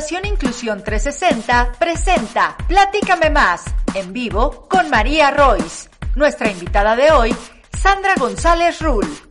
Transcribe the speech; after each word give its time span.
Fundación 0.00 0.24
Inclusión 0.24 0.82
360 0.82 1.72
presenta 1.78 2.56
Platícame 2.66 3.28
más 3.28 3.64
en 3.94 4.14
vivo 4.14 4.66
con 4.66 4.88
María 4.88 5.30
Royce. 5.30 5.90
Nuestra 6.14 6.50
invitada 6.50 6.96
de 6.96 7.10
hoy, 7.10 7.36
Sandra 7.78 8.14
González 8.16 8.80
Rull. 8.80 9.29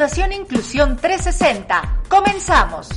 Inclusión 0.00 0.96
360. 0.96 2.04
Comenzamos. 2.08 2.88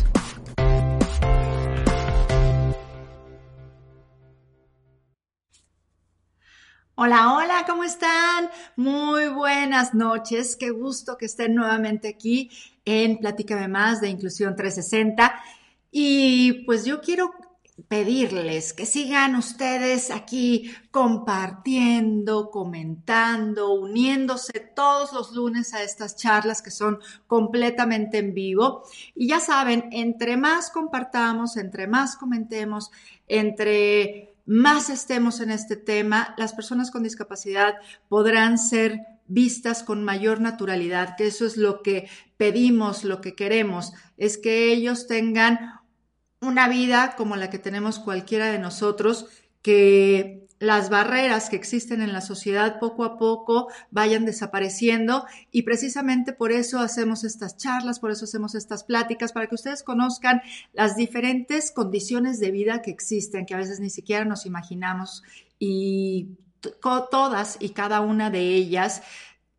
Hola, 6.95 7.33
hola, 7.33 7.65
¿cómo 7.67 7.83
están? 7.83 8.49
Muy 8.77 9.27
buenas 9.27 9.93
noches. 9.93 10.55
Qué 10.55 10.69
gusto 10.69 11.17
que 11.17 11.25
estén 11.25 11.55
nuevamente 11.55 12.07
aquí 12.07 12.49
en 12.85 13.17
Platícame 13.17 13.67
Más 13.67 13.99
de 13.99 14.07
Inclusión 14.07 14.55
360. 14.55 15.43
Y 15.91 16.63
pues 16.65 16.85
yo 16.85 17.01
quiero 17.01 17.33
pedirles 17.87 18.71
que 18.73 18.85
sigan 18.85 19.35
ustedes 19.35 20.11
aquí 20.11 20.71
compartiendo, 20.91 22.51
comentando, 22.51 23.73
uniéndose 23.73 24.59
todos 24.59 25.11
los 25.11 25.33
lunes 25.33 25.73
a 25.73 25.81
estas 25.81 26.15
charlas 26.15 26.61
que 26.61 26.71
son 26.71 26.99
completamente 27.25 28.19
en 28.19 28.33
vivo. 28.33 28.83
Y 29.15 29.29
ya 29.29 29.39
saben, 29.39 29.89
entre 29.91 30.37
más 30.37 30.69
compartamos, 30.69 31.57
entre 31.57 31.87
más 31.87 32.15
comentemos, 32.15 32.91
entre 33.27 34.35
más 34.45 34.89
estemos 34.89 35.39
en 35.39 35.51
este 35.51 35.75
tema, 35.75 36.35
las 36.37 36.53
personas 36.53 36.91
con 36.91 37.03
discapacidad 37.03 37.75
podrán 38.07 38.57
ser 38.57 38.99
vistas 39.27 39.83
con 39.83 40.03
mayor 40.03 40.41
naturalidad, 40.41 41.15
que 41.15 41.27
eso 41.27 41.45
es 41.45 41.57
lo 41.57 41.81
que 41.81 42.09
pedimos, 42.37 43.03
lo 43.03 43.21
que 43.21 43.35
queremos, 43.35 43.93
es 44.17 44.37
que 44.37 44.73
ellos 44.73 45.07
tengan 45.07 45.82
una 46.43 46.67
vida 46.67 47.15
como 47.17 47.35
la 47.35 47.49
que 47.49 47.59
tenemos 47.59 47.99
cualquiera 47.99 48.51
de 48.51 48.59
nosotros, 48.59 49.27
que 49.61 50.43
las 50.59 50.89
barreras 50.89 51.49
que 51.49 51.57
existen 51.57 52.01
en 52.01 52.13
la 52.13 52.21
sociedad 52.21 52.79
poco 52.79 53.03
a 53.03 53.17
poco 53.17 53.67
vayan 53.91 54.23
desapareciendo 54.23 55.25
y 55.51 55.63
precisamente 55.63 56.31
por 56.31 56.53
eso 56.53 56.79
hacemos 56.79 57.25
estas 57.25 57.57
charlas, 57.57 57.99
por 57.99 58.11
eso 58.11 58.23
hacemos 58.25 58.55
estas 58.55 58.85
pláticas, 58.85 59.33
para 59.33 59.47
que 59.47 59.55
ustedes 59.55 59.83
conozcan 59.83 60.41
las 60.71 60.95
diferentes 60.95 61.71
condiciones 61.71 62.39
de 62.39 62.51
vida 62.51 62.81
que 62.81 62.91
existen, 62.91 63.45
que 63.45 63.55
a 63.55 63.57
veces 63.57 63.81
ni 63.81 63.89
siquiera 63.89 64.23
nos 64.23 64.45
imaginamos 64.45 65.23
y 65.59 66.29
todas 67.11 67.57
y 67.59 67.69
cada 67.69 67.99
una 67.99 68.29
de 68.29 68.55
ellas 68.55 69.01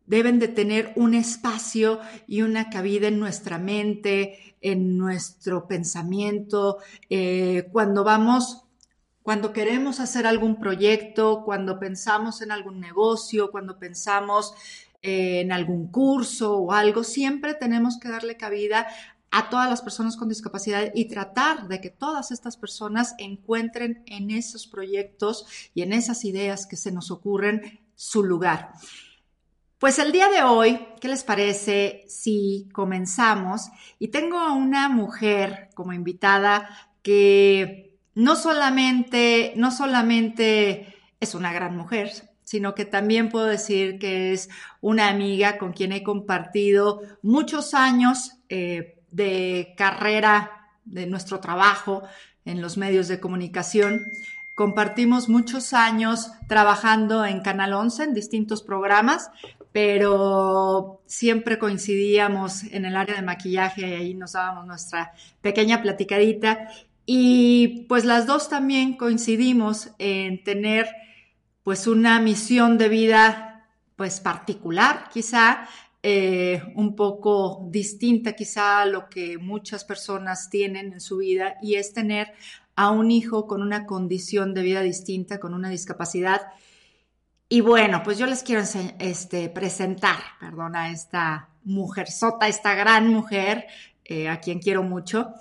deben 0.07 0.39
de 0.39 0.47
tener 0.47 0.91
un 0.95 1.13
espacio 1.13 1.99
y 2.27 2.41
una 2.41 2.69
cabida 2.69 3.07
en 3.07 3.19
nuestra 3.19 3.57
mente, 3.57 4.54
en 4.65 4.97
nuestro 4.97 5.67
pensamiento, 5.67 6.79
eh, 7.11 7.69
cuando 7.71 8.03
vamos, 8.03 8.63
cuando 9.21 9.53
queremos 9.53 9.99
hacer 9.99 10.25
algún 10.25 10.59
proyecto, 10.59 11.43
cuando 11.45 11.79
pensamos 11.79 12.41
en 12.41 12.51
algún 12.51 12.79
negocio, 12.79 13.51
cuando 13.51 13.77
pensamos 13.77 14.55
eh, 15.03 15.41
en 15.41 15.51
algún 15.51 15.91
curso 15.91 16.57
o 16.57 16.71
algo, 16.71 17.03
siempre 17.03 17.53
tenemos 17.53 17.99
que 17.99 18.09
darle 18.09 18.37
cabida 18.37 18.87
a 19.29 19.51
todas 19.51 19.69
las 19.69 19.83
personas 19.83 20.17
con 20.17 20.29
discapacidad 20.29 20.91
y 20.95 21.05
tratar 21.05 21.67
de 21.67 21.79
que 21.79 21.91
todas 21.91 22.31
estas 22.31 22.57
personas 22.57 23.13
encuentren 23.19 24.01
en 24.07 24.31
esos 24.31 24.65
proyectos 24.65 25.45
y 25.75 25.83
en 25.83 25.93
esas 25.93 26.25
ideas 26.25 26.65
que 26.65 26.75
se 26.75 26.91
nos 26.91 27.11
ocurren 27.11 27.81
su 27.93 28.23
lugar. 28.23 28.73
Pues 29.79 29.99
el 29.99 30.13
día 30.13 30.29
de 30.29 30.41
hoy, 30.41 30.79
¿qué 31.01 31.09
les 31.09 31.25
parece 31.25 32.05
si 32.07 32.69
comenzamos? 32.71 33.69
Y 33.99 34.07
tengo 34.07 34.37
a 34.39 34.53
una 34.53 34.87
mujer 34.87 35.69
como 35.75 35.91
invitada 35.91 36.69
que 37.01 37.93
no 38.13 38.37
solamente, 38.37 39.51
no 39.57 39.71
solamente 39.71 40.95
es 41.19 41.35
una 41.35 41.51
gran 41.51 41.75
mujer, 41.75 42.09
sino 42.43 42.73
que 42.73 42.85
también 42.85 43.27
puedo 43.27 43.47
decir 43.47 43.99
que 43.99 44.31
es 44.31 44.49
una 44.79 45.09
amiga 45.09 45.57
con 45.57 45.73
quien 45.73 45.91
he 45.91 46.03
compartido 46.03 47.01
muchos 47.21 47.73
años 47.73 48.37
eh, 48.47 49.01
de 49.11 49.73
carrera, 49.75 50.69
de 50.85 51.05
nuestro 51.05 51.41
trabajo 51.41 52.03
en 52.45 52.61
los 52.61 52.77
medios 52.77 53.09
de 53.09 53.19
comunicación. 53.19 54.05
Compartimos 54.55 55.27
muchos 55.27 55.73
años 55.73 56.31
trabajando 56.47 57.25
en 57.25 57.41
Canal 57.41 57.73
11 57.73 58.03
en 58.05 58.13
distintos 58.13 58.63
programas, 58.63 59.31
pero 59.75 61.01
siempre 61.05 61.59
coincidíamos 61.59 62.63
en 62.63 62.85
el 62.85 62.95
área 62.95 63.17
de 63.17 63.21
maquillaje 63.21 63.81
y 63.81 63.93
ahí 63.93 64.13
nos 64.13 64.31
dábamos 64.31 64.65
nuestra 64.65 65.11
pequeña 65.41 65.81
platicadita. 65.81 66.69
Y 67.05 67.85
pues 67.89 68.05
las 68.05 68.25
dos 68.25 68.47
también 68.47 68.95
coincidimos 68.95 69.89
en 69.99 70.41
tener 70.45 70.87
pues 71.63 71.87
una 71.87 72.21
misión 72.21 72.77
de 72.77 72.87
vida 72.87 73.67
pues 73.97 74.21
particular 74.21 75.09
quizá, 75.11 75.67
eh, 76.01 76.63
un 76.75 76.95
poco 76.95 77.67
distinta 77.69 78.31
quizá 78.31 78.79
a 78.79 78.85
lo 78.85 79.09
que 79.09 79.37
muchas 79.37 79.83
personas 79.83 80.49
tienen 80.49 80.93
en 80.93 81.01
su 81.01 81.17
vida 81.17 81.55
y 81.61 81.75
es 81.75 81.91
tener 81.91 82.31
a 82.77 82.91
un 82.91 83.11
hijo 83.11 83.45
con 83.45 83.61
una 83.61 83.85
condición 83.85 84.53
de 84.53 84.61
vida 84.61 84.79
distinta, 84.83 85.41
con 85.41 85.53
una 85.53 85.67
discapacidad 85.67 86.43
y 87.47 87.61
bueno, 87.61 88.01
pues 88.03 88.17
yo 88.17 88.25
les 88.25 88.41
quiero 88.41 88.63
este, 88.99 89.49
presentar, 89.49 90.17
perdón, 90.39 90.75
a 90.75 90.89
esta 90.89 91.49
mujerzota, 91.63 92.47
esta 92.47 92.73
gran 92.73 93.07
mujer, 93.07 93.67
eh, 94.03 94.29
a 94.29 94.39
quien 94.39 94.59
quiero 94.59 94.81
mucho. 94.81 95.33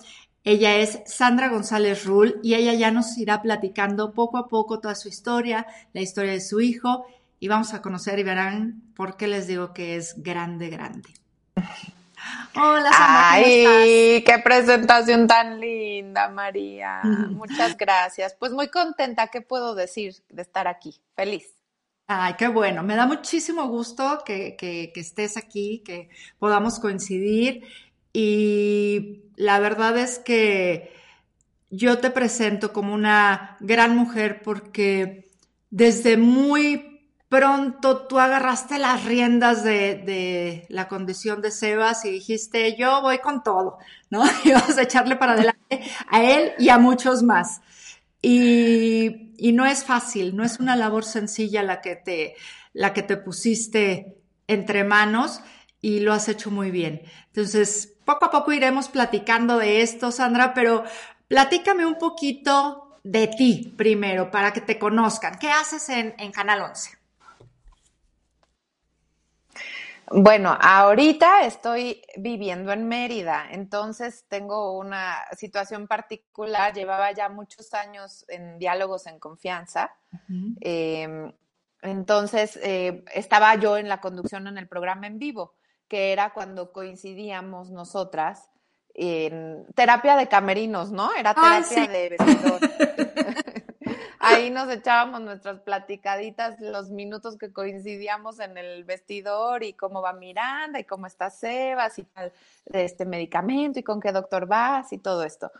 Ella 0.42 0.76
es 0.76 1.00
Sandra 1.06 1.48
González 1.48 2.04
Rull 2.04 2.40
y 2.42 2.54
ella 2.54 2.74
ya 2.74 2.90
nos 2.90 3.16
irá 3.16 3.40
platicando 3.40 4.12
poco 4.12 4.36
a 4.36 4.48
poco 4.48 4.80
toda 4.80 4.94
su 4.94 5.08
historia, 5.08 5.66
la 5.94 6.02
historia 6.02 6.32
de 6.32 6.42
su 6.42 6.60
hijo 6.60 7.06
y 7.40 7.48
vamos 7.48 7.72
a 7.72 7.80
conocer 7.80 8.18
y 8.18 8.22
verán 8.22 8.82
por 8.94 9.16
qué 9.16 9.26
les 9.26 9.46
digo 9.46 9.72
que 9.72 9.96
es 9.96 10.22
grande, 10.22 10.68
grande. 10.68 11.08
Hola, 12.54 12.92
Sandra. 12.92 13.30
Ay, 13.32 14.22
qué 14.24 14.38
presentación 14.44 15.26
tan 15.26 15.58
linda, 15.58 16.28
María. 16.28 17.00
Muchas 17.30 17.76
gracias. 17.78 18.34
Pues 18.38 18.52
muy 18.52 18.68
contenta, 18.68 19.28
¿qué 19.28 19.40
puedo 19.40 19.74
decir 19.74 20.14
de 20.28 20.42
estar 20.42 20.68
aquí? 20.68 21.00
Feliz. 21.16 21.63
Ay, 22.06 22.34
qué 22.38 22.48
bueno. 22.48 22.82
Me 22.82 22.96
da 22.96 23.06
muchísimo 23.06 23.66
gusto 23.68 24.22
que, 24.26 24.56
estés 24.94 25.36
aquí, 25.36 25.82
que 25.84 26.10
podamos 26.38 26.78
coincidir. 26.78 27.62
Y 28.12 29.22
la 29.36 29.58
verdad 29.58 29.96
es 29.98 30.18
que 30.18 30.92
yo 31.70 31.98
te 31.98 32.10
presento 32.10 32.72
como 32.72 32.94
una 32.94 33.56
gran 33.60 33.96
mujer 33.96 34.42
porque 34.42 35.30
desde 35.70 36.16
muy 36.16 37.08
pronto 37.28 38.06
tú 38.06 38.20
agarraste 38.20 38.78
las 38.78 39.04
riendas 39.04 39.64
de, 39.64 40.66
la 40.68 40.88
condición 40.88 41.40
de 41.40 41.50
Sebas 41.50 42.04
y 42.04 42.10
dijiste, 42.10 42.76
yo 42.76 43.00
voy 43.02 43.18
con 43.18 43.42
todo, 43.42 43.78
¿no? 44.10 44.24
Y 44.44 44.52
vas 44.52 44.76
a 44.76 44.82
echarle 44.82 45.16
para 45.16 45.32
adelante 45.32 45.82
a 46.08 46.22
él 46.22 46.52
y 46.58 46.68
a 46.68 46.78
muchos 46.78 47.22
más. 47.22 47.62
Y, 48.26 49.52
no 49.52 49.66
es 49.66 49.84
fácil, 49.84 50.34
no 50.34 50.44
es 50.44 50.58
una 50.58 50.76
labor 50.76 51.04
sencilla 51.04 51.62
la 51.62 51.82
que 51.82 51.96
te, 51.96 52.34
la 52.72 52.94
que 52.94 53.02
te 53.02 53.18
pusiste 53.18 54.16
entre 54.46 54.82
manos 54.82 55.42
y 55.82 56.00
lo 56.00 56.14
has 56.14 56.28
hecho 56.28 56.50
muy 56.50 56.70
bien. 56.70 57.02
Entonces, 57.26 57.98
poco 58.06 58.24
a 58.24 58.30
poco 58.30 58.52
iremos 58.52 58.88
platicando 58.88 59.58
de 59.58 59.82
esto, 59.82 60.10
Sandra, 60.10 60.54
pero 60.54 60.84
platícame 61.28 61.84
un 61.84 61.98
poquito 61.98 62.98
de 63.02 63.26
ti 63.26 63.74
primero 63.76 64.30
para 64.30 64.54
que 64.54 64.62
te 64.62 64.78
conozcan. 64.78 65.38
¿Qué 65.38 65.50
haces 65.50 65.90
en, 65.90 66.14
en 66.18 66.32
Canal 66.32 66.62
11? 66.62 67.03
Bueno, 70.10 70.56
ahorita 70.60 71.42
estoy 71.46 72.02
viviendo 72.16 72.72
en 72.72 72.86
Mérida, 72.86 73.46
entonces 73.50 74.24
tengo 74.28 74.78
una 74.78 75.16
situación 75.36 75.86
particular. 75.86 76.74
Llevaba 76.74 77.12
ya 77.12 77.28
muchos 77.28 77.72
años 77.74 78.24
en 78.28 78.58
diálogos 78.58 79.06
en 79.06 79.18
confianza. 79.18 79.90
Em, 80.60 81.32
entonces 81.82 82.58
eh, 82.62 83.04
estaba 83.14 83.54
yo 83.56 83.76
en 83.76 83.88
la 83.88 84.00
conducción 84.00 84.46
en 84.46 84.58
el 84.58 84.68
programa 84.68 85.06
en 85.06 85.18
vivo, 85.18 85.54
que 85.88 86.12
era 86.12 86.32
cuando 86.32 86.72
coincidíamos 86.72 87.70
nosotras 87.70 88.50
en 88.94 89.66
terapia 89.74 90.16
de 90.16 90.28
camerinos, 90.28 90.92
¿no? 90.92 91.14
Era 91.14 91.34
terapia 91.34 91.86
de 91.88 92.08
vestidor. 92.10 92.60
ahí 94.24 94.50
nos 94.50 94.70
echábamos 94.70 95.20
nuestras 95.20 95.60
platicaditas, 95.60 96.60
los 96.60 96.90
minutos 96.90 97.36
que 97.36 97.52
coincidíamos 97.52 98.40
en 98.40 98.56
el 98.58 98.84
vestidor 98.84 99.62
y 99.62 99.74
cómo 99.74 100.02
va 100.02 100.12
Miranda 100.12 100.80
y 100.80 100.84
cómo 100.84 101.06
está 101.06 101.30
Sebas 101.30 101.98
y 101.98 102.04
tal, 102.04 102.32
de 102.66 102.84
este 102.84 103.04
medicamento 103.04 103.78
y 103.78 103.82
con 103.82 104.00
qué 104.00 104.12
doctor 104.12 104.46
vas 104.46 104.92
y 104.92 104.98
todo 104.98 105.22
esto. 105.24 105.50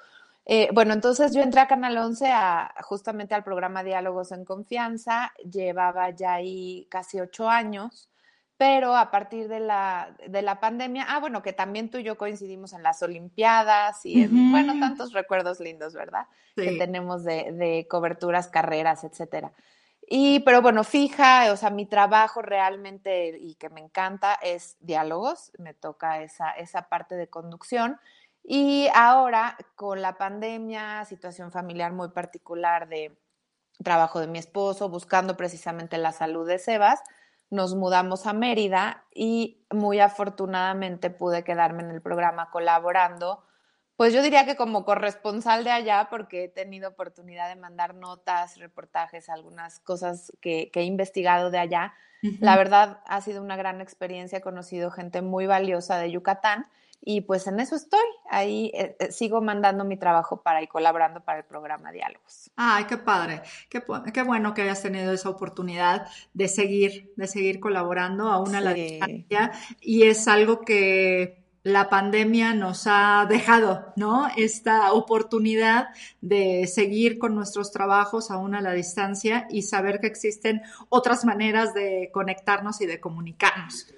Eh, 0.46 0.68
bueno, 0.72 0.92
entonces 0.92 1.34
yo 1.34 1.40
entré 1.40 1.60
a 1.60 1.68
Canal 1.68 1.96
11 1.96 2.26
a, 2.30 2.74
justamente 2.82 3.34
al 3.34 3.44
programa 3.44 3.82
Diálogos 3.82 4.32
en 4.32 4.44
Confianza, 4.44 5.32
llevaba 5.50 6.10
ya 6.10 6.34
ahí 6.34 6.86
casi 6.90 7.20
ocho 7.20 7.48
años 7.48 8.08
pero 8.56 8.96
a 8.96 9.10
partir 9.10 9.48
de 9.48 9.60
la, 9.60 10.16
de 10.28 10.42
la 10.42 10.60
pandemia, 10.60 11.06
ah, 11.08 11.18
bueno, 11.18 11.42
que 11.42 11.52
también 11.52 11.90
tú 11.90 11.98
y 11.98 12.04
yo 12.04 12.16
coincidimos 12.16 12.72
en 12.72 12.82
las 12.82 13.02
Olimpiadas 13.02 14.06
y 14.06 14.22
en, 14.22 14.52
bueno, 14.52 14.78
tantos 14.78 15.12
recuerdos 15.12 15.58
lindos, 15.58 15.94
¿verdad? 15.94 16.26
Que 16.54 16.76
tenemos 16.78 17.24
de, 17.24 17.50
de, 17.52 17.86
coberturas, 17.88 18.48
carreras, 18.48 19.02
etcétera. 19.02 19.52
Y, 20.06 20.40
pero 20.40 20.62
bueno, 20.62 20.84
fija, 20.84 21.50
o 21.50 21.56
sea, 21.56 21.70
mi 21.70 21.86
trabajo 21.86 22.42
realmente 22.42 23.36
y 23.38 23.54
que 23.54 23.70
me 23.70 23.80
encanta 23.80 24.34
es 24.34 24.76
diálogos, 24.80 25.50
me 25.58 25.74
toca 25.74 26.22
esa, 26.22 26.50
esa 26.52 26.88
parte 26.88 27.16
de 27.16 27.28
conducción. 27.28 27.98
Y 28.44 28.88
ahora, 28.94 29.56
con 29.74 30.02
la 30.02 30.16
pandemia, 30.16 31.04
situación 31.06 31.50
familiar 31.50 31.92
muy 31.92 32.10
particular 32.10 32.86
de 32.88 33.16
trabajo 33.82 34.20
de 34.20 34.26
mi 34.26 34.38
esposo, 34.38 34.88
buscando 34.88 35.36
precisamente 35.36 35.98
la 35.98 36.12
salud 36.12 36.46
de 36.46 36.58
Sebas, 36.58 37.00
nos 37.50 37.74
mudamos 37.74 38.26
a 38.26 38.32
Mérida 38.32 39.04
y 39.14 39.64
muy 39.70 40.00
afortunadamente 40.00 41.10
pude 41.10 41.44
quedarme 41.44 41.82
en 41.82 41.90
el 41.90 42.02
programa 42.02 42.50
colaborando. 42.50 43.44
Pues 43.96 44.12
yo 44.12 44.22
diría 44.22 44.44
que 44.44 44.56
como 44.56 44.84
corresponsal 44.84 45.62
de 45.62 45.70
allá, 45.70 46.08
porque 46.10 46.44
he 46.44 46.48
tenido 46.48 46.90
oportunidad 46.90 47.48
de 47.48 47.56
mandar 47.56 47.94
notas, 47.94 48.58
reportajes, 48.58 49.28
algunas 49.28 49.78
cosas 49.80 50.32
que, 50.40 50.70
he 50.74 50.82
investigado 50.82 51.50
de 51.50 51.58
allá. 51.58 51.94
La 52.40 52.56
verdad 52.56 53.00
ha 53.06 53.20
sido 53.20 53.42
una 53.42 53.54
gran 53.56 53.82
experiencia, 53.82 54.38
he 54.38 54.40
conocido 54.40 54.90
gente 54.90 55.20
muy 55.20 55.46
valiosa 55.46 55.98
de 55.98 56.10
Yucatán 56.10 56.66
y 57.06 57.20
pues 57.20 57.46
en 57.46 57.60
eso 57.60 57.76
estoy. 57.76 58.00
Ahí 58.30 58.70
eh, 58.74 58.96
eh, 58.98 59.12
sigo 59.12 59.42
mandando 59.42 59.84
mi 59.84 59.98
trabajo 59.98 60.40
para 60.42 60.62
y 60.62 60.66
colaborando 60.66 61.20
para 61.20 61.38
el 61.40 61.44
programa 61.44 61.92
Diálogos. 61.92 62.50
Ay, 62.56 62.84
qué 62.84 62.96
padre. 62.96 63.42
Qué, 63.68 63.82
qué, 64.12 64.22
bueno 64.22 64.54
que 64.54 64.62
hayas 64.62 64.82
tenido 64.82 65.12
esa 65.12 65.28
oportunidad 65.28 66.08
de 66.32 66.48
seguir, 66.48 67.12
de 67.16 67.26
seguir 67.26 67.60
colaborando 67.60 68.30
aún 68.30 68.54
a 68.54 68.60
la 68.62 68.72
distancia. 68.72 69.52
Y 69.80 70.04
es 70.04 70.26
algo 70.28 70.62
que 70.62 71.44
la 71.62 71.88
pandemia 71.88 72.54
nos 72.54 72.86
ha 72.86 73.26
dejado, 73.28 73.92
¿no? 73.96 74.28
Esta 74.36 74.92
oportunidad 74.92 75.88
de 76.20 76.66
seguir 76.66 77.18
con 77.18 77.34
nuestros 77.34 77.70
trabajos 77.70 78.30
aún 78.30 78.54
a 78.54 78.60
la 78.60 78.72
distancia 78.72 79.46
y 79.50 79.62
saber 79.62 79.98
que 79.98 80.06
existen 80.06 80.62
otras 80.90 81.24
maneras 81.24 81.74
de 81.74 82.10
conectarnos 82.12 82.80
y 82.80 82.86
de 82.86 83.00
comunicarnos. 83.00 83.88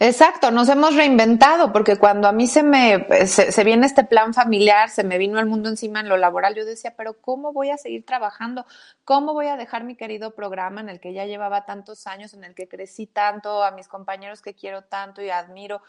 Exacto, 0.00 0.52
nos 0.52 0.68
hemos 0.68 0.94
reinventado 0.94 1.72
porque 1.72 1.96
cuando 1.96 2.28
a 2.28 2.32
mí 2.32 2.46
se 2.46 2.62
me 2.62 3.04
se, 3.26 3.64
viene 3.64 3.84
este 3.84 4.04
plan 4.04 4.32
familiar, 4.32 4.90
se 4.90 5.02
me 5.02 5.18
vino 5.18 5.40
el 5.40 5.46
mundo 5.46 5.68
encima 5.68 5.98
en 5.98 6.08
lo 6.08 6.16
laboral, 6.16 6.54
yo 6.54 6.64
decía, 6.64 6.94
pero 6.96 7.14
¿cómo 7.20 7.52
voy 7.52 7.70
a 7.70 7.78
seguir 7.78 8.06
trabajando? 8.06 8.64
¿Cómo 9.04 9.34
voy 9.34 9.48
a 9.48 9.56
dejar 9.56 9.82
mi 9.82 9.96
querido 9.96 10.36
programa 10.36 10.80
en 10.80 10.88
el 10.88 11.00
que 11.00 11.14
ya 11.14 11.26
llevaba 11.26 11.66
tantos 11.66 12.06
años, 12.06 12.32
en 12.32 12.44
el 12.44 12.54
que 12.54 12.68
crecí 12.68 13.06
tanto, 13.06 13.64
a 13.64 13.72
mis 13.72 13.88
compañeros 13.88 14.40
que 14.40 14.54
quiero 14.54 14.82
tanto 14.82 15.20
y 15.20 15.30
admiro? 15.30 15.82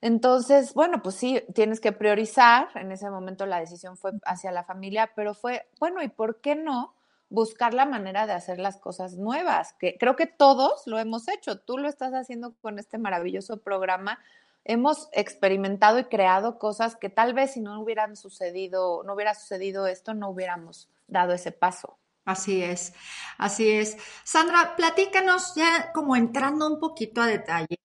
Entonces, 0.00 0.74
bueno, 0.74 1.00
pues 1.00 1.14
sí, 1.14 1.42
tienes 1.54 1.80
que 1.80 1.92
priorizar. 1.92 2.68
En 2.74 2.90
ese 2.90 3.08
momento 3.08 3.46
la 3.46 3.60
decisión 3.60 3.96
fue 3.96 4.12
hacia 4.24 4.50
la 4.50 4.64
familia, 4.64 5.12
pero 5.14 5.32
fue, 5.32 5.66
bueno, 5.78 6.02
¿y 6.02 6.08
por 6.08 6.40
qué 6.40 6.56
no? 6.56 6.92
Buscar 7.34 7.74
la 7.74 7.84
manera 7.84 8.26
de 8.26 8.32
hacer 8.32 8.58
las 8.58 8.78
cosas 8.78 9.14
nuevas, 9.14 9.74
que 9.74 9.96
creo 9.98 10.16
que 10.16 10.26
todos 10.26 10.86
lo 10.86 10.98
hemos 10.98 11.28
hecho. 11.28 11.58
Tú 11.58 11.76
lo 11.76 11.88
estás 11.88 12.12
haciendo 12.12 12.54
con 12.62 12.78
este 12.78 12.96
maravilloso 12.96 13.60
programa. 13.60 14.18
Hemos 14.64 15.08
experimentado 15.12 15.98
y 15.98 16.04
creado 16.04 16.58
cosas 16.58 16.96
que 16.96 17.10
tal 17.10 17.34
vez 17.34 17.52
si 17.52 17.60
no 17.60 17.80
hubieran 17.80 18.16
sucedido, 18.16 19.02
no 19.04 19.14
hubiera 19.14 19.34
sucedido 19.34 19.86
esto, 19.86 20.14
no 20.14 20.30
hubiéramos 20.30 20.88
dado 21.06 21.32
ese 21.34 21.52
paso. 21.52 21.98
Así 22.24 22.62
es, 22.62 22.94
así 23.36 23.70
es. 23.70 23.98
Sandra, 24.22 24.76
platícanos 24.76 25.54
ya 25.54 25.92
como 25.92 26.16
entrando 26.16 26.66
un 26.66 26.80
poquito 26.80 27.20
a 27.20 27.26
detalle. 27.26 27.78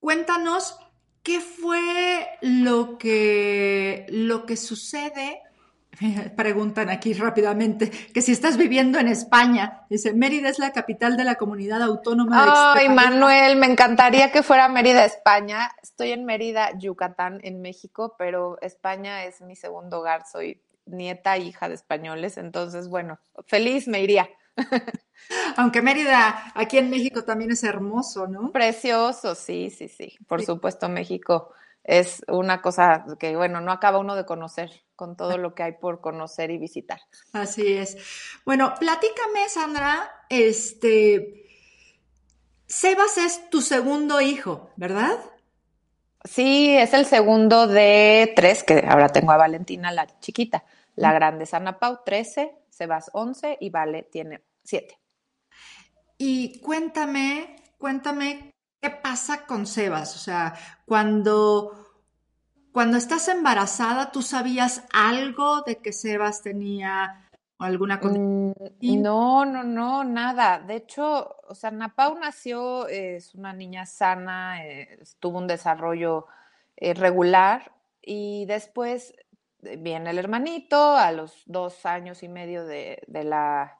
Cuéntanos 0.00 0.78
qué 1.22 1.40
fue 1.40 2.26
lo 2.40 2.96
que, 2.96 4.06
lo 4.08 4.46
que 4.46 4.56
sucede 4.56 5.42
Preguntan 6.36 6.90
aquí 6.90 7.12
rápidamente 7.12 7.90
que 7.90 8.22
si 8.22 8.32
estás 8.32 8.56
viviendo 8.56 8.98
en 8.98 9.08
España. 9.08 9.84
Dice, 9.90 10.12
Mérida 10.12 10.48
es 10.48 10.58
la 10.58 10.72
capital 10.72 11.16
de 11.16 11.24
la 11.24 11.36
comunidad 11.36 11.82
autónoma 11.82 12.44
de 12.44 12.80
Ay, 12.80 12.88
Manuel, 12.88 13.56
me 13.56 13.66
encantaría 13.66 14.30
que 14.30 14.42
fuera 14.42 14.68
Mérida, 14.68 15.04
España. 15.04 15.70
Estoy 15.82 16.12
en 16.12 16.24
Mérida, 16.24 16.76
Yucatán, 16.78 17.40
en 17.42 17.60
México, 17.60 18.14
pero 18.18 18.58
España 18.60 19.24
es 19.24 19.40
mi 19.40 19.56
segundo 19.56 20.00
hogar. 20.00 20.24
Soy 20.30 20.62
nieta, 20.86 21.36
hija 21.36 21.68
de 21.68 21.74
españoles, 21.74 22.38
entonces, 22.38 22.88
bueno, 22.88 23.18
feliz 23.46 23.88
me 23.88 24.02
iría. 24.02 24.28
Aunque 25.56 25.82
Mérida, 25.82 26.52
aquí 26.54 26.78
en 26.78 26.90
México 26.90 27.24
también 27.24 27.50
es 27.50 27.62
hermoso, 27.64 28.26
¿no? 28.26 28.50
Precioso, 28.52 29.34
sí, 29.34 29.70
sí, 29.70 29.88
sí. 29.88 30.16
Por 30.26 30.42
supuesto, 30.42 30.88
México 30.88 31.52
es 31.84 32.22
una 32.28 32.60
cosa 32.60 33.04
que, 33.18 33.36
bueno, 33.36 33.60
no 33.60 33.72
acaba 33.72 33.98
uno 33.98 34.14
de 34.14 34.26
conocer 34.26 34.70
con 34.96 35.16
todo 35.16 35.38
lo 35.38 35.54
que 35.54 35.62
hay 35.62 35.72
por 35.72 36.00
conocer 36.00 36.50
y 36.50 36.58
visitar. 36.58 37.00
Así 37.32 37.72
es. 37.72 37.96
Bueno, 38.44 38.74
platícame, 38.78 39.48
Sandra, 39.48 40.10
este, 40.28 41.46
Sebas 42.66 43.16
es 43.16 43.48
tu 43.48 43.62
segundo 43.62 44.20
hijo, 44.20 44.70
¿verdad? 44.76 45.18
Sí, 46.24 46.76
es 46.76 46.92
el 46.92 47.06
segundo 47.06 47.66
de 47.66 48.32
tres, 48.36 48.64
que 48.64 48.84
ahora 48.86 49.08
tengo 49.08 49.32
a 49.32 49.36
Valentina, 49.36 49.92
la 49.92 50.06
chiquita. 50.20 50.64
La 50.94 51.12
grande 51.12 51.44
es 51.44 51.54
Ana 51.54 51.78
Pau, 51.78 52.00
13, 52.04 52.52
Sebas 52.68 53.10
11 53.14 53.56
y 53.60 53.70
Vale 53.70 54.02
tiene 54.02 54.42
7. 54.64 54.98
Y 56.18 56.60
cuéntame, 56.60 57.56
cuéntame 57.78 58.52
¿Qué 58.80 58.90
pasa 58.90 59.46
con 59.46 59.66
Sebas? 59.66 60.14
O 60.14 60.18
sea, 60.18 60.54
cuando, 60.86 61.72
cuando 62.72 62.96
estás 62.96 63.28
embarazada, 63.28 64.12
¿tú 64.12 64.22
sabías 64.22 64.84
algo 64.92 65.62
de 65.62 65.78
que 65.78 65.92
Sebas 65.92 66.42
tenía 66.42 67.28
alguna 67.58 67.98
condición? 67.98 68.54
Mm, 68.80 69.02
no, 69.02 69.44
no, 69.44 69.64
no, 69.64 70.04
nada. 70.04 70.60
De 70.60 70.76
hecho, 70.76 71.36
o 71.48 71.54
sea, 71.54 71.70
Napau 71.70 72.18
nació, 72.18 72.86
es 72.86 73.34
una 73.34 73.52
niña 73.52 73.84
sana, 73.84 74.64
eh, 74.64 75.00
tuvo 75.18 75.38
un 75.38 75.48
desarrollo 75.48 76.26
eh, 76.76 76.94
regular 76.94 77.72
y 78.00 78.46
después 78.46 79.12
eh, 79.62 79.76
viene 79.76 80.10
el 80.10 80.18
hermanito 80.18 80.96
a 80.96 81.10
los 81.10 81.42
dos 81.46 81.84
años 81.84 82.22
y 82.22 82.28
medio 82.28 82.64
de, 82.64 83.02
de 83.08 83.24
la 83.24 83.76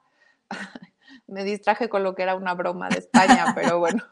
me 1.26 1.44
distraje 1.44 1.88
con 1.88 2.02
lo 2.02 2.14
que 2.14 2.22
era 2.22 2.34
una 2.34 2.54
broma 2.54 2.88
de 2.88 2.98
España, 2.98 3.46
pero 3.54 3.78
bueno, 3.78 4.02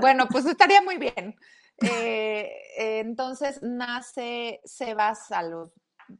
bueno, 0.00 0.26
pues 0.28 0.46
estaría 0.46 0.82
muy 0.82 0.96
bien. 0.96 1.36
Eh, 1.80 2.50
entonces 2.76 3.62
nace 3.62 4.60
Sebas 4.64 5.30
a 5.30 5.42
los 5.42 5.70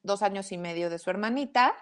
dos 0.03 0.23
años 0.23 0.53
y 0.53 0.59
medio 0.59 0.89
de 0.91 0.99
su 0.99 1.11
hermanita 1.11 1.75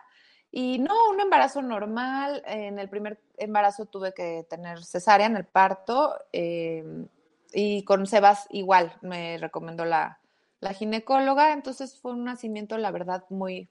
Y 0.50 0.78
no, 0.78 1.10
un 1.10 1.20
embarazo 1.20 1.60
normal. 1.62 2.42
En 2.46 2.78
el 2.78 2.88
primer 2.88 3.20
embarazo 3.36 3.86
tuve 3.86 4.14
que 4.14 4.46
tener 4.48 4.84
cesárea 4.84 5.26
en 5.26 5.36
el 5.36 5.44
parto. 5.44 6.14
Em, 6.32 7.08
y 7.52 7.84
con 7.84 8.06
Sebas 8.06 8.46
igual, 8.50 8.96
me 9.02 9.38
recomendó 9.38 9.84
la, 9.84 10.20
la 10.60 10.72
ginecóloga. 10.72 11.52
Entonces 11.52 11.98
fue 11.98 12.12
un 12.12 12.24
nacimiento, 12.24 12.78
la 12.78 12.90
verdad, 12.90 13.24
muy, 13.28 13.68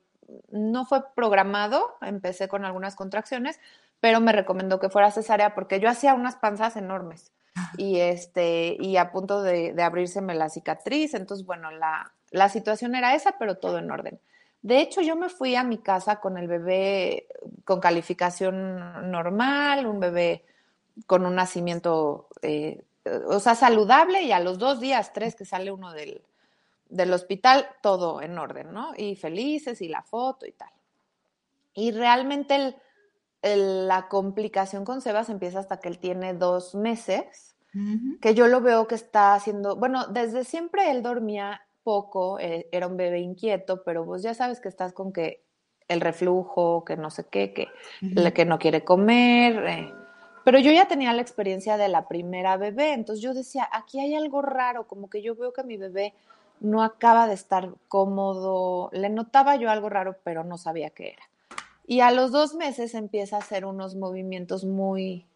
no 0.49 0.85
fue 0.85 1.03
programado, 1.15 1.97
empecé 2.01 2.47
con 2.47 2.65
algunas 2.65 2.95
contracciones, 2.95 3.59
pero 3.99 4.19
me 4.21 4.31
recomendó 4.31 4.79
que 4.79 4.89
fuera 4.89 5.11
cesárea 5.11 5.55
porque 5.55 5.79
yo 5.79 5.89
hacía 5.89 6.13
unas 6.13 6.35
panzas 6.35 6.75
enormes 6.75 7.31
y 7.77 7.99
este 7.99 8.75
y 8.79 8.97
a 8.97 9.11
punto 9.11 9.41
de, 9.41 9.73
de 9.73 9.83
abrírseme 9.83 10.35
la 10.35 10.49
cicatriz, 10.49 11.13
entonces 11.13 11.45
bueno, 11.45 11.71
la, 11.71 12.11
la 12.31 12.49
situación 12.49 12.95
era 12.95 13.15
esa, 13.15 13.37
pero 13.39 13.57
todo 13.57 13.77
en 13.77 13.91
orden. 13.91 14.19
De 14.61 14.79
hecho, 14.79 15.01
yo 15.01 15.15
me 15.15 15.29
fui 15.29 15.55
a 15.55 15.63
mi 15.63 15.77
casa 15.77 16.19
con 16.19 16.39
el 16.39 16.47
bebé 16.47 17.27
con 17.65 17.79
calificación 17.79 19.11
normal, 19.11 19.85
un 19.85 19.99
bebé 19.99 20.43
con 21.05 21.25
un 21.25 21.35
nacimiento, 21.35 22.27
eh, 22.41 22.83
o 23.27 23.39
sea, 23.39 23.53
saludable 23.53 24.23
y 24.23 24.31
a 24.31 24.39
los 24.39 24.57
dos 24.57 24.79
días, 24.79 25.13
tres 25.13 25.35
que 25.35 25.45
sale 25.45 25.71
uno 25.71 25.91
del, 25.91 26.21
del 26.89 27.13
hospital, 27.13 27.67
todo 27.81 28.21
en 28.21 28.37
orden, 28.39 28.73
¿no? 28.73 28.93
Y 28.97 29.15
felices 29.15 29.81
y 29.81 29.87
la 29.87 30.01
foto 30.01 30.45
y 30.45 30.51
tal. 30.53 30.71
Y 31.73 31.91
realmente 31.91 32.75
la 33.45 34.07
complicación 34.07 34.85
con 34.85 35.01
Sebas 35.01 35.29
empieza 35.29 35.59
hasta 35.59 35.77
que 35.77 35.89
él 35.89 35.99
tiene 35.99 36.33
dos 36.33 36.75
meses, 36.75 37.55
que 38.21 38.33
yo 38.33 38.47
lo 38.47 38.61
veo 38.61 38.87
que 38.87 38.95
está 38.95 39.33
haciendo, 39.33 39.75
bueno, 39.75 40.07
desde 40.07 40.45
siempre 40.45 40.91
él 40.91 41.03
dormía 41.03 41.61
poco, 41.83 42.39
eh, 42.39 42.69
era 42.71 42.87
un 42.87 42.95
bebé 42.95 43.19
inquieto, 43.19 43.83
pero 43.83 44.05
vos 44.05 44.23
ya 44.23 44.33
sabes 44.33 44.61
que 44.61 44.69
estás 44.69 44.93
con 44.93 45.11
que 45.11 45.43
el 45.89 45.99
reflujo, 45.99 46.85
que 46.85 46.95
no 46.95 47.09
sé 47.09 47.25
qué, 47.29 47.53
que, 47.53 47.67
que 48.33 48.45
no 48.45 48.57
quiere 48.57 48.83
comer. 48.83 49.65
Eh. 49.67 49.93
Pero 50.45 50.57
yo 50.59 50.71
ya 50.71 50.87
tenía 50.87 51.13
la 51.13 51.21
experiencia 51.21 51.75
de 51.75 51.89
la 51.89 52.07
primera 52.07 52.55
bebé, 52.55 52.93
entonces 52.93 53.21
yo 53.21 53.33
decía, 53.33 53.67
aquí 53.71 53.99
hay 53.99 54.15
algo 54.15 54.41
raro, 54.41 54.87
como 54.87 55.09
que 55.09 55.21
yo 55.21 55.35
veo 55.35 55.53
que 55.53 55.63
mi 55.63 55.75
bebé 55.75 56.13
no 56.61 56.81
acaba 56.81 57.27
de 57.27 57.33
estar 57.33 57.69
cómodo, 57.87 58.89
le 58.93 59.09
notaba 59.09 59.57
yo 59.57 59.69
algo 59.69 59.89
raro, 59.89 60.15
pero 60.23 60.43
no 60.43 60.57
sabía 60.57 60.89
qué 60.91 61.09
era. 61.09 61.23
Y 61.87 61.99
a 61.99 62.11
los 62.11 62.31
dos 62.31 62.55
meses 62.55 62.95
empieza 62.95 63.35
a 63.35 63.39
hacer 63.39 63.65
unos 63.65 63.95
movimientos 63.95 64.65
muy, 64.65 65.27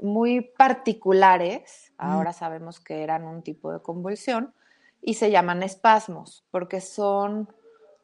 muy 0.00 0.40
particulares, 0.40 1.92
ahora 1.98 2.32
sabemos 2.32 2.80
que 2.80 3.02
eran 3.02 3.24
un 3.24 3.42
tipo 3.42 3.72
de 3.72 3.80
convulsión, 3.80 4.54
y 5.00 5.14
se 5.14 5.32
llaman 5.32 5.64
espasmos, 5.64 6.44
porque 6.52 6.80
son, 6.80 7.48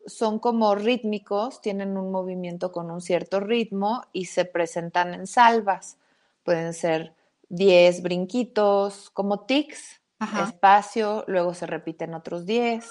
son 0.07 0.41
como 0.41 0.75
rítmicos, 0.75 1.61
tienen 1.61 1.97
un 1.97 2.11
movimiento 2.11 2.73
con 2.73 2.91
un 2.91 3.01
cierto 3.01 3.39
ritmo 3.39 4.03
y 4.13 4.25
se 4.25 4.45
presentan 4.45 5.15
en 5.15 5.29
salvas. 5.29 5.99
Pueden 6.43 6.75
ser 6.75 7.15
10 7.51 8.03
brinquitos, 8.03 9.11
como 9.11 9.41
tics, 9.41 10.01
espacio, 10.49 11.25
luego 11.29 11.55
se 11.55 11.67
repiten 11.67 12.15
otros 12.15 12.45
10. 12.47 12.85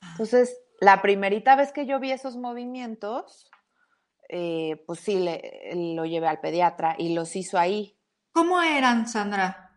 Ah. 0.00 0.08
Entonces, 0.12 0.56
la 0.80 1.02
primerita 1.02 1.56
vez 1.56 1.72
que 1.72 1.86
yo 1.86 1.98
vi 1.98 2.12
esos 2.12 2.36
movimientos, 2.36 3.50
eh, 4.28 4.82
pues 4.86 5.00
sí, 5.00 5.18
le, 5.18 5.70
lo 5.74 6.04
llevé 6.04 6.28
al 6.28 6.40
pediatra 6.40 6.94
y 6.98 7.14
los 7.14 7.36
hizo 7.36 7.58
ahí. 7.58 7.96
¿Cómo 8.32 8.60
eran, 8.60 9.06
Sandra? 9.08 9.72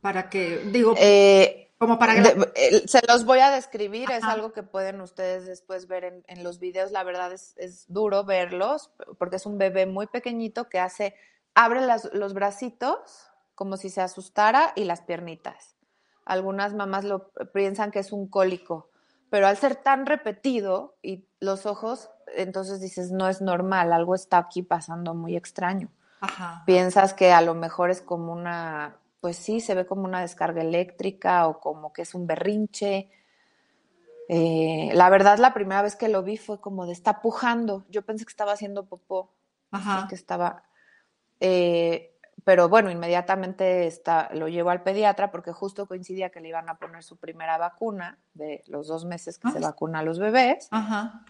Para 0.00 0.30
que, 0.30 0.58
digo, 0.66 0.94
eh, 0.96 1.72
como 1.78 1.98
para 1.98 2.14
que... 2.14 2.82
se 2.86 3.00
los 3.06 3.24
voy 3.24 3.40
a 3.40 3.50
describir, 3.50 4.10
es 4.10 4.22
algo 4.24 4.52
que 4.52 4.62
pueden 4.62 5.00
ustedes 5.00 5.46
después 5.46 5.88
ver 5.88 6.22
en, 6.26 6.44
los 6.44 6.58
videos. 6.58 6.92
La 6.92 7.04
verdad 7.04 7.32
es, 7.32 7.54
es, 7.56 7.86
duro 7.88 8.24
verlos, 8.24 8.90
porque 9.18 9.36
es 9.36 9.46
un 9.46 9.58
bebé 9.58 9.86
muy 9.86 10.06
pequeñito 10.06 10.68
que 10.68 10.78
hace, 10.78 11.14
abre 11.54 11.80
los 12.12 12.34
bracitos 12.34 13.30
como 13.54 13.76
si 13.76 13.90
se 13.90 14.00
asustara 14.00 14.72
y 14.76 14.84
las 14.84 15.02
piernitas. 15.02 15.76
Algunas 16.24 16.74
mamás 16.74 17.04
lo 17.04 17.30
piensan 17.52 17.90
que 17.90 17.98
es 17.98 18.12
un 18.12 18.28
cólico, 18.28 18.89
pero 19.30 19.46
al 19.46 19.56
ser 19.56 19.76
tan 19.76 20.06
repetido 20.06 20.96
y 21.02 21.24
los 21.38 21.64
ojos, 21.64 22.10
entonces 22.36 22.80
dices, 22.80 23.12
no 23.12 23.28
es 23.28 23.40
normal, 23.40 23.92
algo 23.92 24.14
está 24.14 24.38
aquí 24.38 24.62
pasando 24.62 25.14
muy 25.14 25.36
extraño. 25.36 25.88
Piensas 26.66 27.14
que 27.14 27.32
a 27.32 27.40
lo 27.40 27.54
mejor 27.54 27.90
es 27.90 28.02
como 28.02 28.32
una, 28.32 28.96
pues 29.20 29.36
sí, 29.36 29.60
se 29.60 29.74
ve 29.74 29.86
como 29.86 30.04
una 30.04 30.20
descarga 30.20 30.60
eléctrica 30.60 31.46
o 31.46 31.60
como 31.60 31.92
que 31.92 32.02
es 32.02 32.14
un 32.14 32.26
berrinche. 32.26 33.10
Eh, 34.28 34.90
la 34.92 35.08
verdad, 35.08 35.38
la 35.38 35.54
primera 35.54 35.80
vez 35.80 35.96
que 35.96 36.08
lo 36.08 36.22
vi 36.22 36.36
fue 36.36 36.60
como 36.60 36.84
de 36.84 36.92
está 36.92 37.22
pujando. 37.22 37.84
Yo 37.88 38.02
pensé 38.02 38.24
que 38.26 38.30
estaba 38.30 38.52
haciendo 38.52 38.86
popó, 38.86 39.32
que 40.08 40.14
estaba. 40.14 40.64
Eh, 41.38 42.18
pero 42.44 42.68
bueno, 42.68 42.90
inmediatamente 42.90 43.86
está, 43.86 44.30
lo 44.34 44.48
llevo 44.48 44.70
al 44.70 44.82
pediatra 44.82 45.30
porque 45.30 45.52
justo 45.52 45.86
coincidía 45.86 46.30
que 46.30 46.40
le 46.40 46.48
iban 46.48 46.68
a 46.68 46.78
poner 46.78 47.02
su 47.02 47.16
primera 47.16 47.58
vacuna 47.58 48.18
de 48.34 48.62
los 48.66 48.86
dos 48.86 49.04
meses 49.04 49.38
que 49.38 49.50
se 49.50 49.58
ah. 49.58 49.62
vacuna 49.62 50.00
a 50.00 50.02
los 50.02 50.18
bebés. 50.18 50.68
Ajá. 50.70 51.24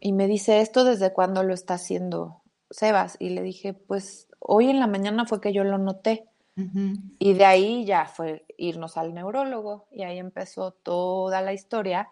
Y 0.00 0.12
me 0.12 0.26
dice, 0.26 0.60
¿esto 0.60 0.84
desde 0.84 1.12
cuándo 1.12 1.42
lo 1.42 1.54
está 1.54 1.74
haciendo 1.74 2.42
Sebas? 2.70 3.16
Y 3.18 3.30
le 3.30 3.42
dije, 3.42 3.72
pues 3.72 4.28
hoy 4.38 4.68
en 4.68 4.80
la 4.80 4.86
mañana 4.86 5.24
fue 5.26 5.40
que 5.40 5.52
yo 5.52 5.64
lo 5.64 5.78
noté. 5.78 6.28
Y 7.18 7.32
de 7.32 7.44
ahí 7.44 7.84
ya 7.84 8.06
fue 8.06 8.44
irnos 8.56 8.96
al 8.96 9.12
neurólogo 9.12 9.88
y 9.90 10.04
ahí 10.04 10.20
empezó 10.20 10.70
toda 10.70 11.40
la 11.40 11.52
historia 11.52 12.08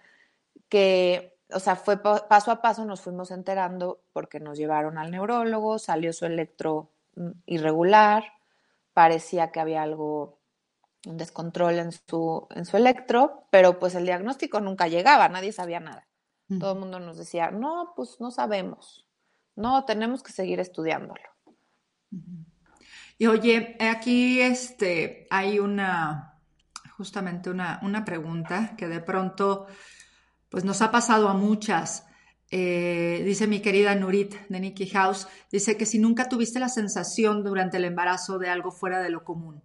que, 0.69 1.37
o 1.55 1.61
sea, 1.61 1.77
fue 1.77 2.03
paso 2.03 2.51
a 2.51 2.61
paso, 2.61 2.85
nos 2.85 3.03
fuimos 3.03 3.31
enterando 3.31 4.01
porque 4.13 4.41
nos 4.41 4.59
llevaron 4.59 4.99
al 4.99 5.13
neurólogo, 5.13 5.79
salió 5.79 6.13
su 6.13 6.27
electro 6.27 6.91
mm, 7.15 7.31
irregular, 7.47 8.25
parecía 8.93 9.51
que 9.51 9.61
había 9.61 9.83
algo, 9.83 10.41
un 11.07 11.17
descontrol 11.17 11.79
en 11.79 11.93
su, 11.93 12.47
en 12.55 12.65
su 12.65 12.77
electro, 12.77 13.47
pero 13.51 13.79
pues 13.79 13.95
el 13.95 14.05
diagnóstico 14.05 14.61
nunca 14.61 14.89
llegaba, 14.89 15.29
nadie 15.29 15.53
sabía 15.53 15.81
nada. 15.81 16.07
Todo 16.61 16.75
el 16.75 16.81
mundo 16.81 17.01
nos 17.01 17.17
decía, 17.17 17.51
no, 17.51 17.95
pues 17.97 18.21
no 18.21 18.31
sabemos, 18.31 19.07
no, 19.57 19.87
tenemos 19.87 20.23
que 20.23 20.33
seguir 20.33 20.61
estudiándolo. 20.61 21.23
Y 23.17 23.27
oye, 23.27 23.77
aquí 23.81 24.41
este, 24.41 25.27
hay 25.31 25.59
una, 25.59 26.39
justamente 26.97 27.49
una, 27.49 27.81
una 27.83 28.05
pregunta 28.05 28.75
que 28.77 28.89
de 28.89 29.01
pronto, 29.01 29.67
pues 30.49 30.65
nos 30.65 30.83
ha 30.83 30.91
pasado 30.91 31.29
a 31.29 31.35
muchas. 31.35 32.07
Eh, 32.55 33.23
dice 33.25 33.47
mi 33.47 33.61
querida 33.61 33.95
Nurit 33.95 34.35
de 34.51 34.61
Nikki 34.61 34.87
House, 34.89 35.27
dice 35.51 35.79
que 35.79 35.87
si 35.87 35.99
nunca 35.99 36.29
tuviste 36.29 36.61
la 36.61 36.69
sensación 36.69 37.43
durante 37.43 37.79
el 37.79 37.87
embarazo 37.87 38.39
de 38.39 38.51
algo 38.51 38.71
fuera 38.71 39.01
de 39.01 39.09
lo 39.09 39.25
común. 39.25 39.63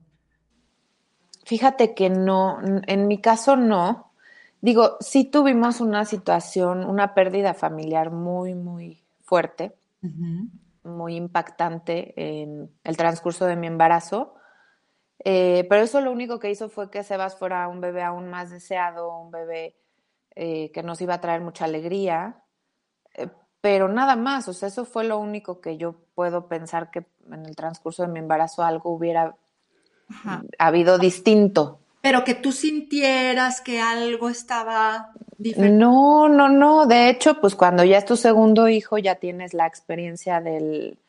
Fíjate 1.43 1.93
que 1.93 2.09
no, 2.09 2.59
en 2.63 3.07
mi 3.07 3.19
caso 3.19 3.57
no. 3.57 4.13
Digo, 4.61 4.95
sí 5.01 5.25
tuvimos 5.25 5.81
una 5.81 6.05
situación, 6.05 6.85
una 6.85 7.13
pérdida 7.13 7.53
familiar 7.53 8.09
muy, 8.09 8.53
muy 8.55 9.03
fuerte, 9.21 9.75
muy 10.83 11.15
impactante 11.17 12.13
en 12.15 12.71
el 12.85 12.95
transcurso 12.95 13.45
de 13.47 13.57
mi 13.57 13.67
embarazo. 13.67 14.35
Eh, 15.25 15.65
pero 15.69 15.83
eso 15.83 15.99
lo 15.99 16.13
único 16.13 16.39
que 16.39 16.51
hizo 16.51 16.69
fue 16.69 16.89
que 16.89 17.03
Sebas 17.03 17.37
fuera 17.37 17.67
un 17.67 17.81
bebé 17.81 18.03
aún 18.03 18.29
más 18.29 18.49
deseado, 18.49 19.13
un 19.19 19.29
bebé 19.29 19.75
eh, 20.35 20.71
que 20.71 20.83
nos 20.83 21.01
iba 21.01 21.15
a 21.15 21.21
traer 21.21 21.41
mucha 21.41 21.65
alegría 21.65 22.43
pero 23.61 23.89
nada 23.89 24.15
más, 24.15 24.47
o 24.47 24.53
sea, 24.53 24.69
eso 24.69 24.85
fue 24.85 25.03
lo 25.03 25.17
único 25.17 25.59
que 25.59 25.77
yo 25.77 25.95
puedo 26.15 26.47
pensar 26.47 26.91
que 26.91 27.05
en 27.31 27.45
el 27.45 27.55
transcurso 27.55 28.03
de 28.03 28.09
mi 28.09 28.19
embarazo 28.19 28.63
algo 28.63 28.91
hubiera 28.91 29.35
habido 30.57 30.97
distinto. 30.97 31.79
Pero 32.01 32.23
que 32.23 32.35
tú 32.35 32.51
sintieras 32.51 33.59
que 33.61 33.81
algo 33.81 34.29
estaba 34.29 35.11
diferente. 35.37 35.77
No, 35.77 36.29
no, 36.29 36.47
no. 36.47 36.85
De 36.85 37.09
hecho, 37.09 37.41
pues 37.41 37.55
cuando 37.55 37.83
ya 37.83 37.97
es 37.97 38.05
tu 38.05 38.15
segundo 38.15 38.69
hijo, 38.69 38.97
ya 38.97 39.15
tienes 39.15 39.53
la 39.53 39.67
experiencia 39.67 40.39
del, 40.39 40.99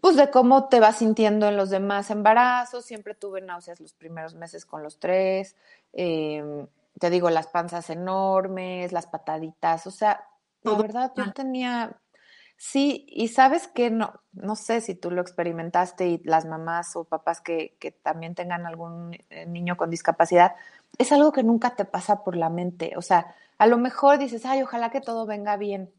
pues 0.00 0.16
de 0.16 0.30
cómo 0.30 0.68
te 0.68 0.80
vas 0.80 0.98
sintiendo 0.98 1.48
en 1.48 1.56
los 1.56 1.70
demás 1.70 2.10
embarazos. 2.10 2.84
Siempre 2.84 3.14
tuve 3.14 3.40
náuseas 3.40 3.80
los 3.80 3.92
primeros 3.92 4.34
meses 4.34 4.64
con 4.64 4.82
los 4.82 4.98
tres. 4.98 5.56
Em, 5.92 6.66
te 6.98 7.10
digo, 7.10 7.28
las 7.30 7.48
panzas 7.48 7.90
enormes, 7.90 8.92
las 8.92 9.06
pataditas. 9.06 9.86
O 9.86 9.90
sea, 9.90 10.24
la 10.62 10.74
verdad, 10.74 11.12
yo 11.16 11.32
tenía, 11.32 11.96
sí, 12.56 13.06
y 13.08 13.28
sabes 13.28 13.68
que 13.68 13.90
no, 13.90 14.20
no 14.32 14.56
sé 14.56 14.80
si 14.80 14.94
tú 14.94 15.10
lo 15.10 15.20
experimentaste 15.20 16.08
y 16.08 16.18
las 16.24 16.44
mamás 16.44 16.96
o 16.96 17.04
papás 17.04 17.40
que, 17.40 17.76
que 17.80 17.90
también 17.90 18.34
tengan 18.34 18.66
algún 18.66 19.16
eh, 19.30 19.46
niño 19.46 19.76
con 19.76 19.90
discapacidad, 19.90 20.54
es 20.98 21.12
algo 21.12 21.32
que 21.32 21.42
nunca 21.42 21.76
te 21.76 21.84
pasa 21.84 22.22
por 22.22 22.36
la 22.36 22.50
mente. 22.50 22.92
O 22.96 23.02
sea, 23.02 23.34
a 23.58 23.66
lo 23.66 23.78
mejor 23.78 24.18
dices, 24.18 24.44
ay, 24.46 24.62
ojalá 24.62 24.90
que 24.90 25.00
todo 25.00 25.26
venga 25.26 25.56
bien. 25.56 25.92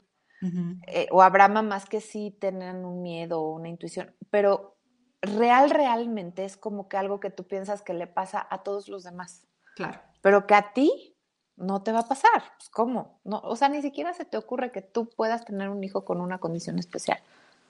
Eh, 0.87 1.07
o 1.11 1.21
habrá 1.21 1.47
mamás 1.47 1.85
que 1.85 2.01
sí 2.01 2.35
tengan 2.41 2.83
un 2.83 3.03
miedo 3.03 3.43
o 3.43 3.53
una 3.53 3.69
intuición, 3.69 4.15
pero 4.31 4.75
real, 5.21 5.69
realmente 5.69 6.45
es 6.45 6.57
como 6.57 6.87
que 6.89 6.97
algo 6.97 7.19
que 7.19 7.29
tú 7.29 7.45
piensas 7.45 7.83
que 7.83 7.93
le 7.93 8.07
pasa 8.07 8.47
a 8.49 8.63
todos 8.63 8.89
los 8.89 9.03
demás. 9.03 9.45
Claro. 9.75 9.99
Pero 10.21 10.47
que 10.47 10.55
a 10.55 10.73
ti 10.73 11.10
no 11.58 11.81
te 11.84 11.91
va 11.91 12.00
a 12.00 12.08
pasar. 12.08 12.43
Pues, 12.58 12.70
¿Cómo? 12.70 13.20
No, 13.24 13.39
o 13.43 13.55
sea, 13.55 13.70
ni 13.70 13.81
siquiera 13.81 14.13
se 14.13 14.25
te 14.25 14.38
ocurre 14.38 14.72
que 14.72 14.81
tú 14.81 15.10
puedas 15.10 15.46
tener 15.46 15.70
un 15.70 15.84
hijo 15.84 16.05
con 16.05 16.22
una 16.22 16.39
condición 16.39 16.79
especial. 16.79 17.20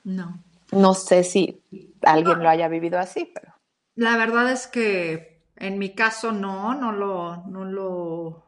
No. 0.04 0.40
No 0.72 0.94
sé 0.94 1.24
si 1.24 1.62
alguien 2.02 2.42
lo 2.42 2.50
haya 2.50 2.68
vivido 2.68 2.98
así, 2.98 3.30
pero. 3.34 3.54
La 3.96 4.16
verdad 4.18 4.52
es 4.52 4.68
que 4.68 5.44
en 5.58 5.78
mi 5.78 5.94
caso 5.94 6.32
no, 6.32 6.74
no 6.74 6.92
lo, 6.92 7.44
no 7.48 7.66
lo, 7.66 8.46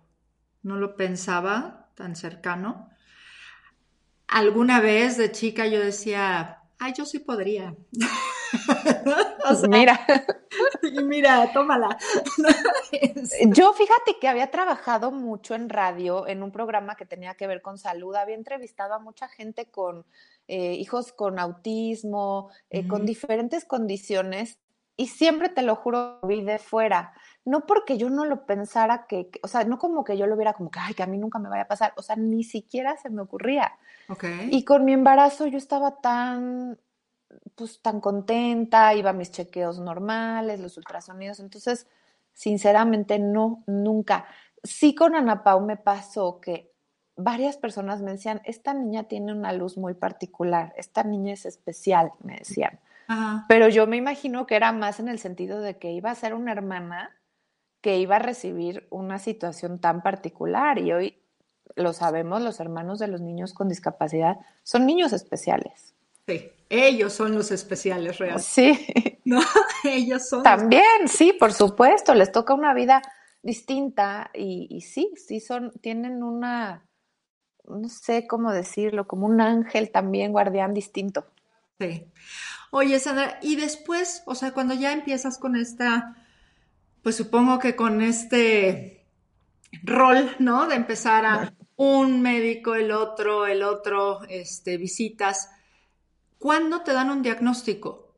no 0.63 0.77
lo 0.77 0.95
pensaba 0.95 1.89
tan 1.95 2.15
cercano. 2.15 2.89
Alguna 4.27 4.79
vez 4.79 5.17
de 5.17 5.31
chica 5.31 5.67
yo 5.67 5.79
decía, 5.79 6.63
ay, 6.79 6.93
yo 6.97 7.05
sí 7.05 7.19
podría. 7.19 7.75
mira. 9.69 9.99
mira, 11.03 11.51
tómala. 11.53 11.97
Yo 13.47 13.73
fíjate 13.73 14.19
que 14.19 14.27
había 14.27 14.51
trabajado 14.51 15.11
mucho 15.11 15.55
en 15.55 15.69
radio, 15.69 16.27
en 16.27 16.43
un 16.43 16.51
programa 16.51 16.95
que 16.95 17.05
tenía 17.05 17.35
que 17.35 17.47
ver 17.47 17.61
con 17.61 17.77
salud. 17.77 18.15
Había 18.15 18.35
entrevistado 18.35 18.93
a 18.93 18.99
mucha 18.99 19.27
gente 19.27 19.65
con 19.71 20.05
eh, 20.47 20.73
hijos 20.73 21.13
con 21.13 21.39
autismo, 21.39 22.49
eh, 22.69 22.87
con 22.87 23.05
diferentes 23.05 23.65
condiciones, 23.65 24.57
y 24.95 25.07
siempre 25.07 25.49
te 25.49 25.63
lo 25.63 25.75
juro, 25.75 26.19
vi 26.23 26.43
de 26.43 26.59
fuera. 26.59 27.13
No 27.45 27.65
porque 27.65 27.97
yo 27.97 28.09
no 28.09 28.25
lo 28.25 28.45
pensara 28.45 29.05
que, 29.07 29.29
o 29.41 29.47
sea, 29.47 29.63
no 29.63 29.79
como 29.79 30.03
que 30.03 30.17
yo 30.17 30.27
lo 30.27 30.37
viera 30.37 30.53
como 30.53 30.69
que, 30.69 30.79
ay, 30.79 30.93
que 30.93 31.03
a 31.03 31.07
mí 31.07 31.17
nunca 31.17 31.39
me 31.39 31.49
vaya 31.49 31.63
a 31.63 31.67
pasar, 31.67 31.93
o 31.97 32.01
sea, 32.01 32.15
ni 32.15 32.43
siquiera 32.43 32.95
se 32.97 33.09
me 33.09 33.21
ocurría. 33.21 33.73
Okay. 34.07 34.49
Y 34.51 34.63
con 34.63 34.85
mi 34.85 34.93
embarazo 34.93 35.47
yo 35.47 35.57
estaba 35.57 35.99
tan 35.99 36.77
pues 37.55 37.81
tan 37.81 37.99
contenta, 37.99 38.93
iba 38.93 39.11
a 39.11 39.13
mis 39.13 39.31
chequeos 39.31 39.79
normales, 39.79 40.59
los 40.59 40.77
ultrasonidos, 40.77 41.39
entonces, 41.39 41.87
sinceramente, 42.33 43.19
no, 43.19 43.63
nunca. 43.67 44.25
Sí 44.63 44.95
con 44.95 45.15
Ana 45.15 45.43
Pau 45.43 45.61
me 45.61 45.77
pasó 45.77 46.39
que 46.39 46.73
varias 47.15 47.57
personas 47.57 48.01
me 48.01 48.11
decían, 48.11 48.41
esta 48.45 48.73
niña 48.73 49.03
tiene 49.03 49.33
una 49.33 49.53
luz 49.53 49.77
muy 49.77 49.93
particular, 49.93 50.73
esta 50.77 51.03
niña 51.03 51.33
es 51.33 51.45
especial, 51.45 52.11
me 52.23 52.37
decían. 52.37 52.79
Pero 53.47 53.67
yo 53.69 53.85
me 53.85 53.97
imagino 53.97 54.47
que 54.47 54.55
era 54.55 54.71
más 54.71 54.99
en 54.99 55.07
el 55.07 55.19
sentido 55.19 55.61
de 55.61 55.77
que 55.77 55.91
iba 55.91 56.09
a 56.09 56.15
ser 56.15 56.33
una 56.33 56.51
hermana 56.51 57.11
que 57.81 57.97
iba 57.99 58.15
a 58.15 58.19
recibir 58.19 58.87
una 58.89 59.19
situación 59.19 59.77
tan 59.77 60.01
particular 60.01 60.79
y 60.79 60.93
hoy 60.93 61.21
lo 61.75 61.93
sabemos, 61.93 62.41
los 62.41 62.59
hermanos 62.59 62.99
de 62.99 63.07
los 63.07 63.21
niños 63.21 63.53
con 63.53 63.67
discapacidad 63.67 64.37
son 64.63 64.85
niños 64.85 65.11
especiales. 65.13 65.93
Sí, 66.25 66.49
ellos 66.73 67.13
son 67.13 67.35
los 67.35 67.51
especiales 67.51 68.17
realmente. 68.17 68.43
Sí. 68.43 69.19
No, 69.25 69.39
ellos 69.83 70.27
son. 70.27 70.43
También, 70.43 70.83
sí, 71.07 71.33
por 71.33 71.53
supuesto, 71.53 72.13
les 72.13 72.31
toca 72.31 72.53
una 72.53 72.73
vida 72.73 73.01
distinta 73.41 74.31
y, 74.33 74.67
y, 74.69 74.81
sí, 74.81 75.11
sí 75.15 75.39
son, 75.39 75.71
tienen 75.81 76.23
una, 76.23 76.85
no 77.65 77.89
sé 77.89 78.25
cómo 78.27 78.51
decirlo, 78.51 79.07
como 79.07 79.27
un 79.27 79.41
ángel 79.41 79.91
también 79.91 80.31
guardián 80.31 80.73
distinto. 80.73 81.25
Sí. 81.79 82.05
Oye, 82.71 82.99
Sandra, 82.99 83.37
y 83.41 83.55
después, 83.55 84.23
o 84.25 84.33
sea, 84.33 84.51
cuando 84.51 84.73
ya 84.73 84.93
empiezas 84.93 85.37
con 85.37 85.55
esta, 85.55 86.15
pues 87.03 87.15
supongo 87.15 87.59
que 87.59 87.75
con 87.75 88.01
este 88.01 89.05
rol, 89.83 90.35
¿no? 90.39 90.67
De 90.67 90.75
empezar 90.75 91.25
a 91.25 91.53
un 91.75 92.21
médico, 92.21 92.75
el 92.75 92.91
otro, 92.91 93.45
el 93.45 93.61
otro, 93.61 94.23
este, 94.29 94.77
visitas 94.77 95.49
¿Cuándo 96.43 96.81
te 96.81 96.91
dan 96.91 97.09
un 97.09 97.21
diagnóstico? 97.21 98.09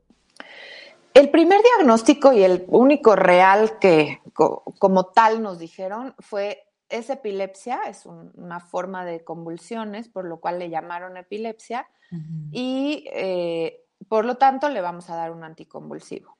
El 1.13 1.29
primer 1.29 1.61
diagnóstico 1.61 2.33
y 2.33 2.41
el 2.41 2.65
único 2.69 3.15
real 3.15 3.77
que 3.77 4.19
como 4.33 5.05
tal 5.11 5.43
nos 5.43 5.59
dijeron 5.59 6.15
fue 6.17 6.67
es 6.89 7.11
epilepsia, 7.11 7.81
es 7.87 8.07
una 8.07 8.59
forma 8.61 9.05
de 9.05 9.23
convulsiones, 9.23 10.09
por 10.09 10.25
lo 10.25 10.39
cual 10.39 10.57
le 10.57 10.71
llamaron 10.71 11.17
epilepsia, 11.17 11.87
y 12.49 13.05
eh, 13.13 13.83
por 14.07 14.25
lo 14.25 14.37
tanto 14.37 14.69
le 14.69 14.81
vamos 14.81 15.07
a 15.11 15.15
dar 15.15 15.29
un 15.29 15.43
anticonvulsivo, 15.43 16.35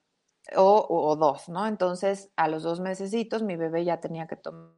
o, 0.56 0.88
o, 0.90 1.16
dos, 1.16 1.50
¿no? 1.50 1.68
Entonces, 1.68 2.32
a 2.36 2.48
los 2.48 2.64
dos 2.64 2.80
mesecitos 2.80 3.44
mi 3.44 3.58
bebé 3.58 3.86
ya 3.86 4.00
tenía 4.00 4.26
que 4.26 4.38
tomar 4.38 4.72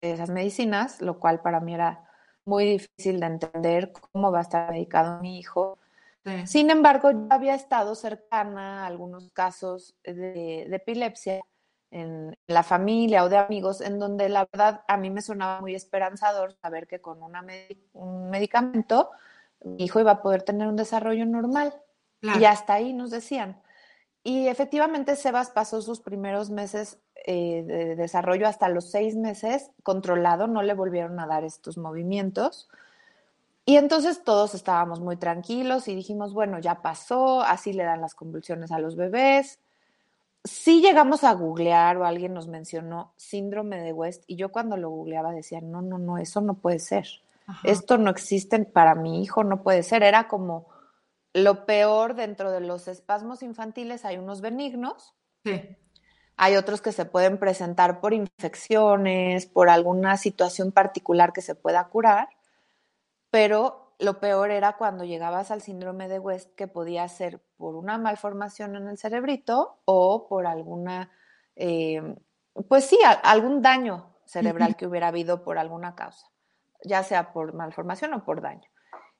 esas 0.00 0.30
medicinas, 0.30 1.02
lo 1.02 1.20
cual 1.20 1.42
para 1.42 1.60
mí 1.60 1.74
era 1.74 2.08
muy 2.46 2.64
difícil 2.64 3.20
de 3.20 3.26
entender 3.26 3.92
cómo 3.92 4.32
va 4.32 4.38
a 4.38 4.42
estar 4.42 4.70
medicado 4.70 5.20
mi 5.20 5.38
hijo 5.38 5.78
sin 6.46 6.70
embargo, 6.70 7.10
yo 7.10 7.26
había 7.30 7.54
estado 7.54 7.94
cercana 7.94 8.84
a 8.84 8.86
algunos 8.86 9.30
casos 9.32 9.96
de, 10.04 10.62
epilepsia 10.72 11.40
en 11.90 12.36
la 12.46 12.62
familia 12.62 13.24
o 13.24 13.28
de 13.28 13.36
amigos, 13.36 13.80
en 13.80 13.98
donde 13.98 14.28
la 14.28 14.48
verdad 14.50 14.82
a 14.88 14.96
mí 14.96 15.10
me 15.10 15.20
sonaba 15.20 15.60
muy 15.60 15.74
esperanzador 15.74 16.54
saber 16.54 16.86
que 16.86 17.00
con 17.00 17.22
una 17.22 17.44
un 17.92 18.30
medicamento 18.30 19.10
mi 19.64 19.84
hijo 19.84 20.00
iba 20.00 20.12
a 20.12 20.22
poder 20.22 20.42
tener 20.42 20.68
un 20.68 20.76
desarrollo 20.76 21.26
normal. 21.26 21.74
Y 22.20 22.44
hasta 22.44 22.74
ahí 22.74 22.92
nos 22.92 23.10
decían. 23.10 23.60
Y 24.22 24.46
efectivamente 24.46 25.16
Sebas 25.16 25.50
pasó 25.50 25.82
sus 25.82 26.00
primeros 26.00 26.50
meses 26.50 27.00
eh, 27.26 27.64
de 27.66 27.96
desarrollo 27.96 28.46
hasta 28.46 28.68
los 28.68 28.90
seis 28.90 29.16
meses 29.16 29.72
controlado, 29.82 30.46
no 30.46 30.62
le 30.62 30.74
volvieron 30.74 31.18
a 31.18 31.26
dar 31.26 31.42
estos 31.42 31.76
movimientos. 31.76 32.68
Y 33.64 33.76
entonces 33.76 34.24
todos 34.24 34.54
estábamos 34.54 35.00
muy 35.00 35.16
tranquilos 35.16 35.86
y 35.86 35.94
dijimos, 35.94 36.34
bueno, 36.34 36.58
ya 36.58 36.82
pasó, 36.82 37.42
así 37.42 37.72
le 37.72 37.84
dan 37.84 38.00
las 38.00 38.14
convulsiones 38.14 38.72
a 38.72 38.80
los 38.80 38.96
bebés. 38.96 39.60
Sí 40.44 40.80
llegamos 40.80 41.22
a 41.22 41.32
googlear 41.34 41.96
o 41.98 42.04
alguien 42.04 42.34
nos 42.34 42.48
mencionó 42.48 43.12
síndrome 43.16 43.80
de 43.80 43.92
West 43.92 44.24
y 44.26 44.34
yo 44.34 44.50
cuando 44.50 44.76
lo 44.76 44.90
googleaba 44.90 45.30
decía, 45.30 45.60
no, 45.60 45.80
no, 45.80 45.98
no, 45.98 46.18
eso 46.18 46.40
no 46.40 46.54
puede 46.54 46.80
ser. 46.80 47.06
Esto 47.62 47.98
no 47.98 48.10
existe 48.10 48.58
para 48.64 48.94
mi 48.94 49.22
hijo, 49.22 49.44
no 49.44 49.62
puede 49.62 49.84
ser. 49.84 50.02
Era 50.02 50.26
como 50.26 50.66
lo 51.32 51.64
peor 51.64 52.14
dentro 52.14 52.50
de 52.50 52.60
los 52.60 52.88
espasmos 52.88 53.42
infantiles, 53.42 54.04
hay 54.04 54.16
unos 54.16 54.40
benignos. 54.40 55.14
Sí. 55.44 55.76
Hay 56.36 56.56
otros 56.56 56.80
que 56.80 56.92
se 56.92 57.04
pueden 57.04 57.38
presentar 57.38 58.00
por 58.00 58.12
infecciones, 58.12 59.46
por 59.46 59.68
alguna 59.68 60.16
situación 60.16 60.72
particular 60.72 61.32
que 61.32 61.42
se 61.42 61.54
pueda 61.54 61.84
curar 61.84 62.28
pero 63.32 63.94
lo 63.98 64.20
peor 64.20 64.50
era 64.50 64.76
cuando 64.76 65.04
llegabas 65.04 65.50
al 65.50 65.62
síndrome 65.62 66.06
de 66.06 66.18
West, 66.18 66.54
que 66.54 66.68
podía 66.68 67.08
ser 67.08 67.42
por 67.56 67.76
una 67.76 67.96
malformación 67.96 68.76
en 68.76 68.88
el 68.88 68.98
cerebrito 68.98 69.80
o 69.86 70.28
por 70.28 70.46
alguna, 70.46 71.10
eh, 71.56 72.02
pues 72.68 72.84
sí, 72.84 72.98
algún 73.22 73.62
daño 73.62 74.14
cerebral 74.26 74.76
que 74.76 74.86
hubiera 74.86 75.08
habido 75.08 75.44
por 75.44 75.56
alguna 75.56 75.94
causa, 75.94 76.26
ya 76.84 77.02
sea 77.04 77.32
por 77.32 77.54
malformación 77.54 78.12
o 78.12 78.22
por 78.22 78.42
daño. 78.42 78.68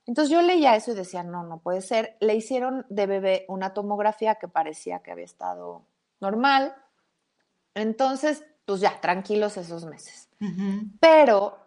Entonces 0.04 0.30
yo 0.30 0.42
leía 0.42 0.76
eso 0.76 0.92
y 0.92 0.94
decía, 0.94 1.22
no, 1.22 1.44
no 1.44 1.60
puede 1.60 1.80
ser. 1.80 2.18
Le 2.20 2.34
hicieron 2.34 2.84
de 2.90 3.06
bebé 3.06 3.46
una 3.48 3.72
tomografía 3.72 4.34
que 4.34 4.46
parecía 4.46 4.98
que 4.98 5.12
había 5.12 5.24
estado 5.24 5.86
normal. 6.20 6.74
Entonces, 7.72 8.44
pues 8.66 8.82
ya, 8.82 9.00
tranquilos 9.00 9.56
esos 9.56 9.86
meses. 9.86 10.28
Pero 11.00 11.61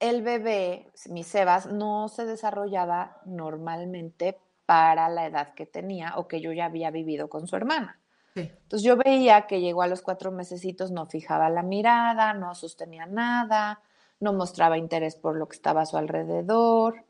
el 0.00 0.22
bebé, 0.22 0.90
mi 1.08 1.24
Sebas, 1.24 1.66
no 1.66 2.08
se 2.08 2.24
desarrollaba 2.24 3.20
normalmente 3.24 4.38
para 4.66 5.08
la 5.08 5.26
edad 5.26 5.54
que 5.54 5.66
tenía 5.66 6.14
o 6.16 6.28
que 6.28 6.40
yo 6.40 6.52
ya 6.52 6.66
había 6.66 6.90
vivido 6.90 7.28
con 7.28 7.46
su 7.46 7.56
hermana. 7.56 8.00
Entonces 8.34 8.82
yo 8.82 8.96
veía 8.96 9.46
que 9.46 9.60
llegó 9.60 9.80
a 9.80 9.86
los 9.86 10.02
cuatro 10.02 10.30
mesecitos, 10.30 10.90
no 10.90 11.06
fijaba 11.06 11.48
la 11.48 11.62
mirada, 11.62 12.34
no 12.34 12.54
sostenía 12.54 13.06
nada, 13.06 13.80
no 14.20 14.34
mostraba 14.34 14.76
interés 14.76 15.16
por 15.16 15.36
lo 15.36 15.48
que 15.48 15.56
estaba 15.56 15.82
a 15.82 15.86
su 15.86 15.96
alrededor, 15.96 17.06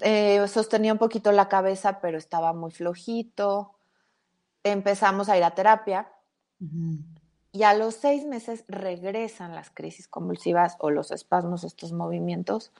eh, 0.00 0.46
sostenía 0.48 0.92
un 0.92 0.98
poquito 0.98 1.30
la 1.30 1.48
cabeza, 1.48 2.00
pero 2.00 2.18
estaba 2.18 2.52
muy 2.52 2.70
flojito. 2.72 3.74
Empezamos 4.64 5.28
a 5.28 5.36
ir 5.36 5.44
a 5.44 5.54
terapia 5.54 6.08
y 7.52 7.64
a 7.64 7.74
los 7.74 7.94
seis 7.94 8.24
meses 8.24 8.64
regresan 8.66 9.54
las 9.54 9.70
crisis 9.70 10.08
convulsivas 10.08 10.76
o 10.78 10.90
los 10.90 11.10
espasmos, 11.10 11.64
estos 11.64 11.92
movimientos, 11.92 12.72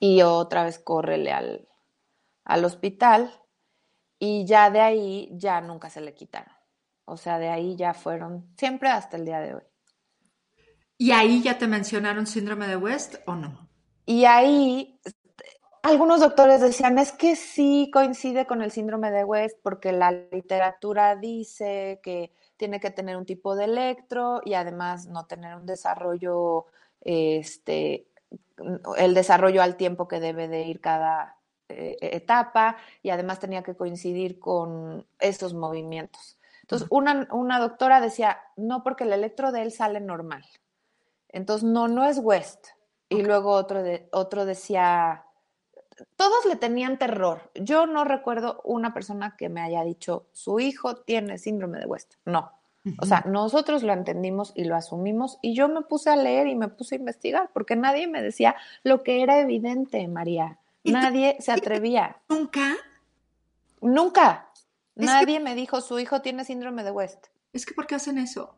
y 0.00 0.22
otra 0.22 0.64
vez 0.64 0.78
córrele 0.78 1.30
al, 1.30 1.68
al 2.44 2.64
hospital 2.64 3.32
y 4.18 4.46
ya 4.46 4.70
de 4.70 4.80
ahí 4.80 5.28
ya 5.32 5.60
nunca 5.60 5.90
se 5.90 6.00
le 6.00 6.14
quitaron. 6.14 6.52
O 7.04 7.18
sea, 7.18 7.38
de 7.38 7.48
ahí 7.48 7.76
ya 7.76 7.92
fueron 7.92 8.48
siempre 8.56 8.88
hasta 8.88 9.18
el 9.18 9.26
día 9.26 9.40
de 9.40 9.54
hoy. 9.56 9.62
¿Y 10.96 11.10
ahí 11.10 11.42
ya 11.42 11.58
te 11.58 11.66
mencionaron 11.66 12.26
síndrome 12.26 12.66
de 12.66 12.76
West 12.76 13.16
o 13.26 13.34
no? 13.34 13.68
Y 14.06 14.24
ahí 14.24 14.98
algunos 15.82 16.20
doctores 16.20 16.62
decían, 16.62 16.98
es 16.98 17.12
que 17.12 17.36
sí 17.36 17.90
coincide 17.92 18.46
con 18.46 18.62
el 18.62 18.70
síndrome 18.70 19.10
de 19.10 19.24
West 19.24 19.58
porque 19.62 19.92
la 19.92 20.12
literatura 20.12 21.16
dice 21.16 22.00
que 22.02 22.32
tiene 22.56 22.80
que 22.80 22.90
tener 22.90 23.16
un 23.16 23.26
tipo 23.26 23.56
de 23.56 23.64
electro 23.64 24.40
y 24.44 24.54
además 24.54 25.06
no 25.06 25.26
tener 25.26 25.56
un 25.56 25.66
desarrollo, 25.66 26.66
este, 27.00 28.06
el 28.96 29.14
desarrollo 29.14 29.62
al 29.62 29.76
tiempo 29.76 30.08
que 30.08 30.20
debe 30.20 30.48
de 30.48 30.62
ir 30.62 30.80
cada 30.80 31.36
eh, 31.68 31.96
etapa 32.00 32.76
y 33.02 33.10
además 33.10 33.40
tenía 33.40 33.62
que 33.62 33.74
coincidir 33.74 34.38
con 34.38 35.06
esos 35.18 35.54
movimientos. 35.54 36.38
Entonces, 36.62 36.88
una, 36.90 37.28
una 37.30 37.58
doctora 37.58 38.00
decía, 38.00 38.40
no, 38.56 38.82
porque 38.82 39.04
el 39.04 39.12
electro 39.12 39.52
de 39.52 39.62
él 39.62 39.72
sale 39.72 40.00
normal. 40.00 40.44
Entonces, 41.28 41.68
no, 41.68 41.88
no 41.88 42.04
es 42.04 42.18
West. 42.18 42.68
Y 43.08 43.22
luego 43.22 43.50
otro, 43.50 43.82
de, 43.82 44.08
otro 44.12 44.46
decía, 44.46 45.24
todos 46.16 46.44
le 46.46 46.56
tenían 46.56 46.98
terror. 46.98 47.50
Yo 47.54 47.86
no 47.86 48.04
recuerdo 48.04 48.60
una 48.64 48.94
persona 48.94 49.36
que 49.36 49.48
me 49.48 49.60
haya 49.60 49.84
dicho, 49.84 50.26
su 50.32 50.60
hijo 50.60 50.96
tiene 50.96 51.38
síndrome 51.38 51.78
de 51.78 51.86
West. 51.86 52.14
No. 52.24 52.52
O 52.98 53.06
sea, 53.06 53.24
nosotros 53.26 53.82
lo 53.82 53.94
entendimos 53.94 54.52
y 54.54 54.64
lo 54.64 54.76
asumimos 54.76 55.38
y 55.40 55.54
yo 55.54 55.68
me 55.68 55.80
puse 55.80 56.10
a 56.10 56.16
leer 56.16 56.48
y 56.48 56.54
me 56.54 56.68
puse 56.68 56.96
a 56.96 56.98
investigar 56.98 57.48
porque 57.54 57.76
nadie 57.76 58.06
me 58.06 58.20
decía 58.20 58.56
lo 58.82 59.02
que 59.02 59.22
era 59.22 59.38
evidente, 59.40 60.06
María. 60.06 60.58
Nadie 60.84 61.36
se 61.40 61.50
atrevía. 61.50 62.18
¿Nunca? 62.28 62.76
Nunca. 63.80 64.50
Nadie 64.96 65.40
me 65.40 65.54
dijo, 65.54 65.80
su 65.80 65.98
hijo 65.98 66.20
tiene 66.20 66.44
síndrome 66.44 66.84
de 66.84 66.90
West. 66.90 67.28
Es 67.54 67.64
que, 67.64 67.72
¿por 67.72 67.86
qué 67.86 67.94
hacen 67.94 68.18
eso? 68.18 68.56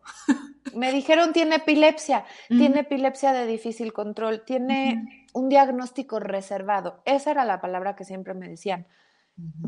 me 0.75 0.91
dijeron, 0.91 1.33
tiene 1.33 1.57
epilepsia, 1.57 2.25
tiene 2.49 2.81
epilepsia 2.81 3.33
de 3.33 3.47
difícil 3.47 3.93
control, 3.93 4.43
tiene 4.45 5.26
un 5.37 5.51
diagnóstico 5.51 6.19
reservado. 6.19 7.03
Esa 7.05 7.31
era 7.31 7.45
la 7.45 7.61
palabra 7.61 7.95
que 7.95 8.07
siempre 8.07 8.33
me 8.33 8.49
decían. 8.49 8.87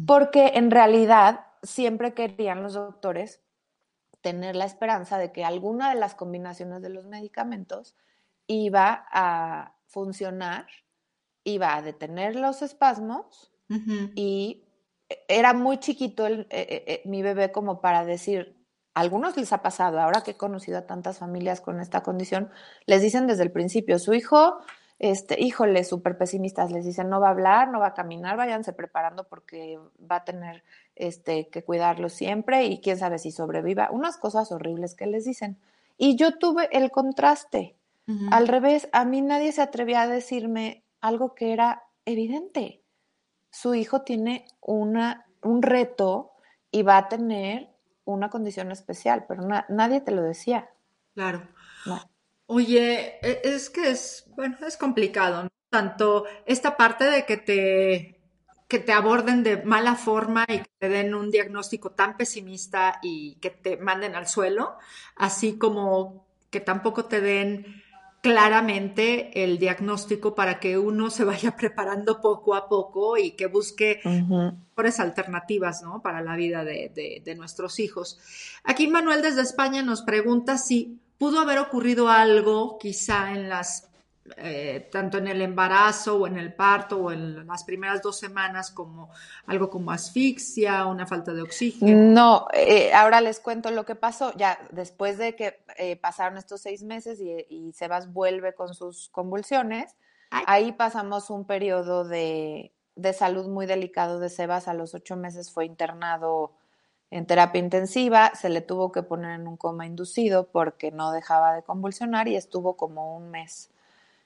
Porque 0.06 0.52
en 0.54 0.70
realidad 0.70 1.44
siempre 1.62 2.14
querían 2.14 2.62
los 2.62 2.72
doctores 2.72 3.42
tener 4.22 4.56
la 4.56 4.64
esperanza 4.64 5.18
de 5.18 5.30
que 5.30 5.44
alguna 5.44 5.90
de 5.90 6.00
las 6.00 6.14
combinaciones 6.14 6.80
de 6.80 6.88
los 6.88 7.04
medicamentos 7.04 7.96
iba 8.46 9.06
a 9.12 9.74
funcionar, 9.88 10.66
iba 11.44 11.76
a 11.76 11.82
detener 11.82 12.34
los 12.34 12.62
espasmos 12.62 13.52
y 14.14 14.64
era 15.28 15.52
muy 15.52 15.76
chiquito 15.80 16.26
el, 16.26 16.40
eh, 16.40 16.46
eh, 16.50 16.84
eh, 16.86 17.02
mi 17.04 17.20
bebé 17.20 17.52
como 17.52 17.82
para 17.82 18.06
decir, 18.06 18.56
a 18.94 19.00
algunos 19.00 19.36
les 19.36 19.52
ha 19.52 19.60
pasado, 19.60 20.00
ahora 20.00 20.22
que 20.22 20.30
he 20.30 20.36
conocido 20.38 20.78
a 20.78 20.86
tantas 20.86 21.18
familias 21.18 21.60
con 21.60 21.78
esta 21.78 22.02
condición, 22.02 22.50
les 22.86 23.02
dicen 23.02 23.26
desde 23.26 23.42
el 23.42 23.52
principio, 23.52 23.98
su 23.98 24.14
hijo, 24.14 24.60
este, 24.98 25.40
híjole, 25.40 25.84
súper 25.84 26.18
pesimistas, 26.18 26.72
les 26.72 26.84
dicen, 26.84 27.08
no 27.08 27.20
va 27.20 27.28
a 27.28 27.30
hablar, 27.30 27.68
no 27.70 27.80
va 27.80 27.88
a 27.88 27.94
caminar, 27.94 28.36
váyanse 28.36 28.72
preparando 28.72 29.24
porque 29.24 29.78
va 30.10 30.16
a 30.16 30.24
tener 30.24 30.64
este, 30.96 31.48
que 31.48 31.62
cuidarlo 31.62 32.08
siempre 32.08 32.64
y 32.66 32.80
quién 32.80 32.98
sabe 32.98 33.18
si 33.18 33.30
sobreviva, 33.30 33.90
unas 33.90 34.16
cosas 34.16 34.50
horribles 34.52 34.94
que 34.94 35.06
les 35.06 35.24
dicen. 35.24 35.56
Y 35.96 36.16
yo 36.16 36.38
tuve 36.38 36.68
el 36.72 36.90
contraste. 36.90 37.74
Al 38.30 38.48
revés, 38.48 38.88
a 38.92 39.04
mí 39.04 39.20
nadie 39.20 39.52
se 39.52 39.60
atrevía 39.60 40.00
a 40.00 40.08
decirme 40.08 40.82
algo 41.02 41.34
que 41.34 41.52
era 41.52 41.82
evidente 42.06 42.80
su 43.50 43.74
hijo 43.74 44.02
tiene 44.02 44.46
una, 44.60 45.26
un 45.42 45.62
reto 45.62 46.32
y 46.70 46.82
va 46.82 46.98
a 46.98 47.08
tener 47.08 47.68
una 48.04 48.30
condición 48.30 48.70
especial, 48.70 49.24
pero 49.28 49.42
nadie 49.68 50.00
te 50.00 50.12
lo 50.12 50.22
decía. 50.22 50.70
Claro. 51.84 52.08
Oye, 52.50 53.18
e, 53.20 53.42
es 53.44 53.68
que 53.68 53.90
es, 53.90 54.24
bueno, 54.34 54.56
es 54.66 54.78
complicado, 54.78 55.42
¿no? 55.44 55.48
Tanto 55.68 56.24
esta 56.46 56.78
parte 56.78 57.04
de 57.04 57.26
que 57.26 57.36
te, 57.36 58.20
que 58.68 58.78
te 58.78 58.92
aborden 58.92 59.42
de 59.42 59.62
mala 59.62 59.96
forma 59.96 60.46
y 60.48 60.60
que 60.60 60.70
te 60.78 60.88
den 60.88 61.14
un 61.14 61.30
diagnóstico 61.30 61.90
tan 61.90 62.16
pesimista 62.16 63.00
y 63.02 63.34
que 63.42 63.50
te 63.50 63.76
manden 63.76 64.14
al 64.16 64.26
suelo, 64.26 64.78
así 65.14 65.58
como 65.58 66.26
que 66.48 66.60
tampoco 66.60 67.04
te 67.04 67.20
den 67.20 67.82
claramente 68.22 69.44
el 69.44 69.58
diagnóstico 69.58 70.34
para 70.34 70.58
que 70.58 70.78
uno 70.78 71.10
se 71.10 71.24
vaya 71.24 71.50
preparando 71.56 72.22
poco 72.22 72.54
a 72.54 72.66
poco 72.66 73.18
y 73.18 73.32
que 73.32 73.46
busque 73.46 74.00
mejores 74.04 75.00
alternativas 75.00 75.82
¿no? 75.82 76.00
para 76.00 76.22
la 76.22 76.34
vida 76.34 76.64
de, 76.64 77.20
de, 77.22 77.34
nuestros 77.34 77.78
hijos. 77.78 78.18
Aquí 78.64 78.88
Manuel 78.88 79.20
desde 79.20 79.42
España 79.42 79.82
nos 79.82 80.00
pregunta 80.00 80.56
si 80.56 80.98
pudo 81.18 81.40
haber 81.40 81.58
ocurrido 81.58 82.08
algo 82.08 82.78
quizá 82.78 83.32
en 83.32 83.48
las 83.48 83.88
eh, 84.36 84.88
tanto 84.92 85.18
en 85.18 85.28
el 85.28 85.40
embarazo 85.40 86.16
o 86.16 86.26
en 86.26 86.36
el 86.36 86.52
parto 86.52 86.98
o 86.98 87.12
en 87.12 87.46
las 87.46 87.64
primeras 87.64 88.02
dos 88.02 88.18
semanas 88.18 88.70
como 88.70 89.10
algo 89.46 89.70
como 89.70 89.90
asfixia, 89.90 90.86
una 90.86 91.06
falta 91.06 91.32
de 91.32 91.42
oxígeno? 91.42 91.96
No, 91.96 92.48
eh, 92.52 92.92
ahora 92.92 93.20
les 93.20 93.40
cuento 93.40 93.70
lo 93.70 93.84
que 93.84 93.94
pasó. 93.94 94.32
Ya 94.36 94.58
después 94.70 95.18
de 95.18 95.34
que 95.34 95.60
eh, 95.76 95.96
pasaron 95.96 96.38
estos 96.38 96.60
seis 96.60 96.82
meses 96.82 97.20
y, 97.20 97.72
Sebas 97.72 98.12
vuelve 98.12 98.54
con 98.54 98.74
sus 98.74 99.08
convulsiones, 99.10 99.96
ahí 100.30 100.72
pasamos 100.72 101.30
un 101.30 101.46
periodo 101.46 102.04
de, 102.04 102.72
de 102.96 103.12
salud 103.12 103.48
muy 103.48 103.66
delicado 103.66 104.20
de 104.20 104.28
Sebas. 104.28 104.68
A 104.68 104.74
los 104.74 104.94
ocho 104.94 105.16
meses 105.16 105.52
fue 105.52 105.64
internado 105.64 106.52
en 107.10 107.26
terapia 107.26 107.60
intensiva, 107.60 108.32
se 108.34 108.48
le 108.48 108.60
tuvo 108.60 108.92
que 108.92 109.02
poner 109.02 109.40
en 109.40 109.48
un 109.48 109.56
coma 109.56 109.86
inducido 109.86 110.48
porque 110.48 110.90
no 110.90 111.10
dejaba 111.10 111.54
de 111.54 111.62
convulsionar 111.62 112.28
y 112.28 112.36
estuvo 112.36 112.76
como 112.76 113.16
un 113.16 113.30
mes 113.30 113.70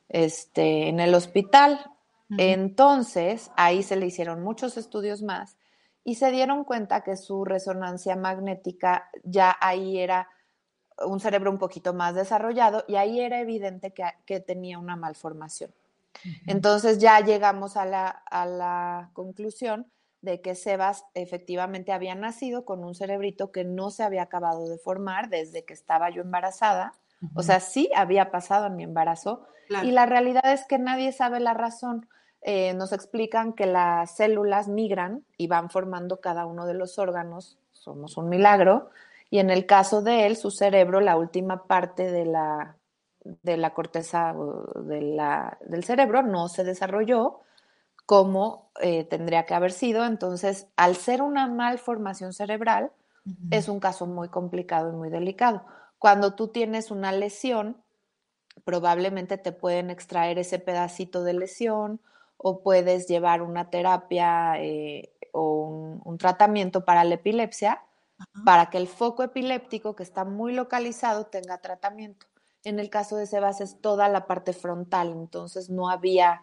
este, 0.09 0.89
en 0.89 1.01
el 1.01 1.15
hospital. 1.15 1.91
Entonces, 2.39 3.51
ahí 3.57 3.83
se 3.83 3.95
le 3.97 4.07
hicieron 4.07 4.43
muchos 4.43 4.79
estudios 4.79 5.23
más 5.23 5.59
y 6.03 6.15
se 6.15 6.31
dieron 6.31 6.65
cuenta 6.65 7.03
que 7.03 7.17
su 7.17 7.45
resonancia 7.45 8.17
magnética 8.17 9.11
ya 9.23 9.55
ahí 9.61 9.99
era 9.99 10.29
un 11.05 11.21
cerebro 11.21 11.51
un 11.51 11.59
poquito 11.59 11.93
más 11.93 12.15
desarrollado 12.15 12.85
y 12.89 12.97
ahí 12.97 13.21
era 13.21 13.41
evidente 13.41 13.93
que, 13.93 14.41
tenía 14.41 14.79
una 14.79 14.97
malformación. 14.97 15.73
Entonces 16.47 16.99
ya 16.99 17.21
llegamos 17.21 17.77
a 17.77 17.85
la, 17.85 18.09
a 18.09 18.47
la 18.47 19.11
conclusión 19.13 19.87
de 20.23 20.41
que 20.41 20.55
Sebas 20.55 21.05
efectivamente 21.15 21.93
había 21.93 22.15
nacido 22.15 22.65
con 22.65 22.83
un 22.85 22.95
cerebrito 22.95 23.51
que 23.51 23.65
no 23.65 23.91
se 23.91 24.05
había 24.05 24.23
acabado 24.23 24.69
de 24.69 24.79
formar 24.79 25.29
desde 25.29 25.65
que 25.65 25.75
estaba 25.75 26.11
yo 26.11 26.23
embarazada. 26.23 26.95
O 27.35 27.43
sea, 27.43 27.61
sí 27.61 27.91
había 27.95 28.33
pasado 28.33 28.67
en 28.67 28.77
mi 28.77 28.83
embarazo, 28.83 29.47
y 29.83 29.93
la 29.93 30.07
realidad 30.07 30.53
es 30.53 30.67
que 30.67 30.79
nadie 30.79 31.13
sabe 31.13 31.39
la 31.39 31.55
razón. 31.55 32.09
Eh, 32.41 32.75
nos 32.75 32.93
explican 32.93 33.53
que 33.53 33.67
las 33.67 34.17
células 34.17 34.67
migran 34.67 35.25
y 35.37 35.47
van 35.47 35.71
formando 35.71 36.21
cada 36.21 36.47
uno 36.47 36.67
de 36.67 36.75
los 36.75 36.99
órganos, 36.99 37.59
somos 37.71 38.17
un 38.17 38.29
milagro, 38.29 38.91
y 39.31 39.39
en 39.39 39.51
el 39.51 39.67
caso 39.67 40.03
de 40.03 40.27
él, 40.27 40.37
su 40.37 40.51
cerebro, 40.51 41.01
la 41.01 41.17
última 41.17 41.65
parte 41.67 42.11
de 42.11 42.25
la, 42.25 42.77
de 43.25 43.57
la 43.57 43.73
corteza 43.73 44.35
de 44.75 45.01
la, 45.01 45.59
del 45.65 45.85
cerebro 45.85 46.23
no 46.23 46.49
se 46.49 46.65
desarrolló 46.65 47.41
como 48.07 48.71
eh, 48.81 49.05
tendría 49.05 49.47
que 49.47 49.55
haber 49.55 49.73
sido, 49.73 50.05
entonces 50.05 50.67
al 50.77 50.97
ser 50.97 51.23
una 51.23 51.47
malformación 51.47 52.33
cerebral, 52.33 52.93
es 53.51 53.69
un 53.69 53.79
caso 53.79 54.07
muy 54.07 54.29
complicado 54.29 54.91
y 54.91 54.97
muy 54.97 55.09
delicado. 55.09 55.65
Cuando 55.99 56.35
tú 56.35 56.49
tienes 56.49 56.91
una 56.91 57.13
lesión, 57.13 57.77
probablemente 58.65 59.39
te 59.39 59.53
pueden 59.53 59.91
extraer 59.91 60.39
ese 60.39 60.59
pedacito 60.59 61.23
de 61.23 61.35
lesión 61.35 62.01
o 62.37 62.63
puedes 62.63 63.07
llevar 63.07 63.43
una 63.43 63.71
terapia 63.71 64.61
eh, 64.61 65.13
o 65.33 66.01
un, 66.05 66.19
tratamiento 66.19 66.85
para 66.85 67.05
la 67.05 67.15
epilepsia 67.15 67.83
para 68.45 68.71
que 68.71 68.79
el 68.79 68.89
foco 68.89 69.23
epiléptico 69.23 69.97
que 69.97 70.03
está 70.03 70.25
muy 70.25 70.53
localizado 70.53 71.27
tenga 71.27 71.59
tratamiento. 71.59 72.27
En 72.65 72.79
el 72.79 72.91
caso 72.91 73.17
de 73.17 73.27
Sebas 73.27 73.61
es 73.61 73.81
toda 73.81 74.09
la 74.09 74.27
parte 74.27 74.53
frontal, 74.53 75.11
entonces 75.11 75.71
no 75.71 75.89
había 75.91 76.43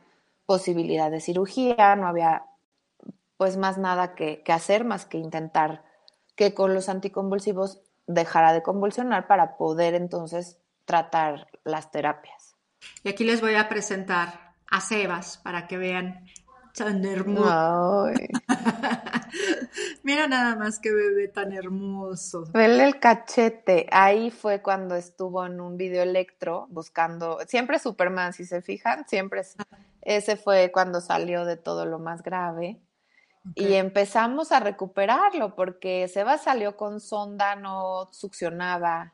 posibilidad 0.50 1.12
de 1.12 1.22
cirugía, 1.22 1.96
no 1.96 2.08
había 2.08 2.48
pues 3.38 3.56
más 3.56 3.78
nada 3.78 4.16
que, 4.16 4.42
que 4.42 4.52
hacer 4.52 4.84
más 4.84 5.06
que 5.06 5.20
intentar 5.20 5.84
que 6.36 6.56
con 6.56 6.74
los 6.74 6.90
anticonvulsivos 6.90 7.84
dejara 8.08 8.52
de 8.52 8.64
convulsionar 8.64 9.28
para 9.28 9.58
poder 9.58 9.94
entonces 9.94 10.58
tratar 10.86 11.46
las 11.64 11.92
terapias. 11.92 12.56
Y 13.04 13.10
aquí 13.10 13.26
les 13.26 13.42
voy 13.42 13.54
a 13.54 13.70
presentar 13.70 14.56
a 14.72 14.82
Sebas 14.82 15.38
para 15.38 15.68
que 15.68 15.78
vean 15.78 16.26
tan 16.76 17.06
hermoso. 17.06 18.08
Mira 20.04 20.28
nada 20.28 20.56
más 20.56 20.80
que 20.80 20.92
bebé 20.92 21.28
tan 21.28 21.54
hermoso. 21.54 22.46
Vele 22.54 22.86
el 22.86 23.00
cachete. 23.00 23.86
Ahí 23.92 24.32
fue 24.32 24.64
cuando 24.64 24.96
estuvo 24.96 25.46
en 25.46 25.62
un 25.62 25.78
video 25.78 26.02
electro 26.02 26.66
buscando, 26.72 27.38
siempre 27.48 27.78
Superman, 27.78 28.34
si 28.34 28.46
se 28.46 28.64
fijan, 28.64 29.08
siempre 29.08 29.44
ese 30.10 30.38
fue 30.38 30.72
cuando 30.72 31.02
salió 31.02 31.46
de 31.46 31.56
todo 31.56 31.86
lo 31.86 32.00
más 32.00 32.24
grave. 32.24 32.82
Y 33.56 33.76
empezamos 33.76 34.52
a 34.52 34.60
recuperarlo 34.60 35.56
porque 35.56 36.08
Sebas 36.08 36.44
salió 36.44 36.76
con 36.76 37.00
sonda, 37.00 37.56
no 37.56 38.10
succionaba, 38.12 39.14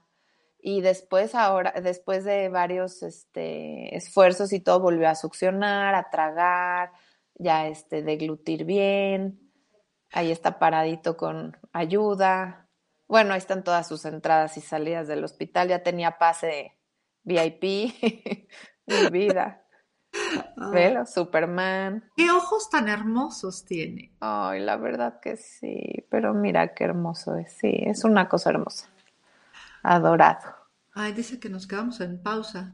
y 0.67 0.81
después 0.81 1.35
ahora, 1.35 1.73
después 1.79 2.23
de 2.23 2.49
varios 2.49 3.03
este, 3.03 3.95
esfuerzos 3.95 4.51
y 4.51 4.59
todo, 4.59 4.79
volvió 4.79 5.07
a 5.07 5.15
succionar, 5.15 5.93
a 5.93 6.09
tragar, 6.09 6.91
ya 7.35 7.67
este, 7.67 8.01
deglutir 8.01 8.65
bien, 8.65 9.51
ahí 10.11 10.31
está 10.31 10.57
paradito 10.57 11.17
con 11.17 11.55
ayuda. 11.71 12.67
Bueno, 13.07 13.33
ahí 13.33 13.37
están 13.37 13.63
todas 13.63 13.87
sus 13.87 14.05
entradas 14.05 14.57
y 14.57 14.61
salidas 14.61 15.07
del 15.07 15.23
hospital, 15.23 15.67
ya 15.67 15.83
tenía 15.83 16.17
pase 16.17 16.73
VIP, 17.23 17.63
mi 18.87 19.09
vida. 19.11 19.64
Velo, 20.71 21.05
Superman. 21.05 22.03
¿Qué 22.15 22.31
ojos 22.31 22.69
tan 22.69 22.89
hermosos 22.89 23.65
tiene? 23.65 24.11
Ay, 24.19 24.61
la 24.61 24.77
verdad 24.77 25.19
que 25.19 25.37
sí, 25.37 26.05
pero 26.09 26.33
mira 26.33 26.73
qué 26.73 26.85
hermoso 26.85 27.35
es, 27.35 27.53
sí, 27.53 27.71
es 27.71 28.03
una 28.03 28.27
cosa 28.27 28.49
hermosa 28.51 28.89
adorado. 29.83 30.55
Ay, 30.93 31.13
dice 31.13 31.39
que 31.39 31.49
nos 31.49 31.67
quedamos 31.67 32.01
en 32.01 32.21
pausa. 32.21 32.73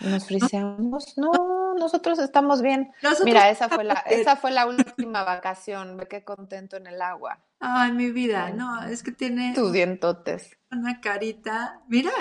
¿Nos 0.00 0.26
friseamos? 0.26 1.16
No, 1.16 1.74
nosotros 1.74 2.18
estamos 2.18 2.62
bien. 2.62 2.92
Mira, 3.24 3.50
esa 3.50 3.68
fue 3.68 3.84
la, 3.84 3.94
esa 4.06 4.36
fue 4.36 4.50
la 4.50 4.66
última 4.66 5.24
vacación. 5.24 5.96
Ve 5.96 6.08
qué 6.08 6.24
contento 6.24 6.76
en 6.76 6.86
el 6.86 7.00
agua. 7.02 7.38
Ay, 7.66 7.92
mi 7.92 8.10
vida, 8.10 8.50
no, 8.50 8.84
es 8.84 9.02
que 9.02 9.10
tiene 9.10 9.54
tus 9.54 9.72
dientotes. 9.72 10.58
Una 10.70 11.00
carita, 11.00 11.80
mira, 11.88 12.12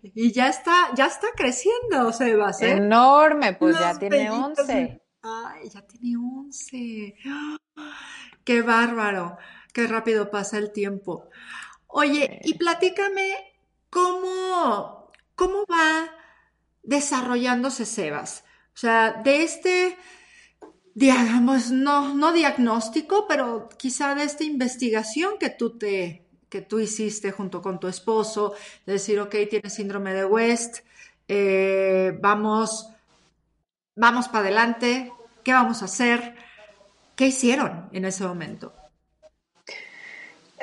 y 0.00 0.30
ya 0.30 0.46
está, 0.46 0.94
ya 0.94 1.06
está 1.06 1.26
creciendo, 1.34 2.12
Sebas, 2.12 2.62
¿eh? 2.62 2.74
Enorme, 2.74 3.54
pues 3.54 3.76
ya 3.80 3.98
tiene 3.98 4.30
once. 4.30 5.02
Ay, 5.20 5.68
ya 5.70 5.82
tiene 5.82 6.16
once. 6.16 7.16
Qué 8.44 8.62
bárbaro, 8.62 9.38
qué 9.72 9.88
rápido 9.88 10.30
pasa 10.30 10.58
el 10.58 10.70
tiempo. 10.70 11.30
Oye, 11.88 12.40
y 12.44 12.54
platícame 12.54 13.34
cómo, 13.90 15.10
cómo 15.34 15.64
va 15.70 16.10
desarrollándose 16.84 17.86
Sebas. 17.86 18.44
O 18.68 18.78
sea, 18.78 19.20
de 19.24 19.42
este, 19.42 19.96
digamos, 20.94 21.70
no, 21.70 22.14
no 22.14 22.32
diagnóstico, 22.32 23.26
pero 23.28 23.68
quizá 23.76 24.14
de 24.14 24.24
esta 24.24 24.44
investigación 24.44 25.38
que 25.38 25.50
tú 25.50 25.78
te, 25.78 26.26
que 26.48 26.60
tú 26.60 26.80
hiciste 26.80 27.32
junto 27.32 27.62
con 27.62 27.80
tu 27.80 27.88
esposo, 27.88 28.54
de 28.86 28.94
decir, 28.94 29.18
ok, 29.20 29.34
tienes 29.48 29.74
síndrome 29.74 30.12
de 30.12 30.24
West, 30.24 30.80
eh, 31.28 32.18
vamos, 32.20 32.90
vamos 33.96 34.28
para 34.28 34.40
adelante, 34.40 35.12
¿qué 35.42 35.52
vamos 35.52 35.82
a 35.82 35.86
hacer? 35.86 36.36
¿Qué 37.16 37.26
hicieron 37.26 37.88
en 37.92 38.04
ese 38.04 38.24
momento? 38.24 38.72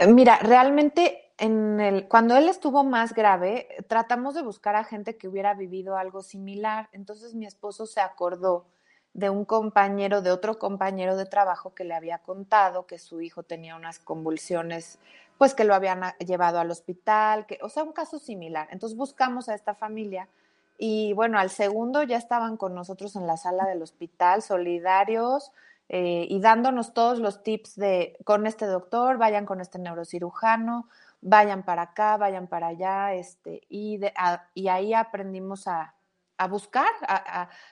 Mira, 0.07 0.37
realmente 0.39 1.31
en 1.37 1.79
el, 1.79 2.07
cuando 2.07 2.37
él 2.37 2.49
estuvo 2.49 2.83
más 2.83 3.13
grave, 3.13 3.67
tratamos 3.87 4.35
de 4.35 4.43
buscar 4.43 4.75
a 4.75 4.83
gente 4.83 5.17
que 5.17 5.27
hubiera 5.27 5.53
vivido 5.53 5.97
algo 5.97 6.21
similar. 6.21 6.89
Entonces 6.91 7.33
mi 7.33 7.45
esposo 7.45 7.85
se 7.85 8.01
acordó 8.01 8.67
de 9.13 9.29
un 9.29 9.45
compañero, 9.45 10.21
de 10.21 10.31
otro 10.31 10.59
compañero 10.59 11.15
de 11.15 11.25
trabajo 11.25 11.73
que 11.73 11.83
le 11.83 11.95
había 11.95 12.19
contado 12.19 12.85
que 12.85 12.99
su 12.99 13.21
hijo 13.21 13.43
tenía 13.43 13.75
unas 13.75 13.99
convulsiones, 13.99 14.99
pues 15.37 15.55
que 15.55 15.63
lo 15.63 15.73
habían 15.73 16.01
llevado 16.19 16.59
al 16.59 16.71
hospital, 16.71 17.45
que, 17.45 17.59
o 17.61 17.69
sea, 17.69 17.83
un 17.83 17.93
caso 17.93 18.19
similar. 18.19 18.67
Entonces 18.71 18.97
buscamos 18.97 19.49
a 19.49 19.55
esta 19.55 19.73
familia 19.73 20.27
y 20.77 21.13
bueno, 21.13 21.39
al 21.39 21.49
segundo 21.49 22.03
ya 22.03 22.17
estaban 22.17 22.55
con 22.55 22.73
nosotros 22.73 23.15
en 23.15 23.27
la 23.27 23.37
sala 23.37 23.65
del 23.65 23.81
hospital, 23.81 24.41
solidarios, 24.41 25.51
eh, 25.89 26.27
y 26.29 26.39
dándonos 26.39 26.93
todos 26.93 27.19
los 27.19 27.41
tips 27.41 27.75
de 27.75 28.15
con 28.23 28.45
este 28.45 28.65
doctor, 28.65 29.17
vayan 29.17 29.45
con 29.45 29.59
este 29.59 29.79
neurocirujano, 29.79 30.87
vayan 31.21 31.63
para 31.63 31.81
acá, 31.81 32.15
vayan 32.17 32.47
para 32.47 32.67
allá, 32.67 33.13
este, 33.15 33.63
y, 33.69 33.99
y 34.53 34.67
ahí 34.67 34.93
aprendimos 34.93 35.67
a, 35.67 35.95
buscar, 36.47 36.89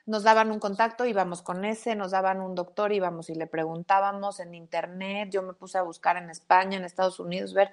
nos 0.06 0.24
daban 0.24 0.52
un 0.52 0.60
contacto, 0.60 1.06
íbamos 1.06 1.42
con 1.42 1.64
ese, 1.66 1.96
nos 1.96 2.12
daban 2.12 2.42
un 2.42 2.56
doctor, 2.56 2.92
íbamos 2.92 3.30
y 3.30 3.36
le 3.36 3.48
preguntábamos 3.48 4.40
en 4.40 4.54
internet, 4.54 5.30
yo 5.32 5.42
me 5.42 5.54
puse 5.54 5.78
a 5.78 5.84
buscar 5.84 6.18
en 6.18 6.30
España, 6.30 6.78
en 6.78 6.84
Estados 6.84 7.20
Unidos, 7.20 7.54
ver 7.54 7.72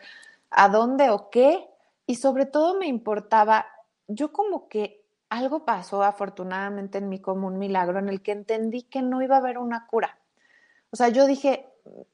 a 0.51 0.69
dónde 0.69 1.11
o 1.11 1.31
qué, 1.31 1.69
y 2.07 2.17
sobre 2.17 2.47
todo 2.47 2.79
me 2.79 2.87
importaba, 2.87 3.67
yo 4.07 4.33
como 4.33 4.69
que 4.69 5.05
algo 5.29 5.65
pasó 5.65 6.03
afortunadamente 6.03 6.99
en 6.99 7.09
mí 7.09 7.21
como 7.21 7.49
un 7.49 7.59
milagro 7.59 7.99
en 7.99 8.09
el 8.09 8.23
que 8.23 8.33
entendí 8.33 8.83
que 8.83 9.03
no 9.03 9.21
iba 9.23 9.37
a 9.37 9.39
haber 9.39 9.59
una 9.59 9.87
cura. 9.87 10.19
O 10.91 10.97
sea, 10.97 11.09
yo 11.09 11.27
dije, 11.27 11.67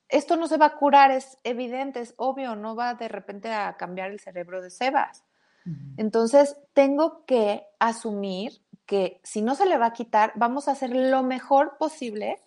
esto 0.08 0.36
no 0.36 0.46
se 0.46 0.56
va 0.56 0.66
a 0.66 0.76
curar, 0.76 1.10
es 1.10 1.38
evidente, 1.44 2.00
es 2.00 2.14
obvio, 2.16 2.56
no 2.56 2.74
va 2.74 2.94
de 2.94 3.08
repente 3.08 3.52
a 3.52 3.76
cambiar 3.76 4.10
el 4.10 4.20
cerebro 4.20 4.62
de 4.62 4.70
Sebas. 4.70 5.24
Entonces, 5.98 6.56
tengo 6.72 7.24
que 7.26 7.66
asumir 7.78 8.62
que 8.90 9.20
si 9.22 9.40
no 9.40 9.55
se 9.55 9.66
le 9.66 9.79
va 9.79 9.87
a 9.87 9.92
quitar, 9.92 10.33
vamos 10.35 10.66
a 10.66 10.72
hacer 10.72 10.90
lo 10.90 11.22
mejor 11.22 11.79
posible 11.79 12.40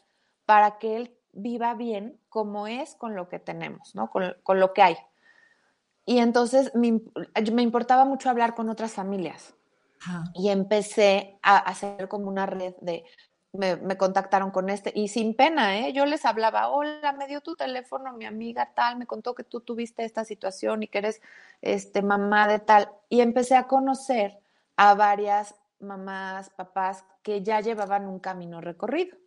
para 0.45 0.77
que 0.77 0.97
él 0.97 1.17
viva 1.31 1.73
bien 1.73 2.19
como 2.27 2.67
es 2.67 2.95
con 2.95 3.15
lo 3.15 3.29
que 3.29 3.39
tenemos, 3.39 3.95
¿no? 3.95 4.11
Con, 4.11 4.59
lo 4.59 4.73
que 4.73 4.81
hay. 4.81 4.97
Y 6.05 6.17
entonces 6.17 6.75
me, 6.75 6.99
me, 7.53 7.61
importaba 7.61 8.03
mucho 8.03 8.29
hablar 8.29 8.55
con 8.55 8.69
otras 8.69 8.91
familias. 8.91 9.53
Y 10.33 10.49
empecé 10.49 11.39
a 11.41 11.59
hacer 11.59 12.09
como 12.09 12.27
una 12.27 12.45
red 12.45 12.73
de 12.81 13.05
me, 13.53 13.95
contactaron 13.95 14.51
con 14.51 14.69
este 14.69 14.91
y 14.93 15.07
sin 15.07 15.35
pena, 15.35 15.77
¿eh? 15.77 15.93
Yo 15.93 16.05
les 16.05 16.25
hablaba, 16.25 16.67
hola, 16.67 17.13
me 17.13 17.25
dio 17.25 17.39
tu 17.39 17.55
teléfono 17.55 18.11
mi 18.11 18.25
amiga 18.25 18.73
tal, 18.75 18.97
me 18.97 19.07
contó 19.07 19.33
que 19.33 19.45
tú 19.45 19.61
tuviste 19.61 20.03
esta 20.03 20.25
situación 20.25 20.83
y 20.83 20.89
que 20.89 20.97
eres 20.97 21.21
este, 21.61 22.01
mamá 22.01 22.49
de 22.49 22.59
tal. 22.59 22.89
Y 23.07 23.21
empecé 23.21 23.55
a 23.55 23.67
conocer 23.67 24.41
a 24.75 24.93
varias 24.93 25.55
mamás, 25.83 26.49
papás 26.49 27.05
que 27.21 27.43
ya 27.43 27.61
llevaban 27.61 28.07
un 28.07 28.19
camino 28.19 28.61
recorrido. 28.61 29.17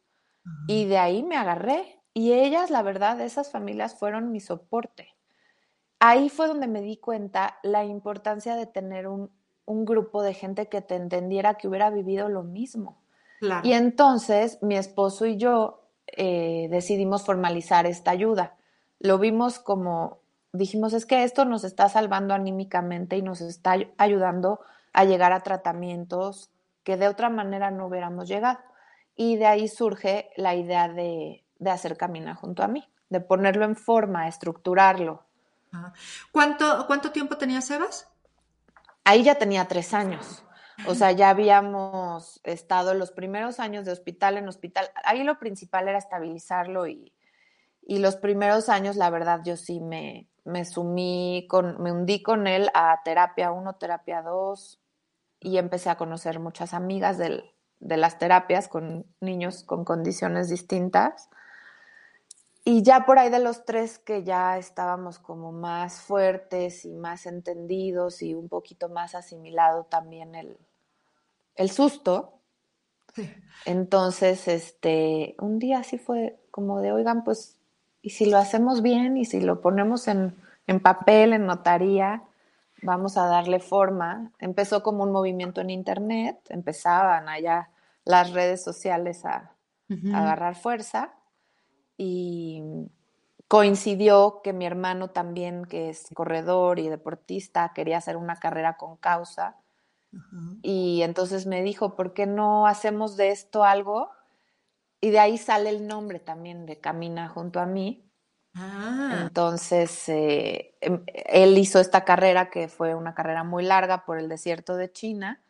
Y 0.69 0.85
de 0.85 0.99
ahí 0.99 1.23
me 1.23 1.37
agarré. 1.37 2.01
Y 2.15 2.33
ellas, 2.33 2.71
la 2.71 2.83
verdad, 2.83 3.21
esas 3.21 3.51
familias 3.51 3.99
fueron 3.99 4.31
mi 4.31 4.41
soporte. 4.41 5.15
Ahí 5.99 6.29
fue 6.29 6.47
donde 6.47 6.69
me 6.69 6.83
di 6.83 6.99
cuenta 6.99 7.59
la 7.63 7.85
importancia 7.85 8.55
de 8.55 8.67
tener 8.67 9.09
un, 9.09 9.31
un 9.65 9.85
grupo 9.85 10.23
de 10.23 10.35
gente 10.35 10.69
que 10.69 10.83
te 10.83 10.95
entendiera 10.95 11.55
que 11.55 11.69
hubiera 11.69 11.91
vivido 11.91 12.29
lo 12.29 12.43
mismo 12.43 13.03
y 13.63 13.73
entonces 13.73 14.59
mi 14.63 14.77
esposo 14.77 15.27
y 15.27 15.37
yo 15.37 15.83
eh, 16.07 16.69
decidimos 16.71 17.25
formalizar 17.25 17.87
esta 17.87 18.11
ayuda. 18.11 18.57
Lo 18.99 19.19
vimos 19.19 19.59
como, 19.59 20.21
dijimos, 20.53 20.93
es 20.95 21.05
que 21.07 21.23
esto 21.23 21.45
nos 21.45 21.65
está 21.65 21.89
salvando 21.89 22.35
anímicamente 22.35 23.17
y 23.17 23.23
nos 23.23 23.41
está 23.41 23.77
ayudando 23.99 24.61
a 24.97 25.05
llegar 25.05 25.33
a 25.33 25.41
tratamientos 25.41 26.51
que 26.83 26.97
de 26.97 27.07
otra 27.07 27.29
manera 27.29 27.71
no 27.71 27.87
hubiéramos 27.87 28.27
llegado. 28.27 28.59
Y 29.15 29.37
de 29.37 29.47
ahí 29.47 29.69
surge 29.69 30.31
la 30.37 30.55
idea 30.55 30.89
de, 30.89 31.45
hacer 31.67 31.99
Camina 31.99 32.35
junto 32.35 32.63
a 32.63 32.69
mí, 32.69 32.89
de 33.11 33.21
ponerlo 33.21 33.67
en 33.67 33.77
forma, 33.77 34.27
estructurarlo. 34.27 35.27
¿Cuánto, 36.33 36.87
¿Cuánto 36.87 37.13
tiempo 37.13 37.37
tenía 37.37 37.61
Sebas? 37.61 38.09
Ahí 39.05 39.23
ya 39.23 39.35
tenía 39.35 39.69
tres 39.69 39.93
años. 39.93 40.43
O 40.87 40.95
sea, 40.95 41.13
ya 41.13 41.29
habíamos 41.29 42.41
estado 42.45 42.95
los 42.95 43.13
primeros 43.13 43.61
años 43.61 43.85
de 43.85 43.93
hospital 43.93 44.39
en 44.39 44.49
hospital. 44.49 44.89
Ahí 45.05 45.25
lo 45.25 45.39
principal 45.39 45.89
era 45.89 45.99
estabilizarlo 45.99 46.87
y, 46.87 47.13
y 47.83 47.99
los 47.99 48.17
primeros 48.17 48.71
años, 48.71 48.97
la 48.97 49.11
verdad, 49.11 49.41
yo 49.45 49.59
sí 49.59 49.81
me, 49.81 50.27
me 50.45 50.65
sumí, 50.65 51.47
con, 51.51 51.83
me 51.83 51.93
hundí 51.93 52.23
con 52.23 52.47
él 52.47 52.71
a 52.73 52.99
terapia 53.05 53.53
1, 53.53 53.75
terapia 53.75 54.23
2 54.23 54.81
y 55.41 55.59
empecé 55.59 55.91
a 55.91 55.97
conocer 55.97 56.41
muchas 56.41 56.75
amigas 56.75 57.19
del, 57.19 57.45
de 57.81 57.97
las 57.97 58.19
terapias 58.19 58.69
con 58.69 59.07
niños 59.21 59.63
con 59.65 59.85
condiciones 59.85 60.49
distintas. 60.49 61.29
Y 62.65 62.83
ya 62.83 63.07
por 63.07 63.19
ahí 63.19 63.31
de 63.31 63.39
los 63.39 63.65
tres 63.65 63.99
que 63.99 64.25
ya 64.25 64.59
estábamos 64.59 65.21
como 65.21 65.53
más 65.53 66.01
fuertes 66.01 66.85
y 66.85 66.95
más 66.95 67.27
entendidos 67.27 68.23
y 68.23 68.35
un 68.35 68.49
poquito 68.49 68.89
más 68.89 69.15
asimilado 69.15 69.85
también 69.85 70.35
el, 70.35 70.59
el 71.55 71.71
susto. 71.71 72.41
Entonces, 73.65 74.49
este, 74.49 75.37
un 75.39 75.59
día 75.59 75.79
así 75.79 75.97
fue 75.97 76.41
como 76.51 76.81
de, 76.81 76.93
oigan, 76.93 77.23
pues, 77.23 77.57
¿y 78.03 78.11
si 78.11 78.27
lo 78.27 78.37
hacemos 78.37 78.83
bien? 78.83 79.17
¿Y 79.17 79.25
si 79.25 79.41
lo 79.41 79.61
ponemos 79.61 80.09
en, 80.09 80.37
en 80.67 80.81
papel, 80.81 81.33
en 81.33 81.47
notaría? 81.47 82.25
Vamos 82.83 83.17
a 83.17 83.27
darle 83.27 83.61
forma. 83.61 84.33
Empezó 84.39 84.83
como 84.83 85.03
un 85.03 85.13
movimiento 85.13 85.61
en 85.61 85.71
internet, 85.71 86.39
empezaban 86.49 87.29
allá 87.29 87.71
las 88.05 88.33
redes 88.33 88.63
sociales 88.63 89.25
a 89.25 89.53
agarrar 90.13 90.57
fuerza 90.57 91.15
y 91.97 92.63
coincidió 93.49 94.41
que 94.43 94.53
mi 94.53 94.67
hermano 94.67 95.11
también, 95.11 95.65
que 95.65 95.91
es 95.91 96.09
corredor 96.15 96.79
y 96.79 96.89
deportista, 96.89 97.73
quería 97.75 97.99
hacer 97.99 98.17
una 98.17 98.37
carrera 98.37 98.77
con 98.77 98.97
causa. 98.97 99.57
Y 100.63 101.03
entonces 101.03 101.47
me 101.47 101.63
dijo, 101.63 101.95
¿por 101.95 102.15
qué 102.15 102.27
no 102.27 102.67
hacemos 102.67 103.17
de 103.17 103.31
esto 103.31 103.65
algo? 103.65 104.11
Y 105.01 105.11
de 105.11 105.19
ahí 105.19 105.37
sale 105.37 105.69
el 105.69 105.87
nombre 105.87 106.21
también 106.21 106.65
de 106.65 106.81
Camina 106.81 107.29
junto 107.29 107.61
a 107.61 107.67
mí. 107.67 108.06
Ah. 108.57 109.19
Entonces, 109.23 110.09
eh, 110.09 110.75
em, 110.81 111.05
él 111.07 111.59
hizo 111.59 111.79
esta 111.79 112.05
carrera 112.05 112.51
que 112.51 112.69
fue 112.69 112.95
una 112.95 113.15
carrera 113.15 113.45
muy 113.45 113.63
larga 113.63 114.05
por 114.05 114.19
el 114.19 114.29
desierto 114.29 114.77
de 114.77 114.91
China. 114.91 115.43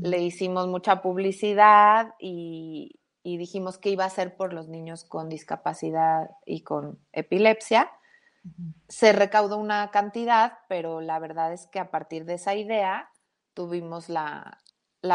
Le 0.00 0.20
hicimos 0.20 0.68
mucha 0.68 1.02
publicidad 1.02 2.14
y, 2.20 3.00
y 3.24 3.36
dijimos 3.36 3.78
que 3.78 3.90
iba 3.90 4.04
a 4.04 4.10
ser 4.10 4.36
por 4.36 4.52
los 4.52 4.68
niños 4.68 5.04
con 5.04 5.28
discapacidad 5.28 6.30
y 6.44 6.62
con 6.62 6.98
epilepsia. 7.12 7.90
Se 8.88 9.12
recaudó 9.12 9.58
una 9.58 9.90
cantidad, 9.90 10.58
pero 10.68 11.00
la 11.00 11.18
verdad 11.18 11.52
es 11.52 11.66
que 11.66 11.78
a 11.78 11.90
partir 11.90 12.24
de 12.24 12.34
esa 12.34 12.54
idea 12.54 13.10
tuvimos 13.54 14.08
la, 14.08 14.58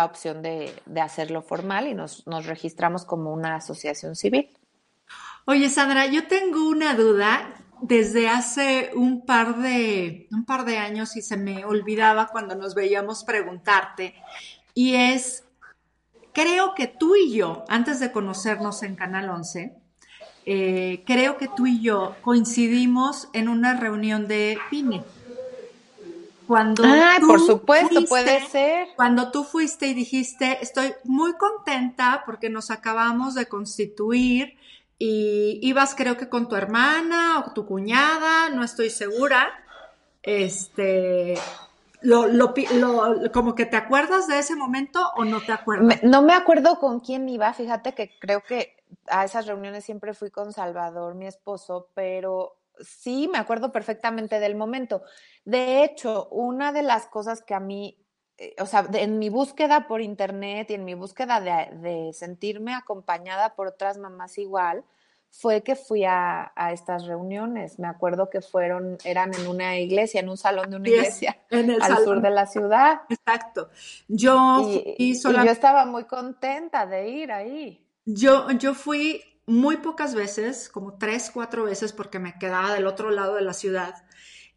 opción 0.06 0.42
de, 0.42 0.74
hacerlo 1.02 1.42
formal 1.42 1.88
y 1.88 1.94
nos, 1.94 2.26
nos 2.28 2.46
registramos 2.46 3.06
como 3.06 3.34
una 3.34 3.56
asociación 3.56 4.16
civil. 4.16 4.58
Oye, 5.50 5.70
Sandra, 5.70 6.08
yo 6.08 6.28
tengo 6.28 6.68
una 6.68 6.94
duda 6.94 7.54
desde 7.80 8.28
hace 8.28 8.92
un 8.96 9.26
par 9.26 9.60
de, 9.60 10.28
un 10.30 10.44
par 10.44 10.66
de 10.66 10.78
años 10.78 11.16
y 11.16 11.22
se 11.22 11.38
me 11.38 11.64
olvidaba 11.64 12.28
cuando 12.28 12.54
nos 12.56 12.76
veíamos 12.76 13.24
preguntarte, 13.24 14.14
y 14.74 14.96
es, 14.96 15.46
creo 16.34 16.76
que 16.76 16.88
tú 16.88 17.16
y 17.16 17.32
yo, 17.32 17.64
antes 17.70 18.02
de 18.02 18.12
conocernos 18.12 18.84
en 18.84 18.98
Canal 18.98 19.30
11, 19.30 19.74
eh, 20.46 21.04
creo 21.08 21.38
que 21.38 21.48
tú 21.48 21.66
y 21.66 21.80
yo 21.80 22.18
coincidimos 22.24 23.30
en 23.32 23.48
una 23.48 23.74
reunión 23.74 24.28
de 24.28 24.60
PINE. 24.70 25.06
Cuando 26.46 26.84
ah, 26.86 27.20
por 27.26 27.40
supuesto, 27.40 28.04
puede 28.04 28.46
ser. 28.48 28.90
Cuando 28.98 29.32
tú 29.32 29.46
fuiste 29.46 29.88
y 29.88 29.94
dijiste, 29.94 30.58
estoy 30.62 30.94
muy 31.06 31.38
contenta 31.38 32.24
porque 32.26 32.50
nos 32.50 32.70
acabamos 32.70 33.34
de 33.34 33.48
constituir 33.48 34.58
y 34.98 35.60
ibas 35.62 35.96
creo 35.96 36.18
que 36.18 36.30
con 36.30 36.50
tu 36.50 36.56
hermana 36.56 37.44
o 37.46 37.54
tu 37.54 37.66
cuñada, 37.66 38.50
no 38.50 38.64
estoy 38.64 38.90
segura. 38.90 39.50
Este, 40.24 41.36
lo, 42.02 42.28
lo, 42.28 42.54
como 43.32 43.56
que 43.56 43.66
te 43.66 43.78
acuerdas 43.78 44.28
de 44.28 44.40
ese 44.40 44.56
momento 44.56 45.00
o 45.16 45.26
no 45.26 45.42
te 45.42 45.52
acuerdas? 45.52 46.04
no 46.04 46.22
me 46.22 46.34
acuerdo 46.34 46.80
con 46.80 47.00
quién 47.00 47.28
iba, 47.30 47.54
fíjate 47.54 47.94
que 47.94 48.12
creo 48.20 48.44
que 48.44 48.76
a 49.08 49.26
esas 49.26 49.48
reuniones 49.48 49.86
siempre 49.86 50.14
fui 50.14 50.30
con 50.32 50.54
Salvador, 50.54 51.16
mi 51.16 51.28
esposo, 51.28 51.90
pero 51.94 52.58
sí 52.80 53.28
me 53.32 53.38
acuerdo 53.38 53.72
perfectamente 53.72 54.40
del 54.40 54.56
momento. 54.56 55.02
De 55.46 55.84
hecho, 55.84 56.28
una 56.30 56.72
de 56.72 56.84
las 56.84 57.08
cosas 57.08 57.42
que 57.42 57.54
a 57.54 57.60
mí, 57.60 57.98
o 58.60 58.66
sea, 58.66 58.88
en 58.94 59.20
mi 59.20 59.30
búsqueda 59.30 59.88
por 59.88 60.02
internet 60.02 60.70
y 60.70 60.76
en 60.76 60.86
mi 60.86 60.94
búsqueda 60.94 61.42
de, 61.42 62.12
sentirme 62.14 62.74
acompañada 62.74 63.56
por 63.56 63.68
otras 63.68 63.98
mamás 63.98 64.38
igual, 64.38 64.84
fue 65.30 65.62
que 65.62 65.76
fui 65.76 66.04
a, 66.06 66.52
estas 66.72 67.06
reuniones. 67.06 67.80
Me 67.80 67.88
acuerdo 67.88 68.30
que 68.30 68.42
fueron, 68.42 68.98
eran 69.04 69.34
en 69.34 69.48
una 69.48 69.78
iglesia, 69.78 70.20
en 70.20 70.30
un 70.30 70.38
salón 70.38 70.70
de 70.70 70.78
una 70.78 70.88
iglesia, 70.88 71.38
en 71.50 71.72
el 71.72 71.82
al 71.82 72.04
sur 72.04 72.22
de 72.22 72.30
la 72.30 72.46
ciudad. 72.46 73.02
Exacto. 73.10 73.70
Yo 74.08 74.62
y, 74.98 75.20
yo 75.20 75.42
estaba 75.44 75.86
muy 75.86 76.06
contenta 76.06 76.86
de 76.86 77.10
ir 77.10 77.32
ahí. 77.32 77.84
Yo, 78.06 78.50
yo 78.52 78.74
fui 78.74 79.22
muy 79.48 79.78
pocas 79.78 80.14
veces, 80.14 80.70
como 80.70 80.98
tres, 80.98 81.32
cuatro 81.34 81.64
veces, 81.64 81.92
porque 81.92 82.20
me 82.20 82.38
quedaba 82.38 82.74
del 82.74 82.88
otro 82.88 83.10
lado 83.12 83.36
de 83.36 83.42
la 83.42 83.54
ciudad. 83.54 83.96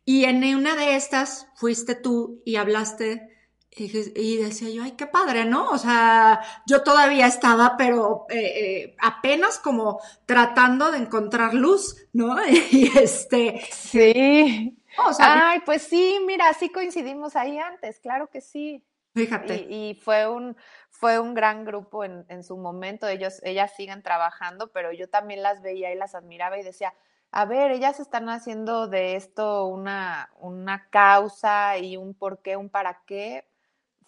Y 0.04 0.24
en 0.24 0.42
una 0.54 0.76
de 0.76 0.96
estas 0.96 1.46
fuiste 1.54 1.94
tú 1.94 2.42
y 2.44 2.56
hablaste 2.56 3.29
y, 3.72 4.36
decía 4.36 4.68
yo, 4.68 4.82
ay, 4.82 4.92
qué 4.92 5.06
padre, 5.06 5.44
¿no? 5.44 5.70
O 5.70 5.78
sea, 5.78 6.40
yo 6.66 6.82
todavía 6.82 7.26
estaba, 7.26 7.76
pero 7.76 8.26
eh, 8.28 8.36
eh, 8.38 8.96
apenas 9.00 9.58
como 9.58 10.00
tratando 10.26 10.90
de 10.90 10.98
encontrar 10.98 11.54
luz, 11.54 11.96
¿no? 12.12 12.36
Y 12.72 12.90
este... 12.98 13.60
Sí. 13.70 14.76
ay, 15.20 15.60
pues 15.64 15.82
sí, 15.82 16.18
mira, 16.26 16.52
sí 16.54 16.70
coincidimos 16.70 17.36
ahí 17.36 17.58
antes, 17.58 18.00
claro 18.00 18.28
que 18.28 18.40
sí. 18.40 18.84
Fíjate. 19.14 19.66
Y, 19.68 19.94
fue 19.94 20.28
un, 20.28 20.56
fue 20.88 21.18
un 21.18 21.34
gran 21.34 21.64
grupo 21.64 22.04
en, 22.04 22.24
en, 22.28 22.44
su 22.44 22.56
momento. 22.56 23.08
Ellos, 23.08 23.40
ellas 23.44 23.72
siguen 23.76 24.02
trabajando, 24.02 24.70
pero 24.72 24.92
yo 24.92 25.08
también 25.08 25.42
las 25.42 25.62
veía 25.62 25.92
y 25.92 25.96
las 25.96 26.14
admiraba 26.14 26.58
y 26.58 26.62
decía, 26.62 26.94
a 27.32 27.44
ver, 27.44 27.70
ellas 27.70 28.00
están 28.00 28.28
haciendo 28.28 28.88
de 28.88 29.16
esto 29.16 29.66
una, 29.66 30.30
una 30.38 30.88
causa 30.90 31.78
y 31.78 31.96
un 31.96 32.14
por 32.14 32.42
qué, 32.42 32.56
un 32.56 32.68
para 32.68 33.02
qué. 33.06 33.49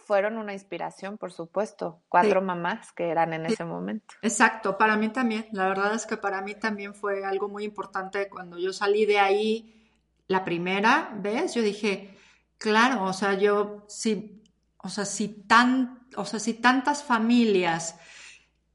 Fueron 0.06 0.38
una 0.38 0.52
inspiración, 0.52 1.18
por 1.18 1.32
supuesto. 1.32 2.00
Cuatro 2.08 2.42
mamás 2.42 2.92
que 2.92 3.08
eran 3.08 3.32
en 3.32 3.46
ese 3.46 3.64
momento. 3.64 4.14
Exacto, 4.22 4.76
para 4.76 4.96
mí 4.96 5.08
también. 5.08 5.46
La 5.52 5.68
verdad 5.68 5.94
es 5.94 6.06
que 6.06 6.16
para 6.16 6.40
mí 6.42 6.54
también 6.54 6.94
fue 6.94 7.24
algo 7.24 7.48
muy 7.48 7.64
importante 7.64 8.28
cuando 8.28 8.58
yo 8.58 8.72
salí 8.72 9.06
de 9.06 9.18
ahí 9.18 9.90
la 10.26 10.44
primera 10.44 11.10
vez. 11.14 11.54
Yo 11.54 11.62
dije, 11.62 12.16
claro, 12.58 13.04
o 13.04 13.12
sea, 13.12 13.34
yo 13.34 13.84
sí 13.88 14.42
o 14.82 14.88
sea, 14.88 15.04
si, 15.04 15.28
tan, 15.28 16.06
o 16.16 16.24
sea, 16.24 16.40
si 16.40 16.54
tantas 16.54 17.04
familias 17.04 17.96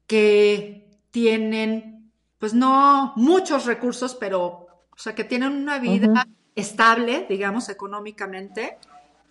que 0.06 0.88
tienen, 1.10 2.12
pues 2.38 2.54
no 2.54 3.12
muchos 3.16 3.66
recursos, 3.66 4.14
pero, 4.14 4.66
o 4.90 4.96
sea, 4.98 5.14
que 5.14 5.24
tienen 5.24 5.52
una 5.52 5.78
vida 5.78 6.26
estable, 6.54 7.26
digamos, 7.28 7.68
económicamente, 7.68 8.78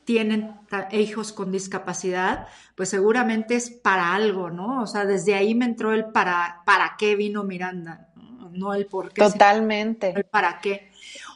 tienen 0.07 0.55
hijos 0.91 1.33
con 1.33 1.51
discapacidad, 1.51 2.47
pues 2.75 2.87
seguramente 2.87 3.55
es 3.55 3.69
para 3.69 4.15
algo, 4.15 4.49
¿no? 4.49 4.81
O 4.81 4.87
sea, 4.87 5.03
desde 5.03 5.35
ahí 5.35 5.53
me 5.53 5.65
entró 5.65 5.91
el 5.91 6.05
para, 6.05 6.61
para 6.65 6.95
qué 6.97 7.17
vino 7.17 7.43
Miranda, 7.43 8.07
no, 8.53 8.73
el 8.73 8.85
por 8.85 9.11
qué. 9.11 9.21
Totalmente. 9.21 10.13
el 10.15 10.23
para 10.23 10.61
qué. 10.61 10.89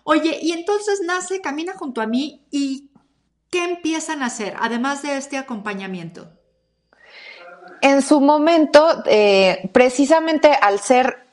Oye, 0.05 0.39
y 0.41 0.53
entonces 0.53 1.01
nace 1.05 1.41
Camina 1.41 1.73
junto 1.73 1.99
a 1.99 2.07
mí 2.07 2.45
y 2.49 2.89
¿qué 3.49 3.65
empiezan 3.65 4.23
a 4.23 4.27
hacer, 4.27 4.55
además 4.57 5.01
de 5.01 5.17
este 5.17 5.37
acompañamiento? 5.37 6.29
En 7.81 8.01
su 8.01 8.21
momento, 8.21 9.03
eh, 9.05 9.69
precisamente 9.73 10.53
al 10.53 10.79
ser, 10.79 11.27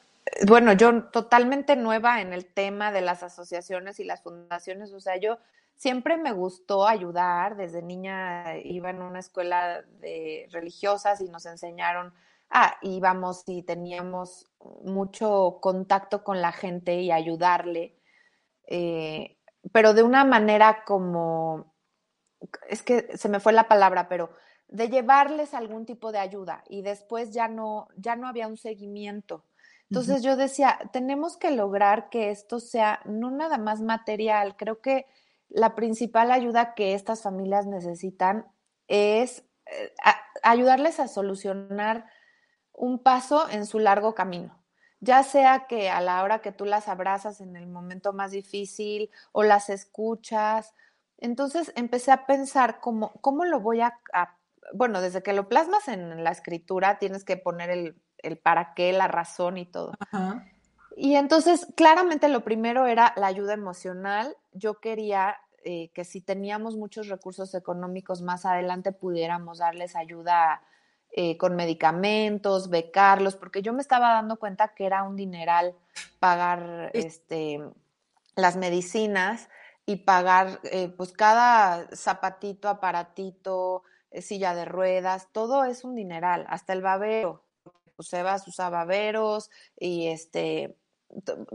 bueno, 0.45 0.73
yo 0.73 1.05
totalmente 1.05 1.77
nueva 1.77 2.21
en 2.21 2.33
el 2.33 2.47
tema 2.47 2.91
de 2.91 3.03
las 3.03 3.23
asociaciones 3.23 4.01
y 4.01 4.05
las 4.05 4.23
fundaciones, 4.23 4.93
o 4.93 4.99
sea, 4.99 5.17
yo 5.19 5.39
siempre 5.79 6.17
me 6.17 6.33
gustó 6.33 6.87
ayudar, 6.87 7.57
desde 7.57 7.83
niña 7.83 8.59
iba 8.59 8.91
en 8.91 9.01
una 9.01 9.21
escuela 9.21 9.83
de 10.01 10.49
religiosas 10.51 11.21
y 11.21 11.29
nos 11.29 11.47
enseñaron, 11.47 12.13
ah, 12.51 12.77
íbamos 12.83 13.45
y 13.47 13.63
teníamos 13.63 14.51
mucho 14.83 15.59
contacto 15.63 16.25
con 16.25 16.43
la 16.43 16.51
gente 16.51 17.01
y 17.01 17.13
ayudarle, 17.13 17.97
eh, 18.67 19.39
pero 19.73 19.95
de 19.95 20.03
una 20.03 20.25
manera 20.25 20.83
como 20.85 21.73
es 22.69 22.83
que 22.83 23.17
se 23.17 23.29
me 23.29 23.41
fue 23.41 23.53
la 23.53 23.69
palabra, 23.69 24.09
pero 24.09 24.31
de 24.67 24.89
llevarles 24.89 25.55
algún 25.55 25.87
tipo 25.87 26.11
de 26.11 26.19
ayuda 26.19 26.65
y 26.69 26.83
después 26.83 27.33
ya 27.33 27.47
no, 27.47 27.89
ya 27.97 28.17
no 28.17 28.27
había 28.27 28.49
un 28.49 28.57
seguimiento. 28.57 29.45
Entonces 29.91 30.23
yo 30.23 30.37
decía, 30.37 30.79
tenemos 30.93 31.37
que 31.37 31.51
lograr 31.51 32.11
que 32.11 32.31
esto 32.31 32.61
sea 32.61 33.01
no 33.07 33.31
nada 33.31 33.57
más 33.59 33.81
material, 33.81 34.57
creo 34.57 34.81
que 34.83 35.07
la 35.49 35.75
principal 35.75 36.31
ayuda 36.31 36.75
que 36.75 36.95
estas 36.95 37.23
familias 37.23 37.67
necesitan 37.67 38.47
es 38.87 39.45
eh, 39.67 39.95
ayudarles 40.43 41.01
a 41.01 41.09
solucionar 41.09 42.07
un 42.73 43.03
paso 43.03 43.49
en 43.51 43.67
su 43.67 43.79
largo 43.79 44.15
camino, 44.15 44.63
ya 45.01 45.23
sea 45.23 45.67
que 45.67 45.91
a 45.91 46.01
la 46.01 46.23
hora 46.23 46.41
que 46.41 46.53
tú 46.53 46.65
las 46.65 46.89
abrazas 46.89 47.41
en 47.41 47.57
el 47.57 47.67
momento 47.67 48.13
más 48.13 48.31
difícil 48.31 49.11
o 49.33 49.43
las 49.43 49.69
escuchas. 49.69 50.75
Entonces 51.19 51.73
empecé 51.77 52.13
a 52.13 52.27
pensar 52.27 52.81
cómo, 52.81 53.13
cómo 53.21 53.45
lo 53.45 53.61
voy 53.61 53.81
a, 53.81 53.99
bueno, 54.75 55.01
desde 55.01 55.23
que 55.23 55.33
lo 55.33 55.49
plasmas 55.49 55.89
en 55.89 56.23
la 56.23 56.31
escritura 56.31 56.99
tienes 56.99 57.25
que 57.25 57.37
poner 57.37 57.71
el, 57.71 58.01
el 58.19 58.39
para 58.39 58.75
qué, 58.75 58.93
la 58.93 59.09
razón 59.09 59.59
y 59.59 59.67
todo. 59.67 59.93
Y 61.01 61.15
entonces, 61.15 61.69
claramente 61.77 62.29
lo 62.29 62.43
primero 62.43 62.87
era 62.87 63.13
la 63.17 63.29
ayuda 63.29 63.55
emocional. 63.55 64.37
Yo 64.53 64.81
quería 64.81 65.37
eh, 65.65 65.91
que 65.95 66.05
si 66.05 66.21
teníamos 66.21 66.77
muchos 66.77 67.07
recursos 67.07 67.55
económicos 67.55 68.21
más 68.21 68.45
adelante 68.45 68.91
pudiéramos 68.91 69.59
darles 69.59 69.95
ayuda 69.95 70.61
eh, 71.13 71.37
con 71.39 71.55
medicamentos, 71.55 72.69
becarlos, 72.69 73.37
porque 73.37 73.63
yo 73.63 73.73
me 73.73 73.81
estaba 73.81 74.13
dando 74.13 74.39
cuenta 74.39 74.75
que 74.75 74.87
era 74.87 75.05
un 75.05 75.15
dineral 75.15 75.75
pagar 76.19 76.91
este, 76.95 77.61
las 78.35 78.57
medicinas 78.57 79.49
y 79.87 79.97
pagar 79.97 80.61
eh, 80.65 80.89
pues 80.89 81.13
cada 81.13 81.89
zapatito, 81.97 82.69
aparatito, 82.69 83.85
eh, 84.11 84.21
silla 84.21 84.55
de 84.55 84.65
ruedas, 84.65 85.29
todo 85.33 85.65
es 85.65 85.85
un 85.85 85.95
dineral, 85.95 86.45
hasta 86.49 86.73
el 86.73 86.83
babero. 86.83 87.45
Pues 87.97 88.09
Sebas 88.09 88.47
usa 88.47 88.69
baberos 88.69 89.51
y 89.79 90.09
este, 90.09 90.77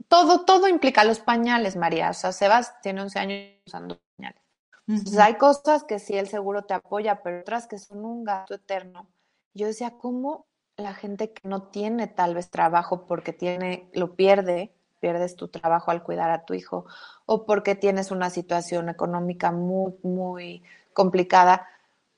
todo, 0.07 0.45
todo 0.45 0.67
implica 0.67 1.03
los 1.03 1.19
pañales, 1.19 1.75
María. 1.75 2.09
O 2.09 2.13
sea, 2.13 2.31
Sebas 2.31 2.79
tiene 2.81 3.01
11 3.01 3.19
años 3.19 3.39
usando 3.65 3.99
pañales. 4.17 4.41
Entonces, 4.87 5.19
hay 5.19 5.35
cosas 5.35 5.83
que 5.83 5.99
sí 5.99 6.17
el 6.17 6.27
seguro 6.27 6.65
te 6.65 6.73
apoya, 6.73 7.21
pero 7.23 7.39
otras 7.39 7.67
que 7.67 7.79
son 7.79 8.03
un 8.03 8.23
gasto 8.23 8.55
eterno. 8.55 9.07
Yo 9.53 9.67
decía, 9.67 9.91
¿cómo 9.97 10.47
la 10.77 10.93
gente 10.93 11.31
que 11.31 11.47
no 11.47 11.63
tiene 11.63 12.07
tal 12.07 12.35
vez 12.35 12.49
trabajo 12.49 13.05
porque 13.05 13.33
tiene, 13.33 13.89
lo 13.93 14.15
pierde, 14.15 14.73
pierdes 14.99 15.35
tu 15.35 15.47
trabajo 15.47 15.91
al 15.91 16.03
cuidar 16.03 16.31
a 16.31 16.45
tu 16.45 16.53
hijo 16.53 16.85
o 17.25 17.45
porque 17.45 17.75
tienes 17.75 18.11
una 18.11 18.29
situación 18.29 18.89
económica 18.89 19.51
muy, 19.51 19.93
muy 20.01 20.63
complicada. 20.93 21.67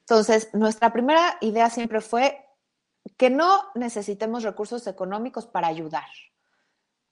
Entonces, 0.02 0.50
nuestra 0.54 0.94
primera 0.94 1.38
idea 1.42 1.70
siempre 1.70 2.00
fue 2.00 2.46
que 3.18 3.30
no 3.30 3.64
necesitemos 3.76 4.44
recursos 4.44 4.88
económicos 4.88 5.48
para 5.48 5.68
ayudar. 5.68 6.06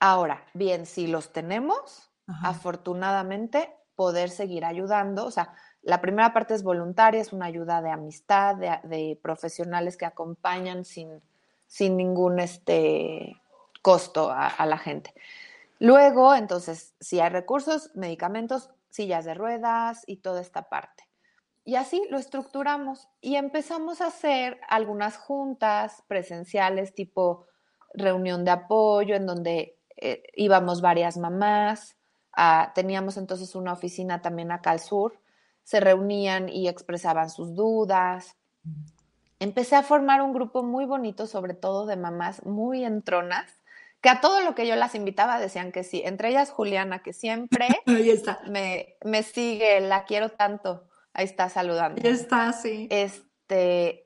Ahora, 0.06 0.44
bien, 0.54 0.86
si 0.86 1.08
los 1.08 1.32
tenemos, 1.32 2.12
afortunadamente, 2.44 3.74
poder 3.96 4.30
seguir 4.30 4.66
ayudando. 4.66 5.26
O 5.26 5.32
sea, 5.32 5.54
la 5.82 6.02
primera 6.02 6.34
parte 6.34 6.56
es 6.56 6.62
voluntaria, 6.62 7.22
es 7.22 7.32
una 7.32 7.46
ayuda 7.46 7.82
de 7.82 7.90
amistad, 7.90 8.58
de, 8.58 9.18
profesionales 9.24 9.96
que 9.96 10.04
acompañan 10.06 10.84
sin, 10.84 11.22
sin 11.68 11.96
ningún 11.96 12.42
este, 12.42 13.42
costo 13.82 14.30
a 14.30 14.66
la 14.66 14.78
gente. 14.78 15.14
Luego, 15.80 16.36
entonces, 16.36 16.96
si 17.00 17.22
hay 17.22 17.30
recursos, 17.30 17.90
medicamentos, 17.96 18.72
sillas 18.90 19.24
de 19.24 19.36
ruedas 19.36 20.04
y 20.06 20.18
toda 20.18 20.42
esta 20.42 20.68
parte. 20.68 21.06
y 21.64 21.76
así 21.76 22.06
lo 22.10 22.18
estructuramos 22.18 23.08
y 23.22 23.38
empezamos 23.38 24.02
a 24.02 24.08
hacer 24.08 24.60
algunas 24.68 25.16
juntas 25.16 26.04
presenciales 26.10 26.94
tipo 26.94 27.46
reunión 27.94 28.44
de 28.44 28.52
apoyo 28.52 29.16
en 29.16 29.26
donde 29.26 29.78
eh, 29.98 30.24
íbamos 30.36 30.82
varias 30.82 31.18
mamás, 31.18 31.96
ah, 32.34 32.72
teníamos 32.76 33.18
entonces 33.18 33.56
una 33.56 33.74
oficina 33.74 34.22
también 34.22 34.52
acá 34.52 34.72
al 34.72 34.80
sur, 34.80 35.20
se 35.64 35.80
reunían 35.80 36.50
y 36.50 36.68
expresaban 36.68 37.30
sus 37.30 37.56
dudas. 37.56 38.36
Empecé 39.40 39.76
a 39.76 39.84
formar 39.84 40.22
un 40.22 40.34
grupo 40.34 40.64
muy 40.64 40.86
bonito, 40.86 41.28
sobre 41.28 41.54
todo 41.54 41.86
de 41.86 41.96
mamás 41.96 42.46
muy 42.46 42.84
entronas, 42.84 43.52
que 44.02 44.10
a 44.10 44.20
todo 44.20 44.42
lo 44.42 44.56
que 44.56 44.68
yo 44.68 44.76
las 44.76 44.96
invitaba 44.96 45.40
decían 45.40 45.72
que 45.72 45.84
sí, 45.84 46.02
entre 46.06 46.30
ellas 46.30 46.50
Juliana, 46.50 47.00
que 47.02 47.14
siempre 47.14 47.68
Me, 48.50 48.98
me 49.04 49.24
sigue, 49.24 49.80
la 49.80 50.04
quiero 50.06 50.30
tanto. 50.30 50.84
Ahí 51.14 51.26
está 51.26 51.48
saludando. 51.48 52.02
Ahí 52.04 52.12
está, 52.12 52.52
sí. 52.54 52.88
Este, 52.90 53.33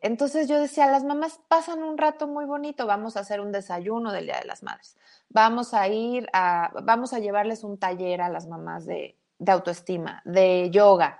entonces 0.01 0.47
yo 0.47 0.59
decía, 0.59 0.87
las 0.87 1.03
mamás 1.03 1.39
pasan 1.47 1.83
un 1.83 1.97
rato 1.97 2.27
muy 2.27 2.45
bonito, 2.45 2.87
vamos 2.87 3.17
a 3.17 3.21
hacer 3.21 3.39
un 3.39 3.51
desayuno 3.51 4.11
del 4.11 4.25
Día 4.25 4.39
de 4.39 4.45
las 4.45 4.63
Madres. 4.63 4.97
Vamos 5.29 5.73
a 5.73 5.87
ir 5.87 6.27
a, 6.33 6.71
vamos 6.83 7.13
a 7.13 7.19
llevarles 7.19 7.63
un 7.63 7.77
taller 7.77 8.21
a 8.21 8.29
las 8.29 8.47
mamás 8.47 8.85
de, 8.85 9.17
de 9.39 9.51
autoestima, 9.51 10.21
de 10.25 10.69
yoga. 10.71 11.19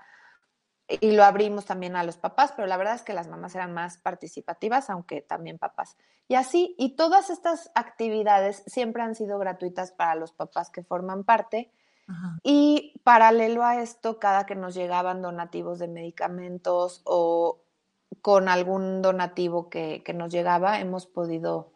Y 0.88 1.12
lo 1.12 1.24
abrimos 1.24 1.66
también 1.66 1.96
a 1.96 2.04
los 2.04 2.16
papás, 2.16 2.52
pero 2.56 2.66
la 2.66 2.78
verdad 2.78 2.94
es 2.94 3.02
que 3.02 3.12
las 3.12 3.28
mamás 3.28 3.54
eran 3.54 3.74
más 3.74 3.98
participativas, 3.98 4.88
aunque 4.88 5.20
también 5.20 5.58
papás. 5.58 5.96
Y 6.28 6.34
así, 6.34 6.74
y 6.78 6.96
todas 6.96 7.30
estas 7.30 7.70
actividades 7.74 8.62
siempre 8.66 9.02
han 9.02 9.14
sido 9.14 9.38
gratuitas 9.38 9.92
para 9.92 10.14
los 10.14 10.32
papás 10.32 10.70
que 10.70 10.82
forman 10.82 11.24
parte 11.24 11.70
y 12.42 12.98
paralelo 13.04 13.64
a 13.64 13.82
esto, 13.82 14.18
cada 14.18 14.46
que 14.46 14.54
nos 14.54 14.74
llegaban 14.74 15.20
donativos 15.20 15.78
de 15.78 15.88
medicamentos 15.88 17.02
o 17.04 17.60
con 18.22 18.48
algún 18.48 19.02
donativo 19.02 19.68
que, 19.68 20.02
nos 20.14 20.32
llegaba, 20.32 20.80
hemos 20.80 21.06
podido 21.06 21.72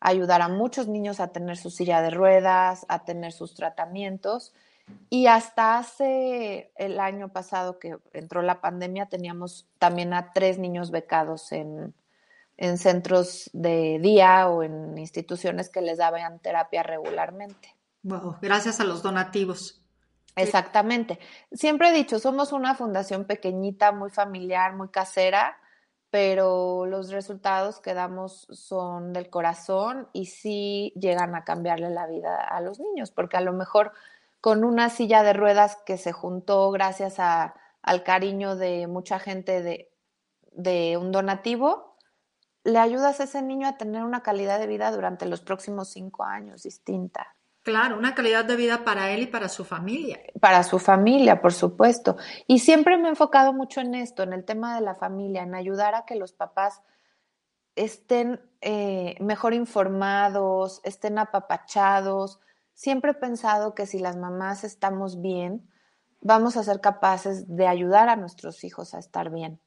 ayudar 0.00 0.42
a 0.42 0.48
muchos 0.48 0.88
niños 0.88 1.20
a 1.20 1.28
tener 1.28 1.56
su 1.56 1.70
silla 1.70 2.00
de 2.02 2.10
ruedas, 2.10 2.86
a 2.88 3.04
tener 3.04 3.32
sus 3.32 3.54
tratamientos. 3.54 4.52
Y 5.08 5.26
hasta 5.26 5.78
hace 5.78 6.72
el 6.76 6.98
año 6.98 7.28
pasado 7.28 7.78
que 7.78 7.96
entró 8.12 8.42
la 8.42 8.60
pandemia, 8.60 9.06
teníamos 9.06 9.68
también 9.78 10.14
a 10.14 10.32
tres 10.32 10.58
niños 10.58 10.90
becados 10.90 11.52
en, 11.52 11.94
en 12.56 12.78
centros 12.78 13.50
de 13.52 13.98
día 14.00 14.48
o 14.48 14.62
en 14.62 14.98
instituciones 14.98 15.70
que 15.70 15.80
les 15.80 15.98
daban 15.98 16.40
terapia 16.40 16.82
regularmente. 16.82 17.74
Wow, 18.02 18.36
gracias 18.40 18.80
a 18.80 18.84
los 18.84 19.02
donativos. 19.02 19.80
Exactamente. 20.36 21.18
Siempre 21.52 21.90
he 21.90 21.92
dicho, 21.92 22.18
somos 22.18 22.52
una 22.52 22.74
fundación 22.74 23.24
pequeñita, 23.24 23.92
muy 23.92 24.10
familiar, 24.10 24.74
muy 24.74 24.88
casera, 24.88 25.59
pero 26.10 26.86
los 26.86 27.10
resultados 27.10 27.80
que 27.80 27.94
damos 27.94 28.46
son 28.50 29.12
del 29.12 29.30
corazón 29.30 30.08
y 30.12 30.26
sí 30.26 30.92
llegan 30.96 31.34
a 31.34 31.44
cambiarle 31.44 31.90
la 31.90 32.06
vida 32.06 32.36
a 32.42 32.60
los 32.60 32.80
niños, 32.80 33.10
porque 33.10 33.36
a 33.36 33.40
lo 33.40 33.52
mejor 33.52 33.92
con 34.40 34.64
una 34.64 34.90
silla 34.90 35.22
de 35.22 35.32
ruedas 35.32 35.78
que 35.86 35.98
se 35.98 36.12
juntó 36.12 36.70
gracias 36.70 37.18
al 37.18 38.02
cariño 38.04 38.56
de 38.56 38.86
mucha 38.86 39.18
gente 39.18 39.88
de 40.52 40.96
un 40.96 41.12
donativo, 41.12 41.96
le 42.64 42.78
ayudas 42.78 43.20
a 43.20 43.24
ese 43.24 43.42
niño 43.42 43.68
a 43.68 43.76
tener 43.76 44.04
una 44.04 44.22
calidad 44.22 44.58
de 44.58 44.66
vida 44.66 44.90
durante 44.90 45.26
los 45.26 45.40
próximos 45.40 45.88
cinco 45.88 46.24
años 46.24 46.62
distinta. 46.62 47.36
Claro, 47.70 47.96
una 47.96 48.16
calidad 48.16 48.44
de 48.44 48.56
vida 48.56 48.84
para 48.84 49.12
él 49.12 49.22
y 49.22 49.26
para 49.26 49.48
su 49.48 49.64
familia. 49.64 50.18
Para 50.40 50.64
su 50.64 50.80
familia, 50.80 51.40
por 51.40 51.52
supuesto. 51.52 52.16
Y 52.48 52.58
siempre 52.58 52.96
me 52.96 53.06
he 53.06 53.10
enfocado 53.10 53.52
mucho 53.52 53.80
en 53.80 53.94
esto, 53.94 54.24
en 54.24 54.32
el 54.32 54.44
tema 54.44 54.74
de 54.74 54.80
la 54.80 54.96
familia, 54.96 55.44
en 55.44 55.54
ayudar 55.54 55.94
a 55.94 56.04
que 56.04 56.16
los 56.16 56.32
papás 56.32 56.82
estén 57.76 58.40
eh, 58.60 59.14
mejor 59.20 59.54
informados, 59.54 60.80
estén 60.82 61.16
apapachados. 61.18 62.40
Siempre 62.74 63.12
he 63.12 63.14
pensado 63.14 63.72
que 63.76 63.86
si 63.86 64.00
las 64.00 64.16
mamás 64.16 64.64
estamos 64.64 65.20
bien, 65.20 65.70
vamos 66.20 66.56
a 66.56 66.64
ser 66.64 66.80
capaces 66.80 67.56
de 67.56 67.68
ayudar 67.68 68.08
a 68.08 68.16
nuestros 68.16 68.64
hijos 68.64 68.94
a 68.94 68.98
estar 68.98 69.30
bien. 69.30 69.60